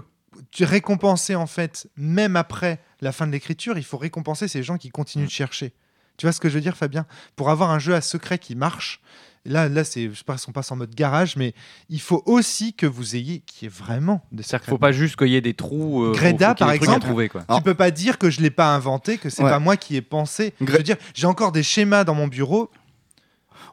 [0.61, 4.91] récompenser en fait, même après la fin de l'écriture, il faut récompenser ces gens qui
[4.91, 5.73] continuent de chercher.
[6.17, 7.07] Tu vois ce que je veux dire, Fabien?
[7.37, 9.01] Pour avoir un jeu à secret qui marche,
[9.45, 11.55] là, là, c'est, je sais pas si on passe en mode garage, mais
[11.89, 14.71] il faut aussi que vous ayez, qui est vraiment des C'est-à-dire qu'il secrets.
[14.71, 16.03] faut pas juste qu'il y ait des trous.
[16.07, 17.01] euh, Greda, par exemple.
[17.07, 17.45] trouver, quoi.
[17.55, 19.51] Tu peux pas dire que je l'ai pas inventé, que c'est Ouais.
[19.51, 20.55] pas moi qui ai pensé.
[20.61, 22.69] Je veux dire, j'ai encore des schémas dans mon bureau.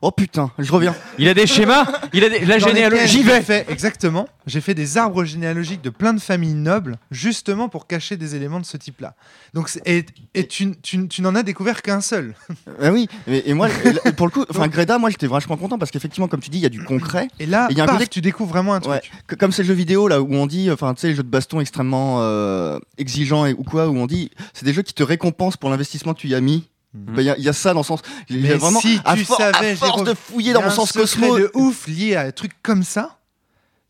[0.02, 0.94] Oh putain, je reviens.
[1.18, 2.40] Il a des schémas, il a des...
[2.46, 3.08] la dans généalogie.
[3.08, 3.42] J'y vais.
[3.42, 4.28] fait- exactement.
[4.46, 8.60] J'ai fait des arbres généalogiques de plein de familles nobles, justement pour cacher des éléments
[8.60, 9.16] de ce type-là.
[9.54, 10.06] Donc, et,
[10.36, 12.36] et tu, tu- tu n'en as découvert qu'un seul.
[12.82, 13.70] Ah oui, et, et moi,
[14.06, 16.58] et- pour le coup, enfin Greta, moi j'étais vachement content parce qu'effectivement, comme tu dis,
[16.58, 17.28] il y a du concret.
[17.40, 18.94] Et là, il y a un paf, côté- tu découvres vraiment un truc.
[18.94, 19.02] Ouais.
[19.28, 21.30] Que- Comme ces jeux vidéo là où on dit, enfin tu sais, les jeux de
[21.30, 25.04] baston extrêmement euh, exigeants et, ou quoi, où on dit, c'est des jeux qui te
[25.04, 26.68] récompensent pour l'investissement que tu y as mis.
[26.96, 27.16] Mhm.
[27.16, 28.00] Bah, Il y, a- il y a ça dans le sens.
[28.30, 30.62] Mais j'ai vraiment, si à, tu for- savais, à force de fouiller Il y dans
[30.62, 31.38] a mon un sens secret cosmo.
[31.40, 33.18] de ouf lié à un truc comme ça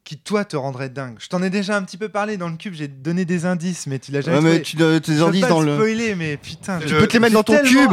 [0.04, 1.16] qui toi te rendrait dingue.
[1.20, 3.88] Je t'en ai déjà un petit peu parlé dans le cube, j'ai donné des indices,
[3.88, 4.62] mais tu l'as jamais Ouais, mais trouvé.
[4.62, 5.74] tu dois- tes indices dans le.
[5.74, 7.92] spoiler, mais putain, Tu je- peux te les mettre dans ton cube.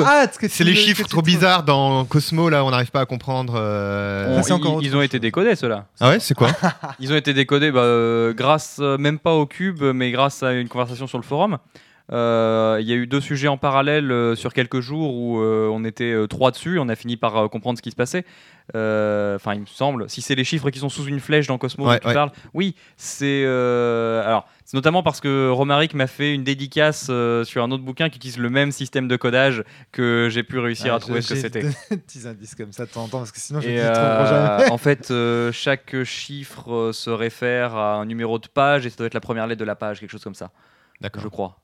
[0.51, 3.55] C'est les le- chiffres trop bizarres dans Cosmo, là, on n'arrive pas à comprendre.
[3.56, 5.86] euh, On- Ça, ils, ont été décodés, ceux-là.
[6.01, 6.48] Ah ouais, c'est quoi?
[7.01, 10.52] Ils ont été décodés bah, euh, grâce, euh, même pas au cube, mais grâce à
[10.52, 11.56] une conversation sur le forum.
[12.12, 15.68] Euh, Il y a eu deux sujets en parallèle euh, sur quelques jours où euh,
[15.72, 16.78] on était trois dessus.
[16.78, 18.24] On a fini par comprendre ce qui se passait.
[18.74, 20.09] Enfin, il me semble.
[20.10, 22.14] Si c'est les chiffres qui sont sous une flèche dans Cosmos Ouais, dont tu ouais.
[22.14, 23.44] parles, oui, c'est.
[23.44, 27.05] alors, c'est notamment parce que Romaric m'a fait une dédicace
[27.44, 30.93] sur un autre bouquin qui utilise le même système de codage que j'ai pu réussir
[30.93, 31.62] Ah, à trouver ce que c'était.
[31.90, 34.70] petits indices comme ça de temps en temps parce que sinon je ne jamais.
[34.70, 35.12] en fait,
[35.52, 39.47] chaque chiffre se réfère à un numéro de page et ça doit être la première
[39.47, 40.51] lettre de la page, quelque chose comme ça,
[41.01, 41.22] D'accord.
[41.22, 41.59] je crois.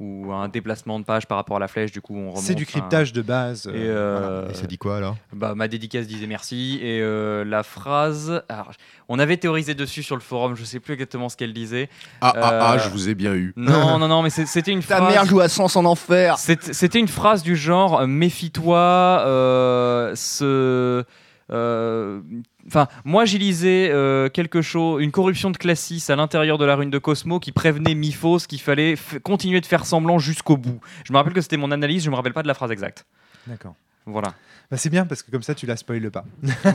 [0.00, 2.38] Ou un déplacement de page par rapport à la flèche, du coup on remonte.
[2.38, 3.66] C'est du cryptage de base.
[3.66, 7.44] Et euh, euh, Et ça dit quoi alors bah, ma dédicace disait merci et euh,
[7.44, 8.42] la phrase.
[8.48, 8.72] alors,
[9.10, 11.90] on avait théorisé dessus sur le forum, je sais plus exactement ce qu'elle disait.
[12.22, 13.52] Ah, ah, ah, je vous ai bien eu.
[13.56, 15.12] Non, non, non, mais c'était une Ta phrase.
[15.12, 16.38] mère joue à sens en enfer.
[16.38, 18.78] C'était une phrase du genre méfie-toi,
[19.26, 21.04] euh, ce.
[21.50, 22.20] Euh,
[22.66, 26.76] Enfin, moi j'y lisais euh, quelque chose, une corruption de Classis à l'intérieur de la
[26.76, 30.78] rune de Cosmo qui prévenait Miphos qu'il fallait continuer de faire semblant jusqu'au bout.
[31.04, 33.06] Je me rappelle que c'était mon analyse, je me rappelle pas de la phrase exacte.
[33.46, 33.74] D'accord.
[34.06, 34.34] Voilà.
[34.70, 36.24] Bah, c'est bien parce que comme ça tu la spoiles pas.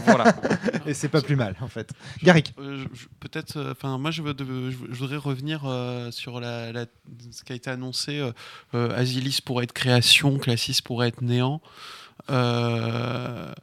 [0.06, 0.36] voilà.
[0.86, 1.92] Et c'est pas plus mal en fait.
[2.24, 2.54] Garrick.
[2.60, 2.84] Euh,
[3.20, 6.86] Peut-être, euh, enfin, moi, je, veux de- je, je voudrais revenir euh, sur la, la-
[7.32, 8.20] ce qui a été annoncé.
[8.20, 8.32] euh,
[8.74, 11.62] euh, Asilis pourrait être création, Classis pourrait être néant.
[12.30, 13.54] Euh,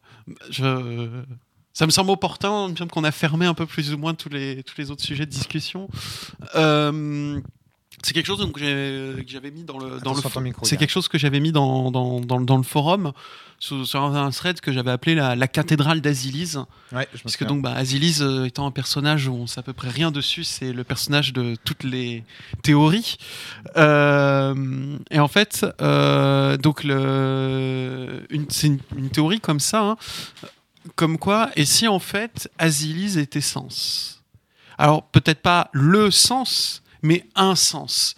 [1.73, 2.69] ça me semble opportun.
[2.69, 5.27] Il qu'on a fermé un peu plus ou moins tous les, tous les autres sujets
[5.27, 5.89] de discussion.
[6.55, 7.41] Euh,
[8.03, 11.19] c'est quelque chose donc, que j'avais mis dans le, dans Attention c'est quelque chose que
[11.19, 13.13] j'avais mis dans, dans, dans, le- dans le forum
[13.59, 16.57] sur, sur un, thread que j'avais appelé la, la cathédrale d'Asilis.
[16.91, 19.73] Ouais, parce que donc bah, Asilis euh, étant un personnage où on sait à peu
[19.73, 22.25] près rien dessus, c'est le personnage de toutes les
[22.63, 23.17] théories.
[23.77, 29.97] Euh, et en fait, euh, donc le, c'est une, une théorie comme ça, hein,
[30.97, 34.23] comme quoi, et si en fait Asilis était sens?
[34.79, 38.15] Alors peut-être pas le sens, mais un sens.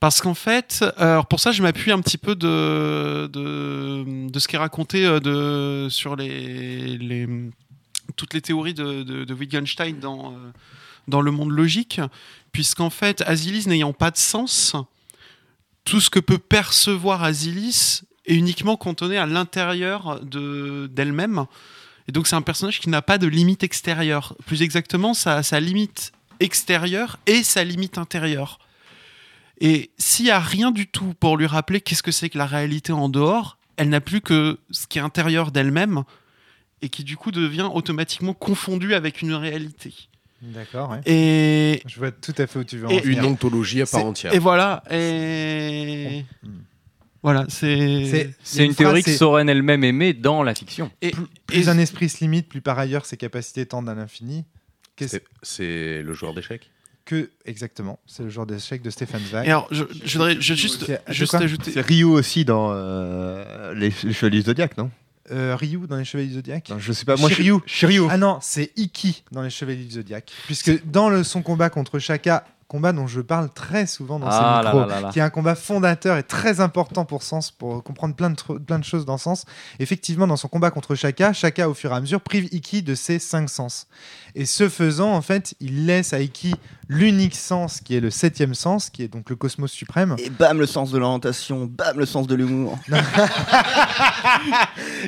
[0.00, 4.54] Parce qu'en fait, alors pour ça, je m'appuie un petit peu de, de, ce qui
[4.54, 7.28] est raconté euh, de, sur les, les,
[8.14, 10.36] toutes les théories de, Wittgenstein dans, euh,
[11.08, 12.00] dans le monde logique,
[12.52, 14.76] puisqu'en fait, Asilis n'ayant pas de sens,
[15.84, 21.46] tout ce que peut percevoir Asilis est uniquement cantonné à l'intérieur de- d'elle-même.
[22.06, 24.36] Et donc, c'est un personnage qui n'a pas de limite extérieure.
[24.46, 28.58] Plus exactement, sa, sa limite extérieure et sa limite intérieure.
[29.60, 32.46] Et s'il n'y a rien du tout pour lui rappeler qu'est-ce que c'est que la
[32.46, 36.04] réalité en dehors, elle n'a plus que ce qui est intérieur d'elle-même
[36.82, 39.92] et qui du coup devient automatiquement confondu avec une réalité.
[40.40, 40.90] D'accord.
[40.90, 41.00] ouais.
[41.06, 43.04] Et, Je vois tout à fait où tu veux en venir.
[43.04, 44.32] Une ontologie à part entière.
[44.32, 44.84] et voilà.
[44.92, 46.50] Et Hmm.
[47.24, 48.30] voilà, c'est.
[48.58, 50.92] Une, théorie que Soren elle-même aimait dans la fiction.
[51.02, 51.10] Et,
[51.46, 54.44] plus et- un esprit se limite, plus par ailleurs ses capacités tendent à l'infini.
[55.42, 56.70] C'est- le joueur d'échecs.
[57.04, 59.46] que exactement C'est le joueur d'échecs de Stéphane Zweig.
[59.46, 60.90] Et alors, je, je voudrais je- juste,
[61.38, 61.70] ajouter.
[61.72, 64.90] C'est Ryu aussi dans euh, les, les Chevaliers du Zodiac, non?
[65.30, 66.68] Euh, Ryu dans les Chevaliers du Zodiac?
[66.70, 67.16] Non, Je sais pas.
[67.16, 67.56] Moi, Shiryu.
[67.66, 68.06] Shiryu.
[68.10, 70.30] Ah non, c'est Iki dans les Chevaliers du Zodiac.
[70.46, 74.60] Puisque dans le, son combat contre Shaka, combat dont je parle très souvent dans Ah
[74.62, 75.08] ces micros, là là là.
[75.10, 78.78] qui est un combat fondateur et très important pour Sens, pour comprendre plein de, plein
[78.78, 79.44] de choses dans Sens.
[79.78, 82.94] Effectivement, dans son combat contre Shaka, Shaka, au fur et à mesure, prive Iki de
[82.94, 83.86] ses cinq sens.
[84.34, 86.54] Et ce faisant, en fait, il laisse à Iki
[86.90, 90.14] l'unique sens qui est le septième sens, qui est donc le cosmos suprême.
[90.18, 92.78] Et bam, le sens de l'orientation, bam, le sens de l'humour.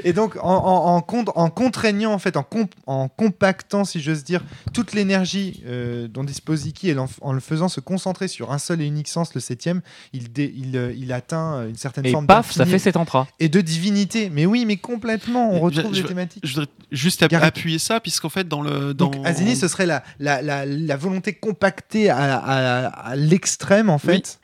[0.04, 4.00] Et donc, en, en, en, con- en contraignant, en fait, en, comp- en compactant, si
[4.00, 4.42] j'ose dire,
[4.72, 8.58] toute l'énergie euh, dont dispose Iki et en, en le faisant se concentrer sur un
[8.58, 9.80] seul et unique sens, le septième,
[10.12, 12.96] il, dé- il, euh, il atteint euh, une certaine Et forme paf, ça fait cet
[12.96, 13.26] entra.
[13.38, 14.30] et de divinité.
[14.30, 16.42] Mais oui, mais complètement, on retrouve je- les thématiques.
[16.44, 18.94] Je voudrais juste appuyer ça, puisqu'en fait, dans le.
[18.94, 19.08] Dans...
[19.10, 23.98] Donc, Azini, ce serait la, la, la, la volonté compactée à, à- à l'extrême, en
[23.98, 24.38] fait.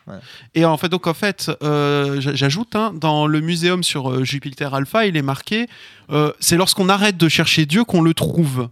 [0.55, 4.73] Et en fait, donc en fait, euh, j'ajoute, hein, dans le muséum sur euh, Jupiter
[4.75, 5.67] Alpha, il est marqué,
[6.11, 8.69] euh, c'est lorsqu'on arrête de chercher Dieu qu'on le trouve.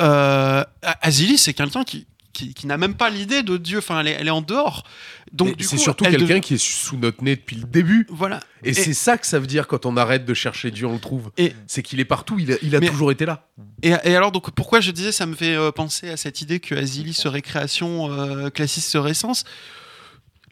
[0.00, 0.64] Euh,
[1.02, 3.78] Azilis, c'est quelqu'un qui, qui, qui n'a même pas l'idée de Dieu.
[3.78, 4.84] Enfin, elle est, elle est en dehors.
[5.32, 8.06] Donc c'est surtout quelqu'un qui est sous notre nez depuis le début.
[8.10, 8.40] Voilà.
[8.64, 10.94] Et, Et- c'est ça que ça veut dire quand on arrête de chercher Dieu, on
[10.94, 11.30] le trouve.
[11.38, 13.48] Et- c'est qu'il est partout, il a, il a Mais- toujours été là.
[13.82, 16.60] Et, et alors, donc, pourquoi je disais, ça me fait euh, penser à cette idée
[16.60, 19.44] que Azilis serait création, euh, Classis serait sens.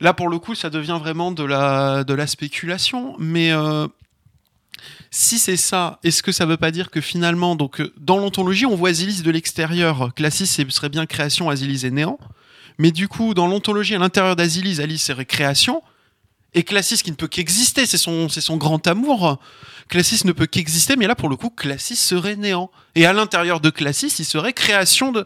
[0.01, 3.15] Là, pour le coup, ça devient vraiment de la, de la spéculation.
[3.19, 3.87] Mais euh,
[5.11, 8.67] si c'est ça, est-ce que ça veut pas dire que finalement, donc, euh, dans l'ontologie,
[8.67, 12.19] on voit Azilis de l'extérieur, Classis ce serait bien création, Azilis est néant.
[12.79, 15.83] Mais du coup, dans l'ontologie, à l'intérieur d'Azilis, Alice serait création.
[16.55, 19.39] Et Classis qui ne peut qu'exister, c'est son, c'est son grand amour.
[19.89, 22.71] Classis ne peut qu'exister, mais là, pour le coup, Classis serait néant.
[22.95, 25.25] Et à l'intérieur de Classis, il serait création de.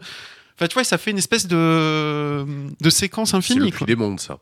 [0.55, 2.45] Enfin, tu vois, ça fait une espèce de,
[2.79, 3.69] de séquence C'est le infinie.
[3.71, 3.87] plus quoi.
[3.87, 4.39] des mondes, ça.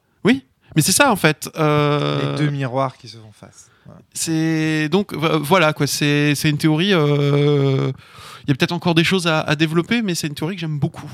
[0.76, 1.50] Mais c'est ça, en fait.
[1.56, 3.70] Euh, Les deux miroirs qui se font face.
[4.14, 5.88] C'est donc vo- voilà quoi.
[5.88, 6.94] C'est c'est une théorie.
[6.94, 7.92] euh,
[8.46, 10.62] Il y a peut-être encore des choses à, à développer, mais c'est une théorie que
[10.62, 11.12] j'aime beaucoup.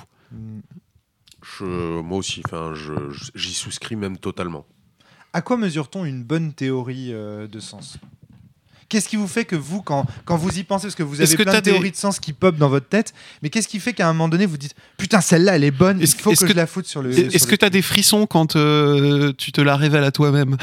[1.41, 2.73] Je, moi aussi, enfin,
[3.35, 4.65] j'y souscris même totalement.
[5.33, 7.97] À quoi mesure-t-on une bonne théorie euh, de sens?
[8.89, 11.31] Qu'est-ce qui vous fait que vous, quand, quand vous y pensez, parce que vous Est-ce
[11.33, 13.13] avez que plein de t'as des- théories de sens qui pop dans votre tête,
[13.43, 15.99] mais qu'est-ce qui fait qu'à un moment donné vous dites putain celle-là elle est bonne,
[15.99, 17.11] il Est-ce- faut que, que- je la foute sur le.
[17.11, 20.57] Est-ce que tu as des frissons quand euh, tu te la révèles à toi-même?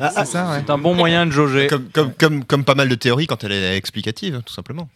[0.00, 0.62] Ah, C'est ça, ouais.
[0.64, 1.66] C'est un bon moyen de jauger.
[1.66, 4.88] Comme, comme, comme, comme pas mal de théories quand elle est explicative, tout simplement.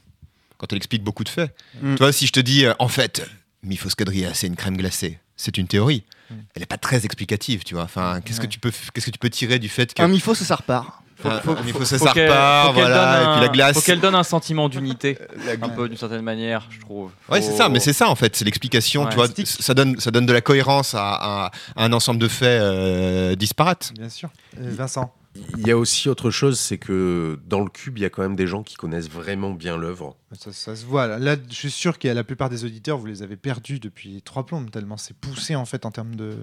[0.59, 1.55] Quand elle explique beaucoup de faits.
[1.81, 1.95] Mm.
[1.95, 3.29] Tu vois, si je te dis, euh, en fait,
[3.63, 6.05] Mifoscadria, c'est une crème glacée, c'est une théorie.
[6.31, 6.35] Mm.
[6.55, 7.85] Elle n'est pas très explicative, tu vois.
[7.85, 10.35] Enfin, qu'est-ce que tu peux, qu'est-ce que tu peux tirer du fait que Un mifo,
[10.35, 11.02] ça, ça repart.
[11.31, 13.75] Faut- un Mifos, ça Faut qu'elle- repart, faut qu'elle voilà, donne et puis la glace.
[13.75, 17.11] Faut qu'elle donne un sentiment d'unité, La un peu d'une certaine manière, je trouve.
[17.29, 19.11] Ouais, Faut- c'est ça, mais c'est ça en fait, c'est l'explication, Ouais.
[19.11, 21.47] tu vois, ça donne, ça donne de la cohérence à, à-
[21.77, 23.93] à un ensemble de faits euh, disparates.
[23.97, 24.31] Bien sûr.
[24.61, 25.15] Euh, Vincent.
[25.57, 28.21] Il y a aussi autre chose, c'est que dans le cube, il y a quand
[28.21, 30.15] même des gens qui connaissent vraiment bien l'œuvre.
[30.39, 31.07] Ça, ça se voit.
[31.07, 33.37] Là, Là, je suis sûr qu'il y a la plupart des auditeurs, vous les avez
[33.37, 36.37] perdus depuis trois plombes, tellement c'est poussé en fait en termes de.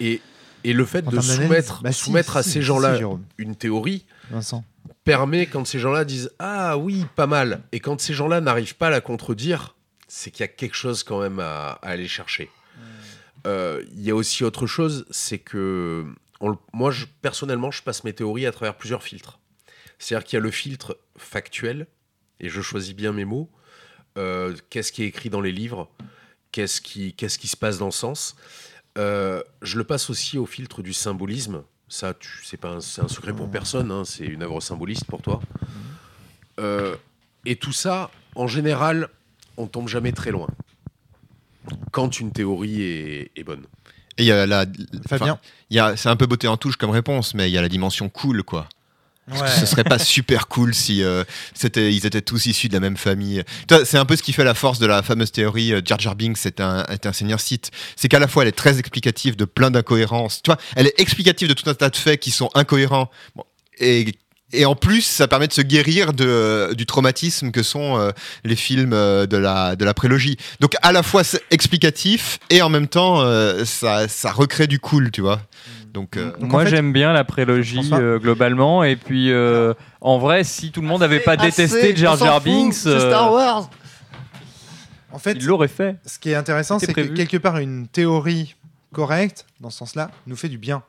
[0.00, 0.20] Et,
[0.64, 2.98] et le fait en de soumettre, Bah, si, soumettre à si, ces gens-là
[3.38, 4.64] une théorie Vincent.
[5.04, 8.86] permet, quand ces gens-là disent Ah oui, pas mal, et quand ces gens-là n'arrivent pas
[8.88, 9.74] à la contredire,
[10.08, 12.50] c'est qu'il y a quelque chose quand même à, à aller chercher.
[13.46, 16.04] Euh, Il y a aussi autre chose, c'est que
[16.40, 19.38] on moi, je, personnellement, je passe mes théories à travers plusieurs filtres.
[19.98, 21.86] C'est-à-dire qu'il y a le filtre factuel,
[22.40, 23.50] et je choisis bien mes mots.
[24.18, 25.88] Euh, qu'est-ce qui est écrit dans les livres
[26.52, 28.36] Qu'est-ce qui, qu'est-ce qui se passe dans le sens
[28.98, 31.62] Euh, Je le passe aussi au filtre du symbolisme.
[31.88, 33.90] Ça, tu, c'est pas un, c'est un secret pour personne.
[33.90, 35.40] hein, c'est une œuvre symboliste pour toi.
[36.58, 36.96] Euh,
[37.44, 39.08] et tout ça, en général,
[39.56, 40.48] on tombe jamais très loin.
[41.92, 43.64] Quand une théorie est, est bonne.
[44.16, 44.64] Et il y a la,
[45.08, 45.32] Fabien.
[45.34, 45.40] enfin,
[45.70, 47.62] il y a, c'est un peu beauté en touche comme réponse, mais il y a
[47.62, 48.68] la dimension cool, quoi.
[49.32, 51.24] Ce serait pas super cool si euh,
[51.54, 53.42] c'était, ils étaient tous issus de la même famille.
[53.84, 56.14] C'est un peu ce qui fait la force de la fameuse théorie euh, Jar Jar
[56.14, 57.70] Binks est un, est un seigneur Sith.
[57.96, 60.42] C'est qu'à la fois elle est très explicative de plein d'incohérences.
[60.42, 63.10] Tu vois, elle est explicative de tout un tas de faits qui sont incohérents.
[63.34, 63.44] Bon,
[63.78, 64.12] et
[64.54, 68.12] et en plus, ça permet de se guérir de, du traumatisme que sont euh,
[68.44, 70.36] les films euh, de la, de la prélogie.
[70.60, 75.10] Donc à la fois explicatif et en même temps euh, ça, ça recrée du cool,
[75.10, 75.40] tu vois.
[75.94, 78.82] Donc euh, Donc, Moi, en fait- j'aime bien la prélogie euh, globalement.
[78.84, 82.74] Et puis, euh, en vrai, si tout le monde n'avait pas détesté Jar Jar Binks,
[82.74, 83.70] Star Wars.
[85.12, 85.96] En fait, il l'aurait fait.
[86.04, 88.56] ce qui est intéressant, c'est que quelque part, une théorie
[88.92, 90.82] correcte, dans ce sens-là, nous fait du bien.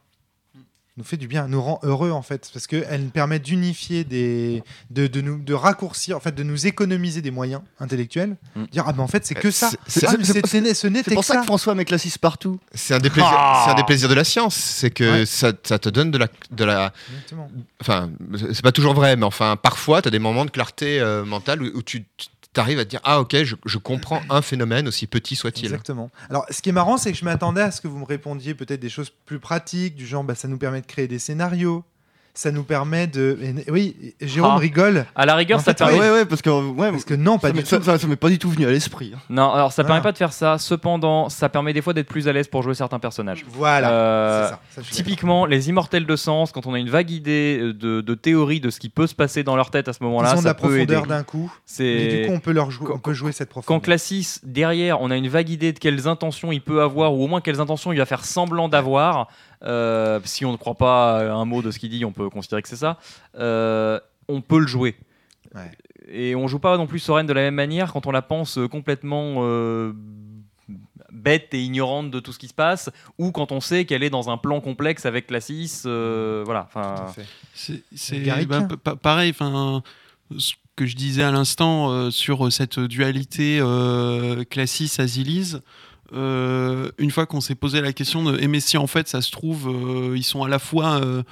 [0.97, 4.63] Nous fait du bien, nous rend heureux en fait, parce qu'elle nous permet d'unifier des,
[4.91, 8.37] de, de nous, de raccourcir, en fait, de nous économiser des moyens intellectuels.
[8.55, 8.63] Mm.
[8.71, 10.57] Dire ah ben en fait c'est que ça, c'est- Ah, c'est- mais c'est- c'est- ce
[10.57, 11.39] n'est- ce C'est n'était pour que ça ça.
[11.41, 12.59] que François met Classis partout.
[12.73, 13.63] C'est un, des plaisirs- Ah.
[13.65, 15.25] c'est un des plaisirs de la science, c'est que Ouais.
[15.25, 17.51] ça, ça te donne de la, de la, Exactement.
[17.81, 18.09] enfin,
[18.53, 21.61] c'est pas toujours vrai, mais enfin, parfois, tu as des moments de clarté euh, mentale
[21.61, 22.05] où, où tu
[22.59, 25.65] arrives à te dire Ah, ok, je, je comprends un phénomène, aussi petit soit-il.
[25.65, 26.09] Exactement.
[26.29, 28.55] Alors, ce qui est marrant, c'est que je m'attendais à ce que vous me répondiez
[28.55, 31.83] peut-être des choses plus pratiques, du genre, bah, ça nous permet de créer des scénarios,
[32.37, 33.37] ça nous permet de.
[33.41, 34.57] et- oui, Jérôme Ah.
[34.59, 35.93] rigole À la rigueur, En ça fait, permet.
[35.97, 37.69] Ah ouais, ouais, parce que ouais, parce que non, pas ça du m'est- tout.
[37.69, 39.13] ça, ça- ça m'est pas du tout venu à l'esprit.
[39.15, 39.19] hein.
[39.29, 39.95] Non, alors ça Voilà.
[39.95, 40.57] permet pas de faire ça.
[40.57, 43.45] Cependant, ça permet des fois d'être plus à l'aise pour jouer certains personnages.
[43.49, 43.89] Voilà.
[43.89, 44.81] Euh, c'est ça.
[44.83, 48.13] ça, Typiquement, les immortels de sens, quand on a une vague idée euh, de, de
[48.15, 50.37] théorie de ce qui peut se passer dans leur tête à ce moment-là, Ils ont
[50.37, 50.93] de ça la peut aider.
[50.93, 53.31] profondeur d'un coup, mais C'est du coup, on peut, leur jouer, Quand- on peut jouer
[53.31, 53.81] cette quand profondeur.
[53.83, 57.27] Classis derrière, on a une vague idée de quelles intentions il peut avoir, ou au
[57.27, 59.29] moins quelles intentions il va faire semblant d'avoir.
[59.63, 62.29] Euh, si on ne croit pas à un mot de ce qu'il dit, on peut
[62.29, 62.97] considérer que c'est ça.
[63.37, 64.95] euh, on peut le jouer.
[65.53, 65.71] Ouais.
[66.07, 68.59] Et on joue pas non plus Soren de la même manière quand on la pense
[68.71, 69.93] complètement euh,
[71.11, 74.09] bête et ignorante de tout ce qui se passe, ou quand on sait qu'elle est
[74.09, 75.83] dans un plan complexe avec Classis.
[75.85, 76.67] euh, voilà.
[77.53, 79.81] C'est bah, pa- pa- pareil, enfin,
[80.37, 85.55] ce que je disais à l'instant euh, sur cette dualité euh, Classis-Asilis.
[86.13, 89.21] Euh, une fois qu'on s'est posé la question de eh, mais si en fait ça
[89.21, 91.23] se trouve euh, ils sont à la fois euh,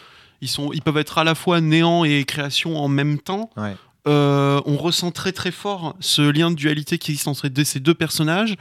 [0.42, 3.76] ils sont ils peuvent être à la fois néant et création en même temps Ouais.
[4.08, 7.94] euh, on ressent très très fort ce lien de dualité qui existe entre ces deux
[7.94, 8.56] personnages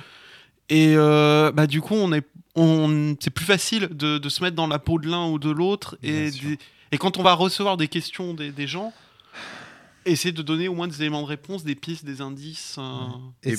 [0.68, 4.56] et euh, bah du coup on est on c'est plus facile de, de se mettre
[4.56, 6.58] dans la peau de l'un ou de l'autre et des-
[6.94, 8.92] et quand on va recevoir des questions des, des gens,
[10.04, 12.76] essayer de donner au moins des éléments de réponse, des pistes, des indices.
[12.78, 12.82] euh,
[13.44, 13.56] Et Et-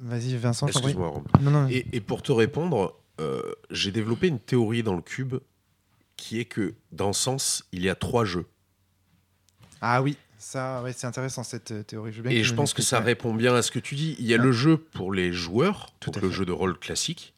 [0.00, 0.66] Vas-y, Vincent.
[0.66, 1.22] Excuse-moi.
[1.40, 5.36] Non, non, Et, et pour te répondre, euh, j'ai développé une théorie dans le cube
[6.16, 8.46] qui est que dans Sens, il y a trois jeux.
[9.82, 12.12] Ah oui, ça, ouais, c'est intéressant cette euh, théorie.
[12.26, 13.04] Et je pense que ça ouais.
[13.06, 14.16] répond bien à ce que tu dis.
[14.18, 14.42] Il y a Ouais.
[14.44, 16.34] le jeu pour les joueurs, Tout donc le fait.
[16.36, 17.34] jeu de rôle classique.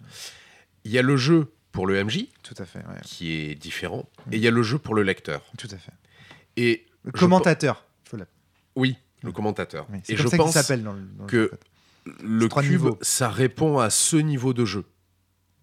[0.85, 4.09] Il y a le jeu pour le MJ, Tout à fait, qui est différent.
[4.31, 5.43] Et il y a le jeu pour le lecteur.
[5.59, 5.93] tout à fait.
[6.57, 7.87] Et Le commentateur.
[8.77, 9.87] oui, le commentateur.
[9.91, 11.01] oui, Et comme je pense s'appelle dans le.
[11.19, 11.51] dans que.
[12.05, 12.99] Le cube, niveaux.
[13.01, 14.85] ça répond à ce niveau de jeu,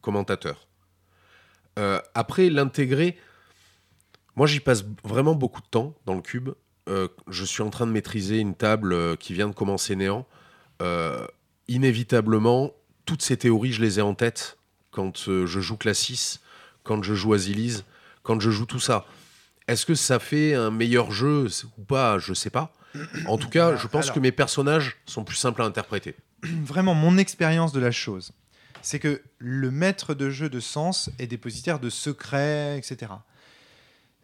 [0.01, 0.67] commentateur.
[1.77, 3.17] Euh, après, l'intégrer,
[4.35, 6.49] moi j'y passe vraiment beaucoup de temps dans le cube.
[6.87, 10.25] Euh, je suis en train de maîtriser une table euh, qui vient de commencer néant.
[10.81, 11.25] Euh,
[11.67, 12.71] inévitablement,
[13.05, 14.57] toutes ces théories, je les ai en tête
[14.91, 16.39] quand euh, je joue Classis,
[16.83, 17.83] quand je joue Asilis,
[18.23, 19.05] quand je joue tout ça.
[19.67, 21.47] Est-ce que ça fait un meilleur jeu
[21.77, 22.17] ou pas?
[22.17, 22.73] Je sais pas.
[23.27, 24.15] En tout cas, je pense Alors.
[24.15, 26.15] que mes personnages sont plus simples à interpréter.
[26.63, 28.31] Vraiment, mon expérience de la chose,
[28.81, 33.11] c'est que le maître de jeu de sens est dépositaire de secrets, etc.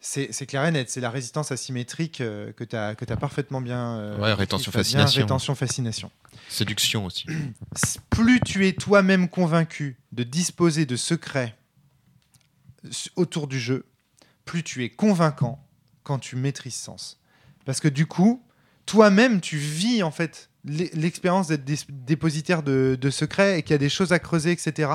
[0.00, 3.98] C'est clair et net, c'est la résistance asymétrique euh, que tu as, parfaitement bien.
[3.98, 5.22] euh, Ouais, rétention, fascination.
[5.22, 6.10] Rétention, fascination.
[6.48, 7.26] Séduction aussi.
[8.10, 11.56] Plus tu es toi-même convaincu de disposer de secrets
[13.16, 13.84] autour du jeu,
[14.44, 15.66] plus tu es convaincant
[16.04, 17.18] quand tu maîtrises sens.
[17.64, 18.44] Parce que du coup,
[18.84, 23.88] toi-même, tu vis en fait l'expérience d'être dépositaire de, secrets et qu'il y a des
[23.88, 24.90] choses à creuser, etc.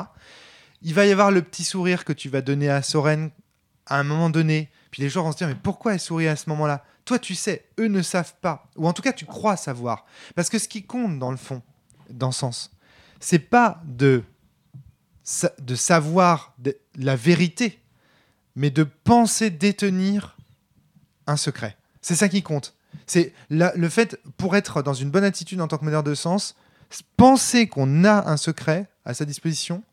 [0.81, 3.31] Il va y avoir le petit sourire que tu vas donner à Soren
[3.85, 4.69] à un moment donné.
[4.91, 6.84] Puis les gens vont se dire, mais pourquoi elle sourit à ce moment-là?
[7.06, 8.69] Toi, tu sais, eux ne savent pas.
[8.76, 10.06] Ou en tout cas, tu crois savoir.
[10.35, 11.61] Parce que ce qui compte dans le fond,
[12.10, 12.72] dans Sens,
[13.19, 14.23] c'est pas de,
[15.60, 16.53] de savoir
[16.95, 17.80] la vérité,
[18.56, 20.38] mais de penser détenir
[21.27, 21.77] un secret.
[22.02, 22.76] C'est ça qui compte.
[23.07, 26.55] C'est le fait, pour être dans une bonne attitude en tant que meneur de sens,
[27.18, 29.84] penser qu'on a un secret à sa disposition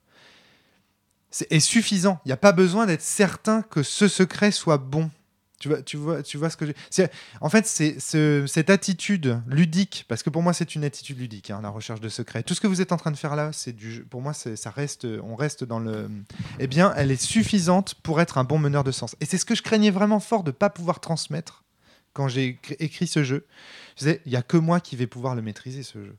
[1.50, 2.20] est suffisant.
[2.24, 5.10] Il n'y a pas besoin d'être certain que ce secret soit bon.
[5.58, 7.02] Tu vois, ce que je...
[7.40, 11.50] En fait, c'est ce- cette attitude ludique, parce que pour moi, c'est une attitude ludique,
[11.50, 12.44] hein, la recherche de secrets.
[12.44, 14.04] Tout ce que vous êtes en train de faire là, c'est du.
[14.08, 16.08] Pour moi, ça reste, on reste dans le.
[16.60, 19.16] Eh bien, elle est suffisante pour être un bon meneur de sens.
[19.20, 21.64] Et c'est ce que je craignais vraiment fort de ne pas pouvoir transmettre
[22.18, 23.46] quand j'ai écri- écrit ce jeu.
[23.96, 26.16] Je disais, il n'y a que moi qui vais pouvoir le maîtriser, ce jeu.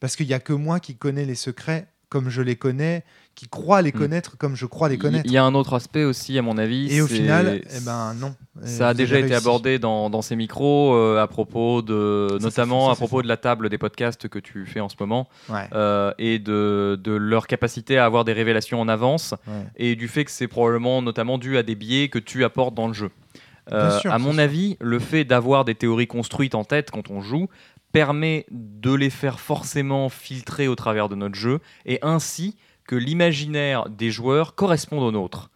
[0.00, 3.04] Parce qu'il n'y a que moi qui connais les secrets comme je les connais,
[3.34, 3.98] qui croit les Hmm.
[4.00, 5.24] connaître comme je crois les connaître.
[5.24, 6.92] il y a un autre aspect aussi, à mon avis.
[6.92, 8.34] Et au final, eh ben non.
[8.64, 9.42] Ça a déjà été réussi.
[9.46, 13.28] abordé dans, dans ces micros euh, à propos de, Ça, notamment ça, à propos de
[13.28, 17.12] la table des podcasts que tu fais en ce moment Ouais, euh, et de, de
[17.12, 19.54] leur capacité à avoir des révélations en avance ouais.
[19.76, 22.88] et du fait que c'est probablement notamment dû à des biais que tu apportes dans
[22.88, 23.10] le jeu.
[23.72, 27.20] Euh, sûr, à mon avis, le fait d'avoir des théories construites en tête quand on
[27.20, 27.48] joue
[27.92, 32.56] permet de les faire forcément filtrer au travers de notre jeu et ainsi
[32.86, 35.50] que l'imaginaire des joueurs corresponde au nôtre.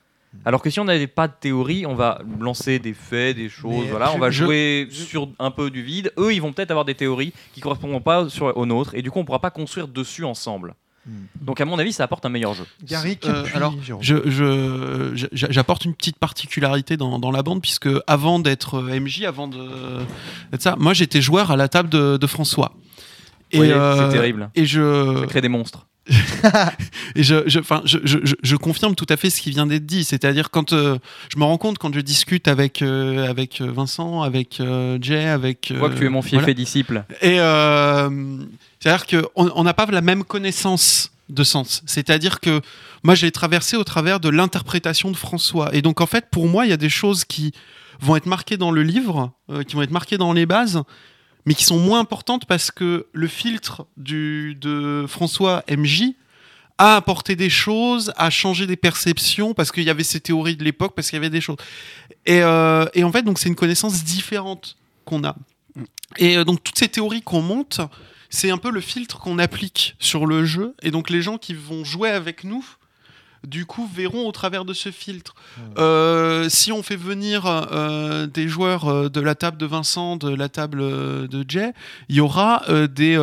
[0.44, 3.84] Alors que si on n'avait pas de théorie, on va lancer des faits, des choses,
[3.84, 6.12] Mais voilà, je- on va je- jouer je- sur un peu du vide.
[6.18, 9.10] Eux, ils vont peut-être avoir des théories qui correspondront pas sur, aux nôtres, et du
[9.10, 10.74] coup, on pourra pas construire dessus ensemble.
[11.06, 11.26] Hmm.
[11.40, 12.64] Donc, à mon avis, ça apporte un meilleur jeu.
[12.82, 13.74] Garrick, Euh, alors.
[14.00, 19.22] Je, je- j'apporte une petite particularité dans, dans la bande, puisque avant d'être euh, MJ,
[19.22, 19.58] avant de,
[20.58, 22.72] ça, moi j'étais joueur à la table de, de François.
[23.54, 24.50] Voyez, euh, c'est terrible.
[24.56, 25.86] Et je, Ça crée des monstres.
[27.16, 29.86] et je, je, enfin, je, je, je- confirme tout à fait ce qui vient d'être
[29.86, 30.04] dit.
[30.04, 30.98] C'est-à-dire quand euh,
[31.32, 35.66] je me rends compte quand je discute avec euh, avec Vincent, avec euh, Jay, avec.
[35.70, 36.50] Je vois que tu es mon fief voilà.
[36.50, 37.04] et disciple.
[37.22, 38.08] Et euh,
[38.80, 41.82] c'est-à-dire qu'on on n'a pas la même connaissance de sens.
[41.86, 42.60] C'est-à-dire que
[43.02, 45.74] moi, j'ai traversé au travers de l'interprétation de François.
[45.74, 47.52] Et donc, en fait, pour moi, il y a des choses qui
[48.00, 50.82] vont être marquées dans le livre, euh, qui vont être marquées dans les bases,
[51.46, 56.14] mais qui sont moins importantes parce que le filtre du, de François MJ
[56.78, 60.64] a apporté des choses, a changé des perceptions, parce qu'il y avait ces théories de
[60.64, 61.56] l'époque, parce qu'il y avait des choses.
[62.26, 65.36] Et, euh, et en fait, donc, c'est une connaissance différente qu'on a.
[66.18, 67.80] Et euh, donc, toutes ces théories qu'on monte,
[68.28, 70.74] c'est un peu le filtre qu'on applique sur le jeu.
[70.82, 72.64] Et donc, les gens qui vont jouer avec nous,
[73.44, 75.34] du coup, verront au travers de ce filtre.
[75.78, 80.34] Euh, si on fait venir euh, des joueurs euh, de la table de Vincent, de
[80.34, 81.72] la table euh, de Jay,
[82.08, 83.16] il y aura euh, des.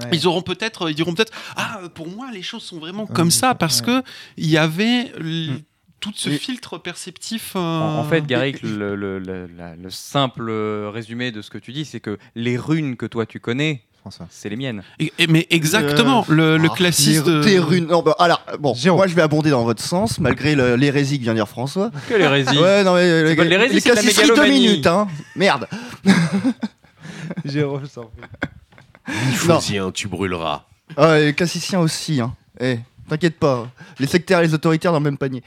[0.00, 0.08] ouais.
[0.12, 3.54] ils auront peut-être, ils diront peut-être, ah, pour moi, les choses sont vraiment comme ça
[3.54, 3.86] parce ouais.
[3.86, 4.02] que
[4.36, 5.60] il y avait l- Mm.
[6.00, 7.56] tout ce filtre perceptif.
[7.56, 10.50] En, en fait, Garrick, le, le- le- la- le simple
[10.92, 14.26] résumé de ce que tu dis, c'est que les runes que toi tu connais, François.
[14.30, 14.82] c'est les miennes.
[14.98, 17.26] et- et- mais exactement, le, le Ah, classiste.
[17.26, 17.86] les- runes.
[17.86, 21.24] Non, bah, alors, bon, moi je vais abonder dans votre sens, malgré le- l'hérésie que
[21.24, 21.90] vient dire François.
[22.08, 25.06] Que l'hérésie Ouais, non, mais les, l'hérésie, c'est de la cassisseries, deux minutes, hein.
[25.36, 25.66] Merde.
[27.44, 29.16] Jérôme, je t'en prie.
[29.28, 30.64] Nifosien, tu brûleras.
[30.96, 32.34] Ah, les cassiciens aussi, hein.
[32.60, 32.78] Eh,
[33.08, 33.68] t'inquiète pas.
[33.98, 35.42] Les sectaires et les autoritaires dans le même panier.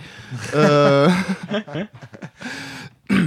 [0.55, 1.09] Euh...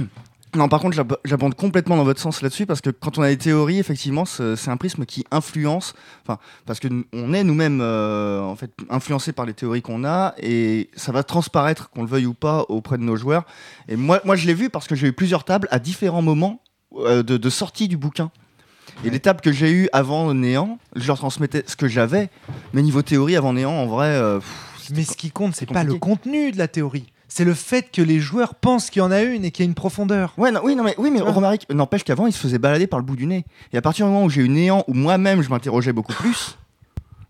[0.57, 3.29] non, par contre, j'ab- j'abonde complètement dans votre sens là-dessus parce que quand on a
[3.29, 5.93] des théories, effectivement, c'est un prisme qui influence.
[6.23, 10.33] Enfin, parce que on est nous-mêmes euh, en fait influencés par les théories qu'on a
[10.41, 13.45] et ça va transparaître, qu'on le veuille ou pas, auprès de nos joueurs.
[13.87, 16.61] Et moi, moi, je l'ai vu parce que j'ai eu plusieurs tables à différents moments
[16.97, 18.31] euh, de, de sortie du bouquin.
[19.05, 22.29] Et les tables que j'ai eues avant Néant, je leur transmettais ce que j'avais,
[22.73, 25.83] mais niveau théorie avant Néant, en vrai, euh, pff, Mais ce qui compte, c'est pas
[25.83, 27.05] le contenu de la théorie.
[27.29, 29.67] C'est le fait que les joueurs pensent qu'il y en a une et qu'il y
[29.67, 30.33] a une profondeur.
[30.37, 32.99] Ouais, non, oui, non, mais, oui, mais Romaric, n'empêche qu'avant, il se faisait balader par
[32.99, 33.45] le bout du nez.
[33.73, 36.57] Et à partir du moment où j'ai eu néant, où moi-même je m'interrogeais beaucoup plus,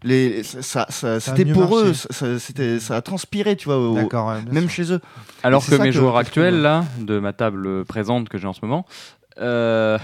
[0.03, 1.99] les, ça, ça- ça- a c'était mieux pour eux, marché.
[2.11, 4.07] ça, ça- c'était, ça a transpiré, tu vois, au- ouais,
[4.51, 4.85] même sûr.
[4.85, 5.01] chez eux.
[5.41, 8.53] Alors c'est que mes que- joueurs actuels, là, de ma table présente que j'ai en
[8.53, 8.85] ce moment,
[9.39, 9.97] euh,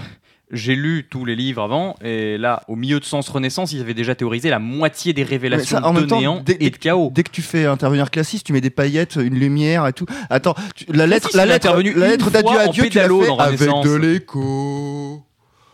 [0.54, 3.92] j'ai lu tous les livres avant, et là, au milieu de Sens Renaissance, ils avaient
[3.94, 6.70] déjà théorisé la moitié des révélations Mais ça, en de même temps, néant dès- et
[6.70, 7.10] de chaos.
[7.14, 10.06] Dès que tu fais intervenir Classis, tu mets des paillettes, une lumière et tout.
[10.30, 13.40] Attends, tu- la lettre, Classis, la lettre, la lettre d'adieu à Dieu, tu l'as fait
[13.40, 15.22] avec de l'écho.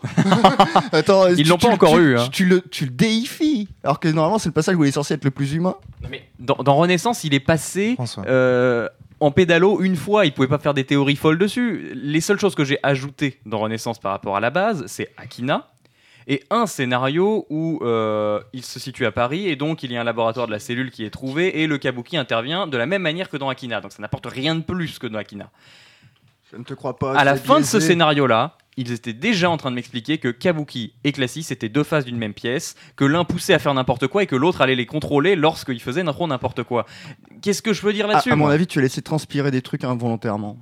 [0.92, 2.28] Attends, Ils l'ont pas encore tu- eu, hein.
[2.32, 3.68] Tu, le, tu le déifies.
[3.84, 5.74] Alors que normalement, c'est le passage où il est censé être le plus humain.
[6.10, 8.24] Mais dans, dans Renaissance, il est passé François.
[8.26, 8.88] euh,
[9.20, 10.26] en pédalo une fois.
[10.26, 11.92] Il pouvait pas faire des théories folles dessus.
[11.94, 15.68] Les seules choses que j'ai ajoutées dans Renaissance par rapport à la base, c'est Akina.
[16.26, 20.00] Et un scénario où euh, il se situe à Paris et donc il y a
[20.00, 23.02] un laboratoire de la cellule qui est trouvé et le Kabuki intervient de la même
[23.02, 23.80] manière que dans Akina.
[23.80, 25.50] Donc ça n'apporte rien de plus que dans Akina.
[26.52, 27.16] Je ne te crois pas.
[27.16, 30.92] à la fin de ce scénario-là, ils étaient déjà en train de m'expliquer que Kabuki
[31.04, 34.22] et Classis étaient deux faces d'une même pièce, que l'un poussait à faire n'importe quoi
[34.22, 36.86] et que l'autre allait les contrôler lorsqu'ils faisaient trop n'importe quoi.
[37.42, 39.84] Qu'est-ce que je peux dire là-dessus à mon avis, tu as laissé transpirer des trucs
[39.84, 40.56] involontairement.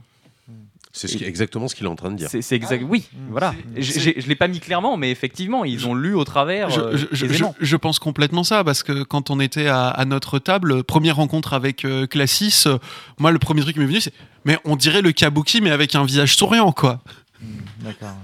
[0.90, 2.28] C'est ce exactement ce qu'il est en train de dire.
[2.30, 2.82] C'est c'est exact.
[2.88, 3.16] Oui, Mm.
[3.30, 3.54] voilà.
[3.76, 6.70] Je l'ai pas mis clairement, mais effectivement, ils ont lu au travers.
[6.70, 7.54] Je, euh, je- je- aisément.
[7.60, 11.16] je- je pense complètement ça parce que quand on était à, à notre table, première
[11.16, 12.78] rencontre avec euh, Classis, euh,
[13.18, 14.14] moi le premier truc qui m'est venu c'est
[14.44, 17.00] mais on dirait le Kabuki mais avec un visage souriant quoi.
[17.80, 18.16] D'accord.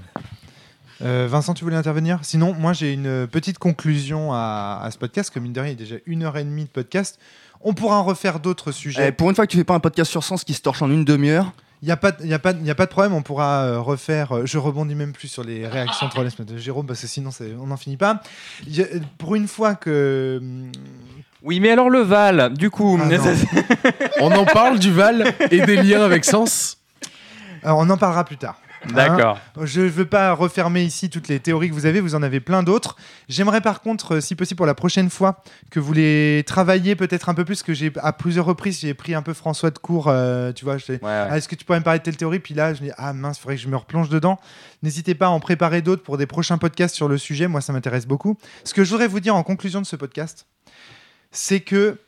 [1.02, 2.20] Euh, Vincent, tu voulais intervenir?
[2.22, 5.80] Sinon, moi j'ai une petite conclusion à, à ce podcast, que mine de rien, il
[5.80, 7.18] y a déjà une heure et demie de podcast.
[7.60, 9.12] On pourra en refaire d'autres Eh, sujets.
[9.12, 10.90] pour une fois que tu fais pas un podcast sur Sens qui se torche en
[10.90, 12.74] une demi-heure, Il n'y a, pas de- il y a, pas de- il y a
[12.74, 14.32] pas de problème, on pourra euh, refaire.
[14.32, 17.30] euh, je rebondis même plus sur les réactions de relais de Jérôme, parce que sinon
[17.60, 18.20] on n'en finit pas.
[18.66, 18.86] Il y a-
[19.18, 20.38] pour une fois que.
[20.40, 20.70] hum,
[21.42, 22.98] Oui, mais alors le Val, du coup.
[23.02, 23.08] Ah.
[24.20, 26.78] On en parle du Val et des liens avec Sens
[27.62, 28.58] alors, on en parlera plus tard.
[28.92, 29.38] D'accord.
[29.62, 32.40] Je ne veux pas refermer ici toutes les théories que vous avez, vous en avez
[32.40, 32.96] plein d'autres.
[33.28, 37.28] J'aimerais par contre, euh, si possible pour la prochaine fois, que vous les travailliez peut-être
[37.28, 40.08] un peu plus, que j'ai à plusieurs reprises, j'ai pris un peu François de court,
[40.08, 40.98] euh, tu vois, Ouais, ouais.
[41.02, 42.40] Ah, Est-ce que tu pourrais me parler de telle théorie?
[42.40, 44.38] Puis là, je me dis, ah mince, il faudrait que je me replonge dedans.
[44.82, 47.46] N'hésitez pas à en préparer d'autres pour des prochains podcasts sur le sujet.
[47.46, 48.36] Moi, ça m'intéresse beaucoup.
[48.64, 50.46] Ce que je voudrais vous dire en conclusion de ce podcast,
[51.30, 51.98] c'est que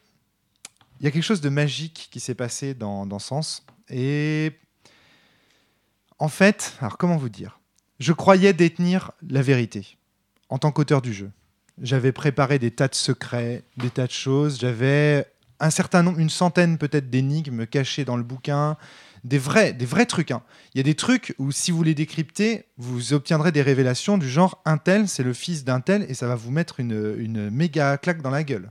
[1.00, 3.66] il y a quelque chose de magique qui s'est passé dans, dans Sens.
[3.90, 4.52] Et
[6.18, 7.60] en fait, alors comment vous dire?
[7.98, 9.96] Je croyais détenir la vérité
[10.48, 11.30] en tant qu'auteur du jeu.
[11.80, 14.58] J'avais préparé des tas de secrets, des tas de choses.
[14.60, 15.26] J'avais
[15.60, 18.76] un certain nombre, une centaine peut-être d'énigmes cachées dans le bouquin,
[19.24, 20.30] des vrais, des vrais trucs.
[20.30, 20.42] hein.
[20.74, 24.28] Il y a des trucs où si vous les décryptez, vous obtiendrez des révélations du
[24.28, 27.50] genre un tel, c'est le fils d'un tel, et ça va vous mettre une, une
[27.50, 28.70] méga claque dans la gueule.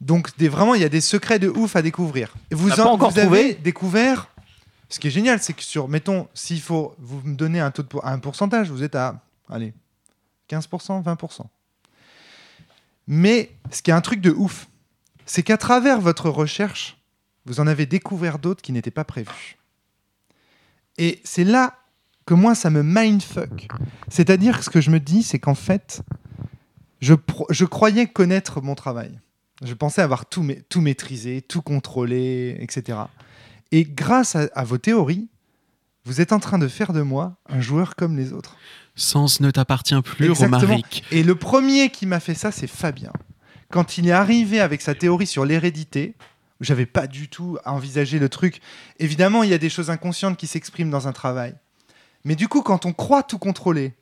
[0.00, 2.34] Donc des, vraiment, il y a des secrets de ouf à découvrir.
[2.50, 4.28] Et Vous, pas encore vous avez découvert.
[4.90, 7.84] Ce qui est génial, c'est que sur, mettons, s'il faut vous me donner un taux
[7.84, 9.72] de un pourcentage, vous êtes à, allez,
[10.50, 11.42] 15%, 20%.
[13.06, 14.68] Mais ce qui est un truc de ouf,
[15.26, 16.98] c'est qu'à travers votre recherche,
[17.46, 19.56] vous en avez découvert d'autres qui n'étaient pas prévus.
[20.98, 21.78] Et c'est là
[22.26, 23.68] que moi, ça me mindfuck.
[24.08, 26.02] C'est-à-dire que ce que je me dis, c'est qu'en fait,
[27.00, 27.14] je,
[27.48, 29.18] je croyais connaître mon travail.
[29.62, 32.98] Je pensais avoir tout, tout maîtrisé, tout contrôlé, etc.
[33.72, 35.28] Et grâce à, à vos théories,
[36.04, 38.56] vous êtes en train de faire de moi un joueur comme les autres.
[38.96, 40.58] Sens ne t'appartient plus, Exactement.
[40.58, 41.04] Romaric.
[41.10, 43.12] Et le premier qui m'a fait ça, c'est Fabien.
[43.70, 46.16] Quand il est arrivé avec sa théorie sur l'hérédité,
[46.60, 48.60] j'avais pas du tout envisagé le truc.
[48.98, 51.54] Évidemment, il y a des choses inconscientes qui s'expriment dans un travail.
[52.24, 53.94] Mais du coup, quand on croit tout contrôler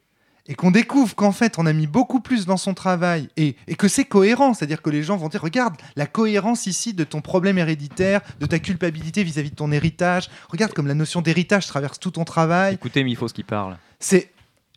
[0.49, 3.75] et qu'on découvre qu'en fait, on a mis beaucoup plus dans son travail et, et
[3.75, 7.20] que c'est cohérent, c'est-à-dire que les gens vont dire, regarde la cohérence ici de ton
[7.20, 10.31] problème héréditaire, de ta culpabilité vis-à-vis de ton héritage.
[10.49, 12.75] Regarde comme la notion d'héritage traverse tout ton travail.
[12.75, 13.77] Écoutez Mifos qui parle.
[14.01, 14.31] C'est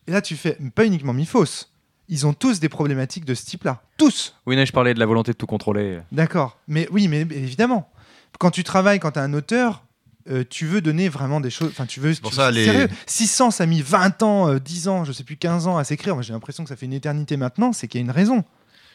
[0.07, 1.67] et là tu fais pas uniquement Mifos.
[2.09, 3.81] Ils ont tous des problématiques de ce type-là.
[3.95, 4.35] Tous.
[4.45, 6.01] Oui, mais je parlais de la volonté de tout contrôler.
[6.11, 6.57] D'accord.
[6.67, 7.89] Mais oui, mais mais évidemment.
[8.37, 9.85] Quand tu travailles, quand tu es un auteur,
[10.29, 11.69] euh, tu veux donner vraiment des choses.
[11.69, 12.13] Enfin, tu veux.
[12.21, 12.87] pour tu- ça, les- Sérieux.
[13.07, 15.83] 600, ça a mis 20 ans, euh, 10 ans, je sais plus, 15 ans à
[15.83, 16.13] s'écrire.
[16.15, 17.73] Moi, j'ai l'impression que ça fait une éternité maintenant.
[17.73, 18.43] C'est qu'il y a une raison.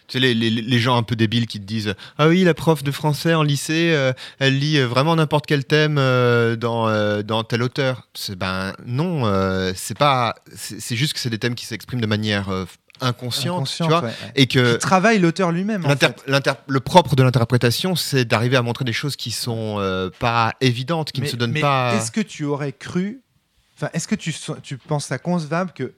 [0.09, 2.55] Tu sais, les, les- les gens un peu débiles qui te disent Ah oui, la
[2.55, 6.87] prof de français en lycée, euh, elle lit euh, vraiment n'importe quel thème euh, dans,
[6.89, 8.09] euh, dans tel auteur.
[8.37, 9.25] Ben non,
[9.75, 10.37] c'est pas.
[10.55, 12.49] C'est juste que c'est des thèmes qui s'expriment de manière
[13.01, 14.03] inconsciente, Inconsciente, tu vois.
[14.03, 14.33] ouais, ouais.
[14.35, 15.85] Et que Qui travaille l'auteur lui-même.
[15.85, 16.15] en fait.
[16.67, 21.13] le propre de l'interprétation, c'est d'arriver à montrer des choses qui sont euh, pas évidentes,
[21.13, 21.95] qui mais, ne se donnent mais pas.
[21.97, 23.21] Est-ce que tu aurais cru,
[23.77, 25.93] enfin, est-ce que tu, tu penses ça concevable que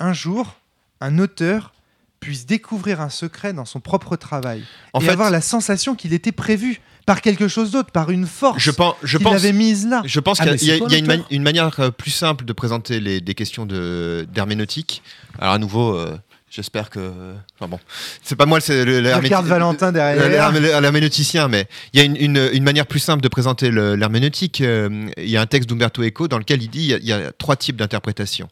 [0.00, 0.56] un jour,
[1.00, 1.72] un auteur
[2.20, 6.12] puisse découvrir un secret dans son propre travail En et fait, avoir la sensation qu'il
[6.14, 9.52] était prévu par quelque chose d'autre, par une force je pense, je qu'il pense, avait
[9.52, 10.00] mise là?
[10.06, 12.46] Je pense Ah, qu'il y a, y une, l'auteur mani- une manière euh, plus simple
[12.46, 15.02] de présenter les, des questions de- d'herméneutique.
[15.38, 16.16] Alors à nouveau, euh,
[16.54, 17.34] j'espère que...
[17.58, 17.80] Enfin bon,
[18.22, 20.52] c'est pas moi c'est le, regarde Valentin le- derrière.
[20.52, 23.96] l'hermé- l'herméneuticien, mais il y a une, une- une manière plus simple de présenter le-
[23.96, 24.60] l'herméneutique.
[24.60, 26.98] Euh, Il y a un texte d'Umberto Eco dans lequel il dit il y a,
[26.98, 28.48] il y a trois types d'interprétation.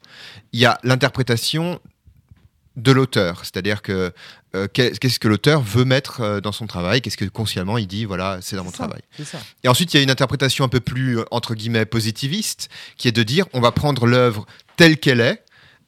[0.52, 1.78] Il y a l'interprétation
[2.76, 4.12] de l'auteur, c'est-à-dire que
[4.54, 7.86] euh, qu'est- qu'est-ce que l'auteur veut mettre euh, dans son travail, qu'est-ce que consciemment il
[7.86, 9.00] dit, voilà, c'est dans mon ça, travail.
[9.16, 9.38] C'est ça.
[9.62, 13.12] Et ensuite, il y a une interprétation un peu plus, entre guillemets, positiviste, qui est
[13.12, 14.46] de dire on va prendre l'œuvre
[14.76, 15.42] telle qu'elle est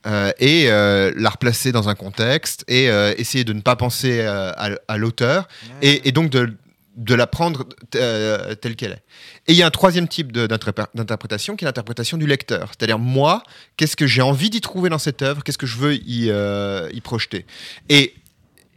[0.06, 4.20] euh, et euh, la replacer dans un contexte et euh, essayer de ne pas penser
[4.22, 4.50] à,
[4.88, 5.48] à l'auteur
[5.82, 6.54] et, et donc de,
[6.96, 9.02] de la prendre telle qu'elle est.
[9.46, 12.68] Et il y a un troisième type d'interprétation qui est l'interprétation du lecteur.
[12.68, 13.42] C'est-à-dire, moi,
[13.76, 15.42] qu'est-ce que j'ai envie d'y trouver dans cette œuvre?
[15.42, 17.44] Qu'est-ce que je veux y, y projeter?
[17.88, 18.14] Et,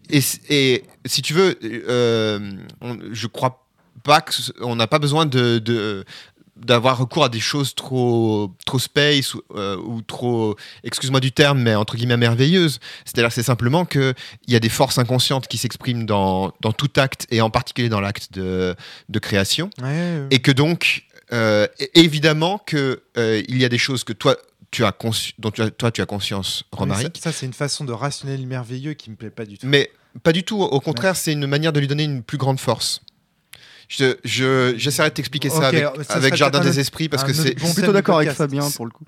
[0.10, 1.58] et, et si tu veux,
[2.82, 3.66] on- je crois
[4.04, 6.06] pas que ce- on n'a pas besoin de, de-
[6.66, 11.62] d'avoir recours à des choses trop trop space ou, euh, ou trop excuse-moi du terme
[11.62, 14.14] mais entre guillemets merveilleuses c'est-à-dire c'est simplement que
[14.48, 17.90] il y a des forces inconscientes qui s'expriment dans, dans tout acte et en particulier
[17.90, 18.76] dans l'acte de,
[19.10, 20.28] de création Ouais, ouais, ouais.
[20.32, 21.04] et que donc
[21.34, 24.36] euh, évidemment que euh, il y a des choses que toi
[24.72, 24.94] tu as
[25.40, 27.92] dont tu as, toi tu as conscience Mais Romaric Ça, ça, c'est une façon de
[27.94, 29.68] rationner le merveilleux qui me plaît pas du tout.
[29.68, 29.92] mais
[30.24, 30.60] pas du tout.
[30.62, 33.02] Au contraire, c'est une manière de lui donner une plus grande force.
[33.88, 37.32] Je, je, j'essaierai de t'expliquer ça avec, ça avec serait Jardin des Esprits parce que
[37.34, 38.32] c'est, bon Je suis thème plutôt d'accord avec.
[38.32, 39.06] Fabien pour le coup.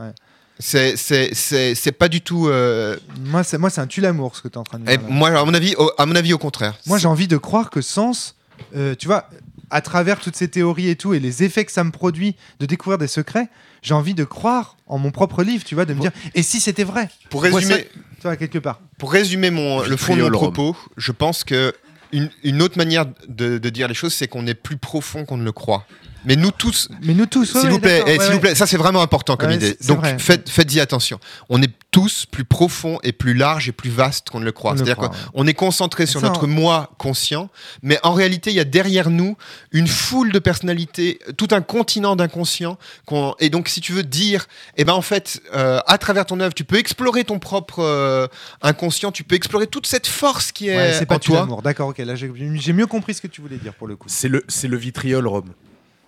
[0.58, 2.48] c'est, c'est, c'est, c'est pas du tout.
[2.48, 4.86] euh, Moi, c'est moi, c'est un tue l'amour ce que tu es en train de
[4.88, 5.02] eh, dire.
[5.08, 5.14] là.
[5.14, 6.76] moi, à mon avis, au, à mon avis, au contraire.
[6.86, 8.36] Moi, j'ai envie de croire que Sens,
[8.76, 9.30] euh, tu vois,
[9.70, 12.66] à travers toutes ces théories et tout, et les effets que ça me produit de
[12.66, 13.50] découvrir des secrets,
[13.82, 16.60] j'ai envie de croire en mon propre livre, tu vois, de me dire, et si
[16.60, 17.10] c'était vrai?
[17.30, 18.80] Pour Moi, résumer, ça- Tu vois, quelque part.
[18.98, 21.74] pour résumer mon, le fond de mon propos, je pense que
[22.12, 25.52] une, autre manière de dire les choses, c'est qu'on est plus profond qu'on ne le
[25.52, 25.86] croit.
[26.26, 28.68] Mais nous tous, Mais nous tous, ouais, s'il vous plaît, eh, ouais, vous plaît, ça
[28.68, 29.78] c'est vraiment important comme Ouais, idée.
[29.88, 31.20] Donc faites, faites-y attention.
[31.50, 34.72] On est tous plus profonds et plus larges et plus vastes qu'on ne le croit.
[34.72, 37.50] On le C'est-à-dire croit, qu'on est concentré sur ça, notre on- moi conscient,
[37.84, 39.38] mais en réalité, il y a derrière nous
[39.72, 42.78] une foule de personnalités, tout un continent d'inconscient.
[43.06, 44.46] qu'on- Et donc, si tu veux dire,
[44.78, 48.28] eh ben en fait, euh, à travers ton œuvre, tu peux explorer ton propre euh,
[48.62, 51.48] inconscient, tu peux explorer toute cette force qui est Ouais, c'est pas en toi.
[51.64, 51.98] d'accord, ok.
[52.00, 54.08] là j'ai j'ai mieux compris ce que tu voulais dire pour le coup.
[54.10, 55.50] C'est le, c'est le vitriol, Rome.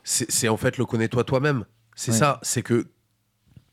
[0.04, 1.66] C'est en fait le connais-toi toi-même.
[1.96, 2.88] C'est ça, c'est que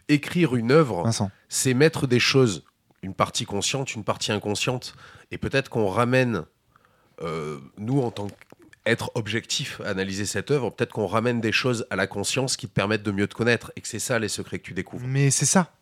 [0.08, 1.10] écrire une œuvre,
[1.48, 2.64] c'est mettre des choses,
[3.02, 4.94] une partie consciente, une partie inconsciente,
[5.30, 6.44] et peut-être qu'on ramène,
[7.22, 8.28] euh, nous en tant
[8.84, 12.66] qu'être objectif à analyser cette œuvre, peut-être qu'on ramène des choses à la conscience qui
[12.68, 15.06] te permettent de mieux te connaître, et que c'est ça les secrets que tu découvres.
[15.06, 15.72] Mais c'est ça.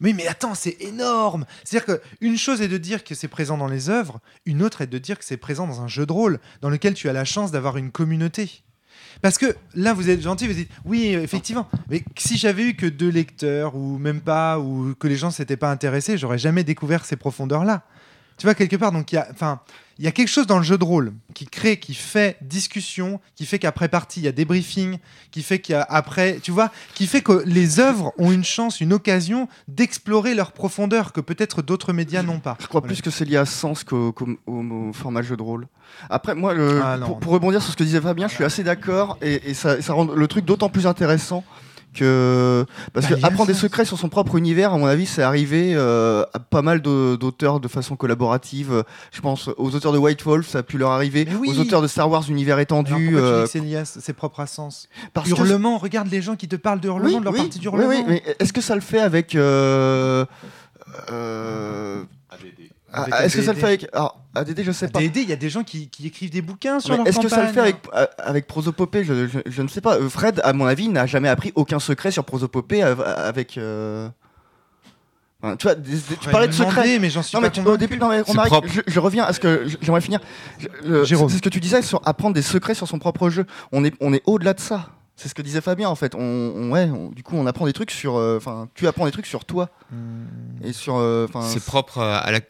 [0.00, 1.46] Oui, mais attends, c'est énorme.
[1.62, 4.86] C'est-à-dire qu'une chose est de dire que c'est présent dans les œuvres, une autre est
[4.86, 7.24] de dire que c'est présent dans un jeu de rôle dans lequel tu as la
[7.24, 8.64] chance d'avoir une communauté.
[9.24, 11.66] Parce que là, vous êtes gentil, vous dites oui, effectivement.
[11.88, 15.56] Mais si j'avais eu que deux lecteurs ou même pas, ou que les gens s'étaient
[15.56, 17.84] pas intéressés, j'aurais jamais découvert ces profondeurs-là.
[18.38, 19.60] Tu vois quelque part, donc il y a, enfin,
[19.98, 23.20] il y a quelque chose dans le jeu de rôle qui crée, qui fait discussion,
[23.36, 24.98] qui fait qu'après partie il y a débriefing,
[25.30, 29.48] qui fait qu'après, tu vois, qui fait que les œuvres ont une chance, une occasion
[29.68, 32.56] d'explorer leur profondeur que peut-être d'autres médias n'ont pas.
[32.60, 32.92] Je crois Voilà.
[32.94, 35.68] plus que c'est lié à sens qu'au qu'au- au- au format jeu de rôle.
[36.10, 38.64] Après, moi, le- Ah, non, pour, rebondir sur ce que disait Fabien, je suis assez
[38.64, 41.44] d'accord et, et ça, ça rend le truc d'autant plus intéressant
[41.94, 45.22] que parce Bah, que apprendre des secrets sur son propre univers, à mon avis, c'est
[45.22, 48.84] arrivé euh, à pas mal d'auteurs de façon collaborative.
[49.12, 51.26] Je pense aux auteurs de White Wolf, ça a pu leur arriver.
[51.40, 51.48] Oui.
[51.50, 53.16] Aux auteurs de Star Wars Univers étendu.
[53.16, 56.48] euh, c'est lié à ses propres à sens parce que- Hurlement, regarde les gens qui
[56.48, 57.88] te parlent de hurlement, Oui, de leur oui, partie du oui, hurlement.
[57.90, 59.34] oui, mais est-ce que ça le fait avec.
[59.34, 60.24] euh,
[61.10, 62.02] euh,
[62.94, 63.60] ah, Avec Est-ce que ça le ADD?
[63.60, 63.86] fait avec.
[63.92, 64.98] Alors, ADD, je sais pas.
[65.00, 67.18] DD, il y a des gens qui, qui écrivent des bouquins sur Mais leur Est-ce
[67.20, 69.04] que ça le fait avec, euh, avec prosopopée?
[69.04, 69.96] Je, je- je ne sais pas.
[69.96, 73.58] Euh, Fred, à mon avis, n'a jamais appris aucun secret sur prosopopée avec.
[73.58, 74.08] euh,
[75.42, 76.98] enfin, tu vois, des- des- tu Faudrait parlais de secret.
[76.98, 78.68] mais j'en suis Non, pas mais tu- au début, non, mais C'est Romaric, propre.
[78.68, 80.20] je, je reviens à ce que j'aimerais finir.
[80.82, 83.44] C'est ce que tu disais sur apprendre des secrets sur son propre jeu.
[83.72, 84.88] On est, on est au-delà de ça.
[85.16, 86.16] C'est ce que disait Fabien en fait.
[86.16, 88.16] On, on- ouais, on- du coup, on apprend des trucs sur.
[88.16, 90.24] euh, Enfin, tu apprends des trucs sur toi Hmm.
[90.64, 90.96] et sur.
[90.96, 92.40] euh, C'est propre à la.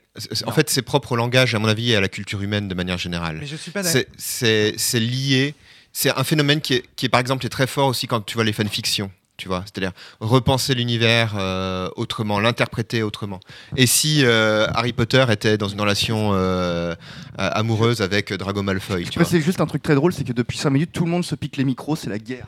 [0.47, 2.75] En fait, c'est propre au langage, à mon avis, et à la culture humaine de
[2.75, 3.39] manière générale.
[3.41, 4.03] Mais je suis pas d'accord.
[4.17, 5.55] C'est- lié.
[5.93, 8.35] C'est un phénomène qui est, qui est, par exemple, est très fort aussi quand tu
[8.35, 9.11] vois les fanfictions.
[9.37, 13.41] Tu vois, c'est-à-dire repenser l'univers euh, autrement, l'interpréter autrement.
[13.77, 16.95] Et si euh, Harry Potter était dans une relation euh,
[17.37, 19.27] amoureuse avec Drago Malfoy, Je tu vois.
[19.29, 21.35] c'est juste un truc très drôle, c'est que depuis 5 minutes, tout le monde se
[21.35, 22.47] pique les micros, c'est la guerre.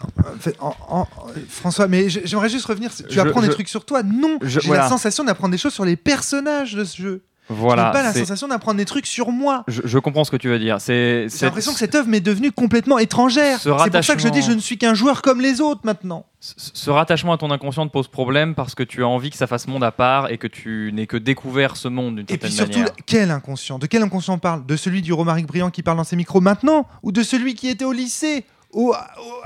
[0.00, 1.06] En fait, en- en-
[1.48, 2.90] François, mais j'aimerais juste revenir.
[2.94, 4.84] Tu Je- apprends des je- trucs sur toi Non J'ai voilà.
[4.84, 7.22] la sensation d'apprendre des choses sur les personnages de ce jeu.
[7.50, 7.84] Voilà.
[7.84, 9.64] je n'ai pas la sensation d'apprendre des trucs sur moi.
[9.68, 10.82] je, je comprends ce que tu veux dire.
[10.82, 13.56] C'est J'ai l'impression que cette œuvre m'est devenue complètement étrangère.
[13.58, 15.80] Ce C'est pour ça que je dis je ne suis qu'un joueur comme les autres
[15.84, 16.26] maintenant.
[16.40, 19.36] ce ce rattachement à ton inconscient te pose problème parce que tu as envie que
[19.38, 22.36] ça fasse monde à part et que tu n'aies que découvert ce monde d'une Et
[22.36, 22.94] puis certaine surtout, manière.
[23.06, 23.78] quel inconscient?
[23.78, 24.66] De quel inconscient on parle?
[24.66, 27.68] De celui du Romaric Briand qui parle dans ses micros maintenant Ou de celui qui
[27.68, 28.44] était au lycée?
[28.72, 28.94] Au- au-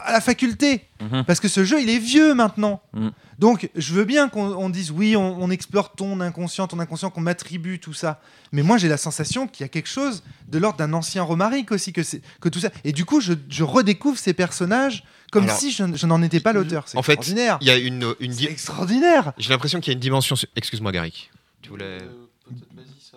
[0.05, 1.25] à la faculté Mhm.
[1.25, 2.81] Parce que ce jeu, il est vieux maintenant.
[2.93, 3.09] Mm.
[3.41, 7.11] Donc, je veux bien qu'on on dise oui, on, on explore ton inconscient, ton inconscient,
[7.11, 8.21] qu'on m'attribue tout ça.
[8.53, 11.73] Mais moi, j'ai la sensation qu'il y a quelque chose de l'ordre d'un ancien Romaric
[11.73, 12.03] aussi, que,
[12.49, 12.71] tout ça.
[12.85, 16.39] Et du coup, je, je redécouvre ces personnages comme Alors, si je, je n'en étais
[16.41, 16.85] pas l'auteur.
[16.87, 17.59] C'est en fait, extraordinaire.
[17.63, 18.15] Il y a une,
[18.49, 19.33] extraordinaire.
[19.39, 20.37] J'ai l'impression qu'il y a une dimension.
[20.55, 21.33] Excuse-moi, Garrick.
[21.63, 21.99] Tu voulais.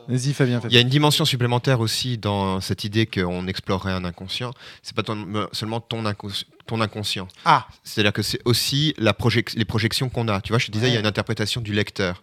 [0.07, 0.61] Vas-y, Fabien.
[0.69, 4.51] Il y a une dimension supplémentaire aussi dans cette idée qu'on explorerait un inconscient.
[4.83, 7.27] C'est pas ton- seulement ton, incons- ton inconscient.
[7.45, 7.67] Ah.
[7.83, 10.41] C'est-à-dire que c'est aussi la projec- les projections qu'on a.
[10.41, 12.21] Tu vois, je te disais, il y a une interprétation du lecteur.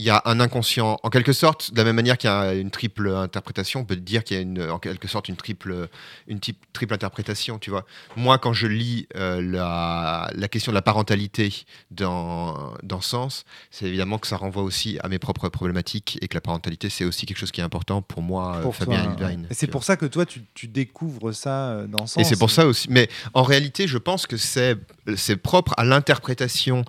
[0.00, 2.54] Il y a un inconscient, en quelque sorte, de la même manière qu'il y a
[2.54, 5.88] une triple interprétation, on peut dire qu'il y a une, en quelque sorte une triple,
[6.28, 7.84] une type- triple interprétation, tu vois.
[8.14, 11.52] Moi, quand je lis euh, la, la question de la parentalité
[11.90, 16.34] dans, dans Sens, c'est évidemment que ça renvoie aussi à mes propres problématiques et que
[16.34, 19.32] la parentalité, c'est aussi quelque chose qui est important pour moi, euh, Pour Fabien toi.
[19.32, 22.18] Et c'est pour ça que toi, tu, tu découvres ça euh, dans Sens.
[22.18, 22.86] Et c'est pour ça aussi.
[22.88, 24.76] Mais en réalité, je pense que c'est
[25.16, 26.84] c'est propre à l'interprétation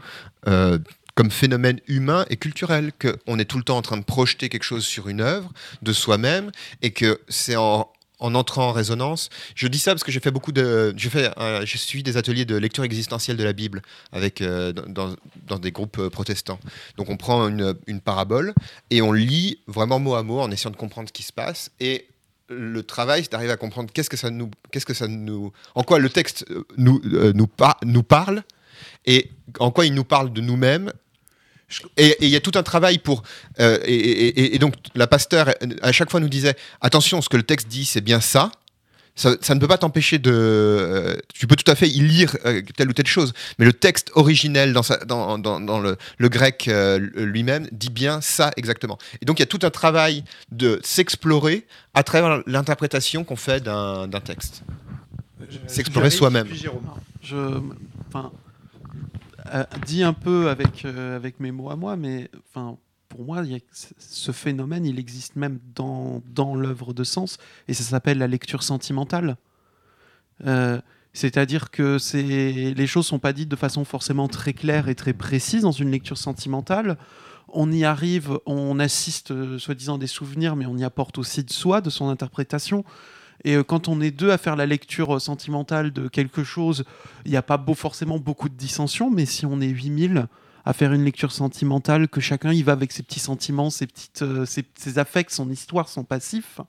[0.47, 0.77] euh,
[1.19, 4.63] comme phénomène humain et culturel, qu'on est tout le temps en train de projeter quelque
[4.63, 5.51] chose sur une œuvre
[5.81, 6.49] de soi-même
[6.81, 9.29] et que c'est en en entrant en résonance.
[9.53, 11.29] Je dis ça parce que j'ai fait beaucoup de, j'ai fait,
[11.65, 13.81] suivi des ateliers de lecture existentielle de la Bible
[14.13, 15.15] avec euh, dans,
[15.45, 16.59] dans des groupes euh, protestants.
[16.95, 18.53] Donc on prend une, une parabole
[18.89, 21.71] et on lit vraiment mot à mot en essayant de comprendre ce qui se passe
[21.81, 22.07] et
[22.47, 25.83] le travail, c'est d'arriver à comprendre qu'est-ce que ça nous, qu'est-ce que ça nous, en
[25.83, 28.43] quoi le texte euh, nous euh, nous, par- nous parle
[29.05, 30.93] et en quoi il nous parle de nous-mêmes.
[31.97, 33.21] Et il y a tout un travail pour
[33.59, 37.29] euh, et, et- et- et donc la pasteur à chaque fois nous disait attention, ce
[37.29, 38.51] que le texte dit, c'est bien ça.
[39.15, 40.31] Ça, ça ne peut pas t'empêcher de.
[40.33, 43.73] euh, tu peux tout à fait y lire euh, telle ou telle chose, mais le
[43.73, 48.51] texte originel dans, sa- dans, dans- dans le, le grec euh, lui-même dit bien ça
[48.55, 48.97] exactement.
[49.21, 50.23] Et donc il y a tout un travail
[50.53, 54.63] de s'explorer à travers l'interprétation qu'on fait d'un d'un texte.
[55.67, 56.47] S'explorer soi-même.
[57.21, 57.35] je,
[58.07, 58.31] enfin,
[59.85, 62.29] dis un peu avec, euh, avec mes mots à moi, mais
[63.09, 63.59] pour moi, y a-
[63.97, 68.63] ce phénomène, il existe même dans, dans l'œuvre de sens, et ça s'appelle la lecture
[68.63, 69.37] sentimentale.
[70.45, 70.79] Euh,
[71.11, 75.63] C'est-à-dire que les choses sont pas dites de façon forcément très claire et très précise
[75.63, 76.97] dans une lecture sentimentale.
[77.51, 81.51] On y arrive, on assiste euh, soi-disant des souvenirs, mais on y apporte aussi de
[81.51, 82.85] soi, de son interprétation.
[83.43, 86.83] Et euh, quand on est deux à faire la lecture euh, sentimentale de quelque chose,
[87.25, 90.27] il n'y a pas beau, forcément beaucoup de dissension, mais si on est 8000
[90.65, 94.21] à faire une lecture sentimentale, que chacun y va avec ses petits sentiments, ses, petites,
[94.21, 96.59] euh, ses, ses affects, son histoire, son passif,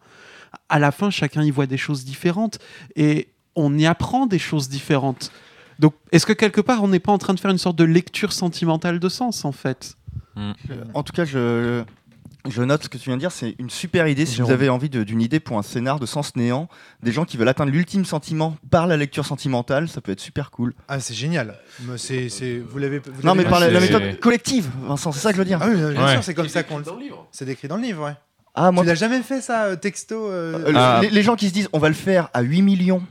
[0.68, 2.58] à la fin, chacun y voit des choses différentes.
[2.96, 5.32] Et on y apprend des choses différentes.
[5.78, 7.84] Donc, est-ce que quelque part, on n'est pas en train de faire une sorte de
[7.84, 9.96] lecture sentimentale de sens, en fait?
[10.94, 11.82] En tout cas, je,
[12.48, 13.32] je note ce que tu viens de dire.
[13.32, 14.26] C'est une super idée.
[14.26, 16.68] Si vous avez envie d'une idée pour un scénar de sens néant,
[17.02, 20.50] des gens qui veulent atteindre l'ultime sentiment par la lecture sentimentale, ça peut être super
[20.50, 20.74] cool.
[20.88, 21.58] Ah, c'est génial.
[21.80, 21.96] Mais
[22.68, 23.02] vous l'avez.
[23.22, 25.58] Non, mais par la, méthode collective, Vincent, c'est ça que je veux dire.
[25.62, 26.12] Ah oui, bien Ouais.
[26.12, 26.84] sûr, c'est comme ça qu'on le.
[26.84, 27.26] dans le livre.
[27.32, 28.14] C'est décrit dans le livre, ouais.
[28.54, 30.98] Ah, moi, Tu l'as jamais fait ça, euh, texto euh, euh, Ah.
[31.02, 33.02] les, les gens qui se disent on va le faire à 8 millions.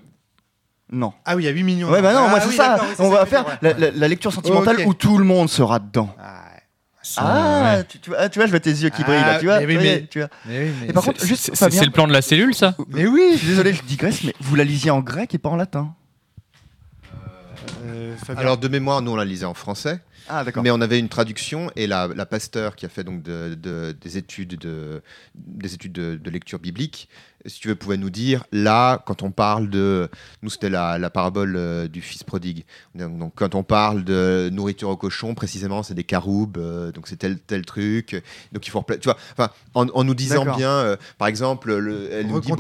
[0.92, 1.14] Non.
[1.24, 1.90] Ah oui, il y a 8 millions.
[1.90, 2.78] Ouais, bah non, Ah moi c'est oui, ça.
[2.98, 3.76] on ça va faire la, ouais.
[3.80, 6.14] la- la lecture sentimentale où tout le monde sera dedans.
[6.20, 6.39] Ah,
[7.18, 7.84] Ah, Ouais.
[7.86, 9.46] tu, tu vois, ah, tu vois, je vois tes yeux qui Ah, brillent là, tu
[9.46, 9.60] vois.
[9.60, 10.30] mais oui, ça y est, mais- tu vois.
[10.46, 12.76] mais oui, mais- Et par C'est- contre, juste c'est- le plan de la cellule, ça?
[12.90, 15.50] Mais oui Je suis désolé, je digresse, mais vous la lisiez en grec et pas
[15.50, 15.94] en latin.
[17.86, 18.42] Euh, Fabien.
[18.42, 20.64] Alors de mémoire, nous on la lisait en français, Ah, d'accord.
[20.64, 23.96] mais on avait une traduction et la, la pasteur qui a fait donc de- de-
[24.00, 25.02] des études de
[25.36, 27.10] des études de, de lecture biblique,
[27.46, 30.10] si tu veux, pouvait nous dire là quand on parle de
[30.42, 32.66] nous c'était la, la parabole euh, du fils prodigue.
[32.96, 37.08] Donc, donc, quand on parle de nourriture au cochon, précisément c'est des caroubes, euh, donc
[37.08, 38.22] c'est tel tel truc.
[38.52, 42.10] Donc il faut tu vois, enfin en, en nous disant bien, euh, par exemple, le,
[42.12, 42.56] elle nous dit bon,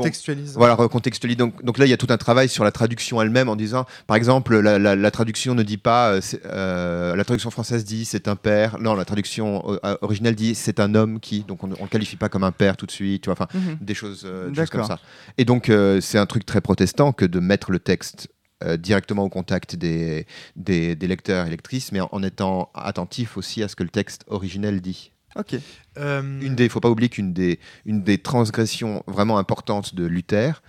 [0.59, 1.37] voilà, recontextualise.
[1.37, 3.85] Donc, donc là, il y a tout un travail sur la traduction elle-même en disant,
[4.07, 8.35] par exemple, la, la- la traduction ne dit pas, la traduction française dit c'est un
[8.35, 8.79] père.
[8.79, 9.63] Non, la traduction
[10.01, 11.41] originale dit c'est un homme qui.
[11.43, 13.23] Donc on ne qualifie pas comme un père tout de suite.
[13.23, 13.77] Tu vois, enfin, Mhm.
[13.81, 14.99] des choses, des choses comme ça.
[15.37, 18.29] Et donc, euh, c'est un truc très protestant que de mettre le texte.
[18.63, 20.25] euh, directement au contact des,
[20.55, 23.89] des, des lecteurs et lectrices, mais en, en étant attentif aussi à ce que le
[23.89, 25.11] texte originel dit.
[25.35, 25.55] Ok.
[25.97, 30.61] Euh, Une des, faut pas oublier qu'une des, une des transgressions vraiment importantes de Luther,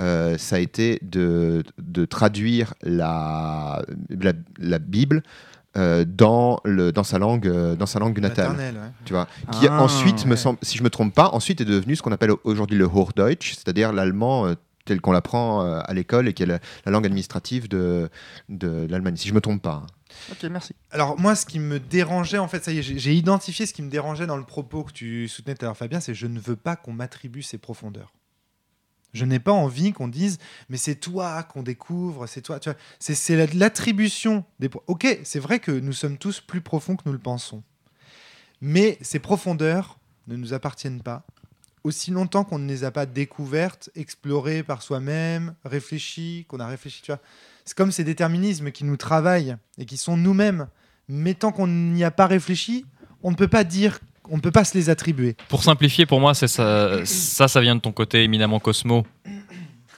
[0.00, 5.22] euh, ça a été de, de traduire la, la, la Bible
[5.76, 8.48] euh, dans, le, dans, sa langue, euh, dans sa langue natale.
[8.52, 8.90] maternelle, ouais.
[9.04, 10.36] Tu vois, qui Ah, ensuite, me ouais.
[10.36, 13.54] semble, si je me trompe pas, ensuite est devenu ce qu'on appelle aujourd'hui le Hochdeutsch,
[13.54, 14.54] c'est-à-dire l'allemand euh,
[14.84, 18.08] tel qu'on l'apprend euh, à l'école et qui est la, la langue administrative de,
[18.48, 19.82] de l'Allemagne, si je me trompe pas.
[20.30, 20.74] Ok, merci.
[20.92, 23.74] Alors moi, ce qui me dérangeait, en fait, ça y est, j'ai j'ai identifié ce
[23.74, 26.26] qui me dérangeait dans le propos que tu soutenais tout à l'heure, Fabien, c'est je
[26.26, 28.12] ne veux pas qu'on m'attribue ces profondeurs.
[29.12, 30.38] Je n'ai pas envie qu'on dise,
[30.68, 32.60] mais c'est toi qu'on découvre, c'est toi.
[32.60, 34.68] Tu vois, c'est c'est la- l'attribution des.
[34.68, 37.62] pro- Ok, c'est vrai que nous sommes tous plus profonds que nous le pensons,
[38.60, 41.24] mais ces profondeurs ne nous appartiennent pas.
[41.84, 47.00] Aussi longtemps qu'on ne les a pas découvertes, explorées par soi-même, réfléchies, qu'on a réfléchi,
[47.02, 47.20] tu vois.
[47.64, 50.66] C'est comme ces déterminismes qui nous travaillent et qui sont nous-mêmes.
[51.08, 52.84] Mais tant qu'on n'y a pas réfléchi,
[53.22, 54.00] on ne peut pas dire,
[54.30, 55.36] on ne peut pas se les attribuer.
[55.48, 59.06] Pour simplifier, pour moi, c'est ça, ça, ça vient de ton côté éminemment Cosmo.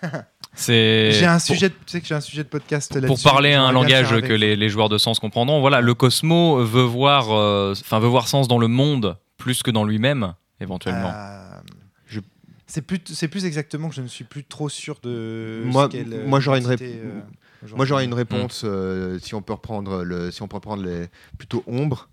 [0.54, 3.06] C'est J'ai un pour- sujet, de- tu sais que j'ai un sujet de podcast là-dessus.
[3.06, 5.60] pour parler un langage que les, les joueurs de sens comprendront.
[5.60, 9.70] Voilà, le Cosmo veut voir, euh, enfin veut voir sens dans le monde plus que
[9.70, 11.12] dans lui-même, éventuellement.
[11.14, 11.60] Euh,
[12.08, 12.18] Je-
[12.66, 15.62] C'est plus, c'est plus exactement que je ne suis plus trop sûr de.
[15.64, 15.88] Moi-
[16.26, 17.76] moi, j'aurais une l'identité, rép- euh.
[17.76, 21.06] Moi, j'aurais une réponse, euh, si on peut reprendre le, si on peut reprendre les
[21.38, 22.08] plutôt ombre,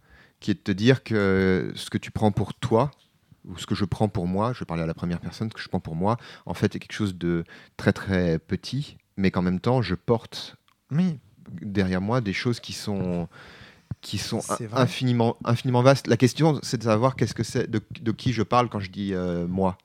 [0.46, 2.92] qui est de te dire que ce que tu prends pour toi
[3.46, 5.56] ou ce que je prends pour moi, je vais parler à la première personne, ce
[5.56, 7.46] que je prends pour moi, en fait, est quelque chose de
[7.78, 10.58] très très petit, mais qu'en même temps, je porte
[10.92, 11.18] Oui,
[11.50, 13.28] derrière moi des choses qui sont
[14.02, 14.42] qui sont
[14.72, 16.06] infiniment infiniment vastes.
[16.06, 18.92] La question, c'est de savoir qu'est-ce que c'est, de, de qui je parle quand je
[18.92, 19.80] dis euh, moi.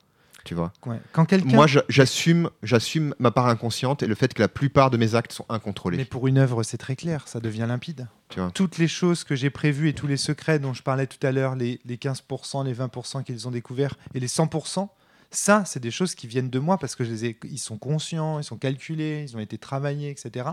[0.44, 0.74] Tu vois.
[0.84, 1.00] ouais.
[1.12, 1.56] Quand quelqu'un.
[1.56, 5.32] Moi, j'assume, j'assume ma part inconsciente et le fait que la plupart de mes actes
[5.32, 5.96] sont incontrôlés.
[5.96, 8.08] Mais pour une œuvre, c'est très clair, ça devient limpide.
[8.30, 8.50] Tu vois.
[8.50, 11.32] Toutes les choses que j'ai prévues et tous les secrets dont je parlais tout à
[11.32, 14.88] l'heure, les, les 15%, les 20% qu'ils ont découverts et les 100%,
[15.32, 17.78] ça, c'est des choses qui viennent de moi parce que je les ai, ils sont
[17.78, 20.48] conscients, ils sont calculés, ils ont été travaillés, etc.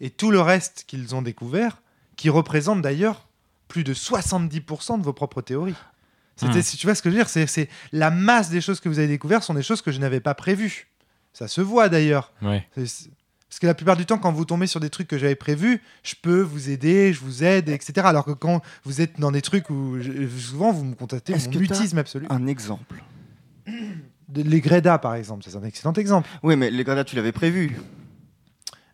[0.00, 1.82] Et tout le reste qu'ils ont découvert,
[2.16, 3.28] qui représente d'ailleurs
[3.68, 5.74] plus de 70% de vos propres théories.
[6.36, 6.76] C'était, Hmm.
[6.78, 8.98] tu vois ce que je veux dire, c'est, c'est la masse des choses que vous
[8.98, 10.88] avez découvertes sont des choses que je n'avais pas prévues.
[11.32, 12.32] Ça se voit d'ailleurs.
[12.42, 12.66] Ouais.
[13.50, 15.82] Parce que la plupart du temps, quand vous tombez sur des trucs que j'avais prévus,
[16.04, 17.92] je peux vous aider, je vous aide, etc.
[18.06, 21.46] Alors que quand vous êtes dans des trucs où je- souvent vous me contactez, Est-ce
[21.48, 22.26] mon que t'as mutisme absolu.
[22.30, 23.02] Un exemple?
[24.28, 26.28] De- Les Greda, par exemple, c'est un excellent exemple.
[26.44, 27.76] Oui, mais les gars, tu l'avais prévu.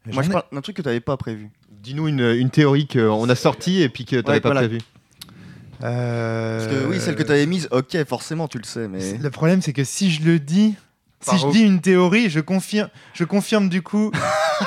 [0.06, 1.50] Moi, J'en je ai- parle d'un truc que tu n'avais pas prévu.
[1.70, 4.60] Dis-nous une, une théorie qu'on a sortie et puis que tu n'avais Ouais, pas voilà.
[4.66, 4.80] prévue.
[5.82, 9.18] Euh, Parce que oui, celle que tu avais mise, ok, forcément, tu le sais, mais.
[9.18, 10.74] Le problème, c'est que si je le dis,
[11.20, 14.10] si Par je où dis une théorie, je confirme, je confirme du coup,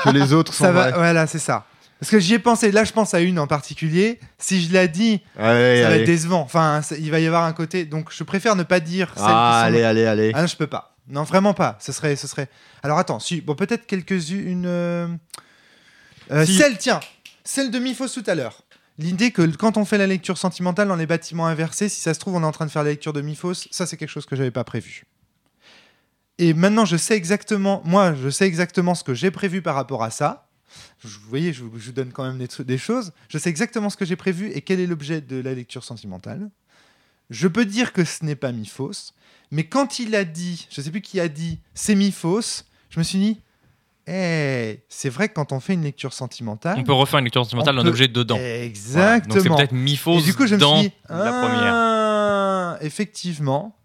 [0.04, 0.88] Que les autres sont ça va.
[0.90, 0.98] vrais.
[0.98, 1.66] Voilà, c'est ça.
[1.98, 2.72] Parce que j'y ai pensé.
[2.72, 4.20] Là, je pense à une en particulier.
[4.38, 6.40] Si je la dis, Allez, ça va être décevant.
[6.40, 7.84] Enfin, il va y avoir un côté.
[7.84, 9.66] Donc, je préfère ne pas dire celles Ah, sont.
[9.66, 10.32] allez, allez, allez.
[10.34, 10.96] Ah non, je peux pas.
[11.08, 11.76] Non, vraiment pas.
[11.80, 12.48] Ce serait, ce serait.
[12.82, 14.64] Alors attends, si, bon, peut-être quelques-unes.
[14.66, 15.08] euh,
[16.30, 16.56] euh, Si.
[16.56, 17.00] Celle, tiens,
[17.44, 18.62] celle de Mifos tout à l'heure.
[18.98, 22.20] L'idée que quand on fait la lecture sentimentale dans les bâtiments inversés, si ça se
[22.20, 24.26] trouve, on est en train de faire la lecture de Mifos, ça c'est quelque chose
[24.26, 25.04] que j'avais pas prévu.
[26.42, 30.02] Et maintenant, je sais exactement, moi, je sais exactement ce que j'ai prévu par rapport
[30.02, 30.48] à ça.
[31.02, 33.12] Vous voyez, je, vous- donne quand même des, choses.
[33.28, 36.48] Je sais exactement ce que j'ai prévu et quel est l'objet de la lecture sentimentale.
[37.28, 39.12] Je peux dire que ce n'est pas Miphos,
[39.50, 43.04] mais quand il a dit, je sais plus qui a dit, c'est Miphos, je me
[43.04, 43.40] suis dit,
[44.06, 47.44] eh, c'est vrai que quand on fait une lecture sentimentale, On peut refaire une lecture
[47.44, 48.36] sentimentale d'un peut- objet dedans.
[48.38, 48.64] Voilà.
[48.64, 49.34] exactement.
[49.34, 51.74] Donc c'est peut-être Miphos Et du coup, je me dans suis dit, la première.
[51.74, 52.78] ah,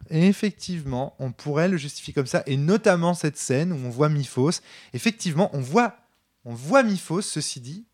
[0.10, 4.10] effectivement, effectivement, on pourrait le justifier comme ça, et notamment cette scène où on voit
[4.10, 4.52] Miphos.
[4.94, 5.98] Effectivement, on voit,
[6.44, 7.86] on voit Miphos, ceci dit.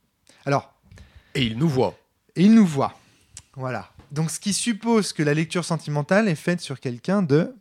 [0.46, 0.74] Alors,
[1.36, 1.98] Et il nous voit.
[2.36, 2.98] et il nous voit.
[3.56, 3.92] Voilà.
[4.12, 7.56] Donc, ce qui suppose que la lecture sentimentale est faite sur quelqu'un de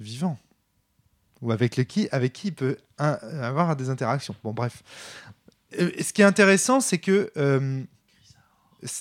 [0.00, 0.38] vivant.
[1.42, 4.34] Ou avec, le qui, avec qui il peut avoir des interactions.
[4.42, 4.82] Bon, bref.
[5.78, 7.30] Euh, ce qui est intéressant, c'est que.
[7.36, 7.82] euh,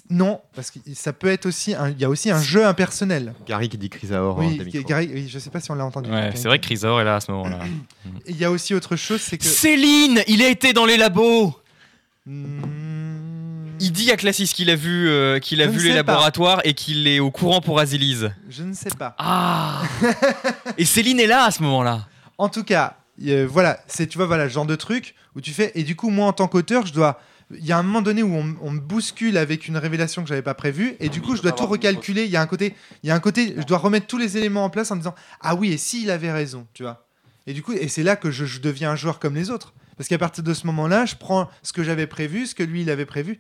[0.10, 1.74] non, parce que ça peut être aussi.
[1.76, 3.34] un- Il y a aussi un jeu impersonnel.
[3.48, 4.38] Gary qui dit Chrysaor.
[4.38, 4.80] Oui, hein.
[4.88, 6.10] Gary, oui, je sais pas si on l'a entendu.
[6.12, 7.60] Ouais, c'est vrai que Chrysaor est là à ce moment-là.
[8.28, 9.46] Il y a aussi autre chose, c'est que.
[9.46, 11.54] Céline, il a été dans les labos.
[12.26, 15.96] Hmm, Il dit à Classis qu'il a vu, euh, qu'il a Je vu les pas.
[16.14, 18.32] laboratoires et qu'il est au courant pour Azilise.
[18.50, 19.16] Je ne sais pas.
[19.20, 19.82] Ah
[20.78, 22.08] Et Céline est là à ce moment-là.
[22.38, 22.98] En tout cas,
[23.28, 25.96] euh, voilà, c'est tu vois voilà le genre de truc où tu fais et du
[25.96, 27.20] coup moi en tant qu'auteur, je dois
[27.52, 30.30] il y a un moment donné où on, on me bouscule avec une révélation que
[30.30, 32.76] j'avais pas prévue et du coup je dois tout recalculer, il y a un côté
[33.04, 35.02] il y a un côté je dois remettre tous les éléments en place en me
[35.02, 37.08] disant ah oui et si il avait raison, tu vois?
[37.48, 39.74] Et du coup et c'est là que je, je deviens un joueur comme les autres
[39.98, 42.82] parce qu'à partir de ce moment-là, je prends ce que j'avais prévu, ce que lui
[42.82, 43.40] il avait prévu.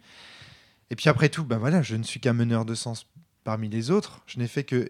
[0.89, 3.07] Et puis après tout, ben voilà, je ne suis qu'un meneur de sens
[3.43, 4.21] parmi les autres.
[4.25, 4.89] Je n'ai fait que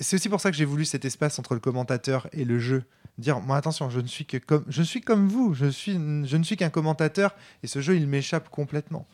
[0.00, 2.84] c'est aussi pour ça que j'ai voulu cet espace entre le commentateur et le jeu
[3.18, 6.36] dire moi attention je ne suis que comme je suis comme vous je suis je
[6.36, 9.06] ne suis qu'un commentateur et ce jeu il m'échappe complètement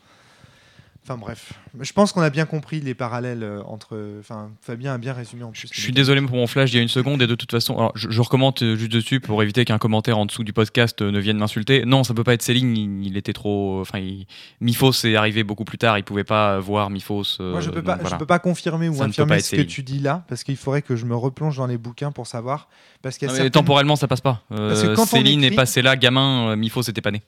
[1.03, 4.97] enfin bref je pense qu'on a bien compris les parallèles euh, entre enfin Fabien a
[4.99, 7.21] bien résumé en plus Je suis désolé pour mon flash d'il y a une seconde
[7.23, 10.17] et de toute façon, alors, je, je recommande euh, juste dessus pour éviter qu'un commentaire
[10.19, 11.85] en dessous du podcast euh, ne vienne m'insulter.
[11.85, 13.81] Non, ça peut pas être Céline, il, il était trop.
[13.81, 14.27] Enfin, il-
[14.59, 17.85] Miphos est arrivé beaucoup plus tard, il pouvait pas voir euh, moi je peux donc
[17.85, 18.09] pas voilà.
[18.15, 20.81] je peux pas confirmer ou Ça infirmer ce que tu dis là parce qu'il faudrait
[20.83, 22.67] que je me replonge dans les bouquins pour savoir
[23.01, 24.43] parce qu'il certaines- temporellement, ça passe pas.
[24.51, 27.23] Euh, Parce que quand on Céline écrit- est passée là, gamin, Miphos était pas né.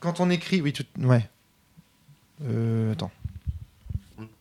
[0.00, 1.28] quand on écrit oui tout ouais
[2.42, 3.10] Euh, attends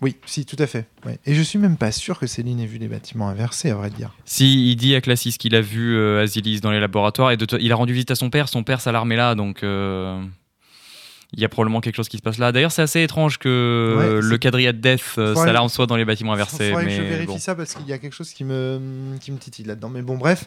[0.01, 1.19] oui si tout à fait ouais.
[1.25, 3.89] et je suis même pas sûr que Céline ait vu les bâtiments inversés à vrai
[3.89, 7.37] dire Si, il dit à Classis qu'il a vu euh, Azilis dans les laboratoires et
[7.37, 8.49] de il a rendu visite à son père.
[8.49, 10.23] Son père s'alarme là, donc euh,
[11.33, 12.51] il y a probablement quelque chose qui se passe là.
[12.51, 15.95] D'ailleurs, c'est assez étrange que Ouais, euh, le quadrilla de Death euh, s'alarme soit dans
[15.95, 16.69] les bâtiments inversés.
[16.69, 17.39] faudrait que mais je vérifie bon.
[17.39, 19.89] ça parce qu'il y a quelque chose qui me, qui me titille là-dedans.
[19.89, 20.45] Mais bon, bref.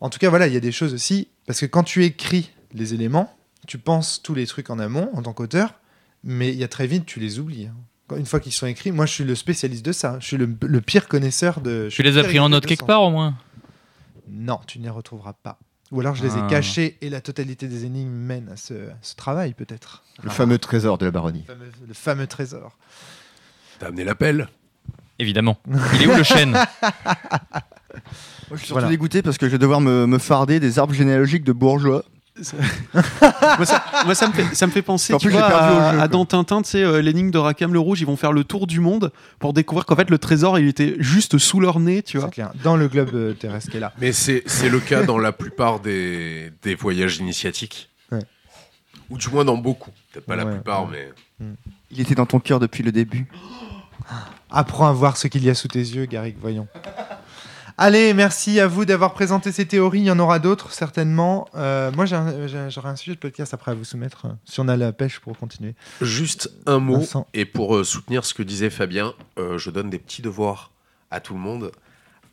[0.00, 1.28] En tout cas, voilà, il y a des choses aussi.
[1.46, 3.32] Parce que quand tu écris les éléments,
[3.68, 5.74] tu penses tous les trucs en amont en tant qu'auteur,
[6.24, 7.66] mais il y a très vite, tu les oublies.
[7.66, 8.16] hein.
[8.16, 10.18] Une fois qu'ils sont écrits, moi je suis le spécialiste de ça.
[10.20, 11.88] Je suis le, le pire connaisseur de.
[11.88, 13.34] je Tu les le as pris en note quelque part au moins?
[14.28, 15.58] Non, tu ne les retrouveras pas.
[15.92, 16.46] Ou alors je les ai Ah.
[16.48, 20.02] cachés et la totalité des énigmes mène à ce, à ce travail peut-être.
[20.22, 21.44] Le fameux trésor de la baronnie.
[21.48, 22.76] Le fameux, le fameux trésor.
[23.78, 24.48] T'as amené l'appel?
[25.18, 25.58] Évidemment.
[25.94, 26.52] Il est où le chêne?
[26.52, 26.64] Moi,
[28.52, 28.88] je suis surtout Voilà.
[28.88, 32.04] dégoûté parce que je vais devoir me, me farder des arbres généalogiques de bourgeois.
[32.94, 35.92] moi, ça, moi, ça me fait, ça me fait penser En tu plus, vois, à,
[35.92, 38.32] jeu, à dans Tintin, tu sais, euh, l'énigme de Rakam le Rouge, ils vont faire
[38.32, 41.78] le tour du monde pour découvrir qu'en fait le trésor il était juste sous leur
[41.78, 42.28] nez, tu vois.
[42.28, 42.52] C'est clair.
[42.64, 43.92] Dans le globe euh, terrestre qui est là.
[44.00, 47.90] Mais c'est le cas dans la plupart des, des voyages initiatiques.
[48.10, 48.24] Ouais.
[49.10, 49.90] Ou du moins dans beaucoup.
[50.12, 51.12] Peut-être pas la plupart, ouais.
[51.38, 51.46] mais.
[51.90, 53.26] Il était dans ton cœur depuis le début.
[54.50, 56.66] Apprends à voir ce qu'il y a sous tes yeux, Garrick, voyons.
[57.78, 60.00] Allez, merci à vous d'avoir présenté ces théories.
[60.00, 61.48] Il y en aura d'autres, certainement.
[61.54, 64.92] Euh, moi, j'aurai un sujet de podcast après à vous soumettre, si on a la
[64.92, 65.74] pêche pour continuer.
[66.00, 67.26] Juste un mot, Vincent.
[67.32, 70.70] et pour euh, soutenir ce que disait Fabien, euh, je donne des petits devoirs
[71.10, 71.72] à tout le monde.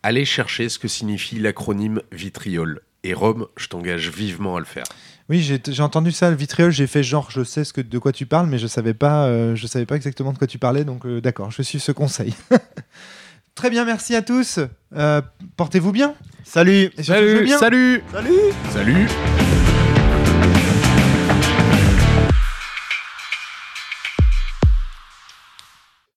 [0.03, 2.81] Allez chercher ce que signifie l'acronyme vitriol.
[3.03, 4.85] Et Rome, je t'engage vivement à le faire.
[5.29, 6.71] Oui, j'ai entendu ça, le vitriol.
[6.71, 9.55] J'ai fait genre, je sais ce que, de quoi tu parles, mais je savais pas,
[9.55, 10.83] je savais pas exactement de quoi tu parlais.
[10.83, 12.33] Donc, d'accord, je suis ce conseil.
[13.59, 14.57] Très bien, merci à tous.
[14.95, 15.21] Euh,
[15.57, 16.13] Portez-vous bien.
[16.45, 17.57] Salut Et surtout, jouez bien.
[17.57, 18.01] Salut
[18.71, 19.09] Salut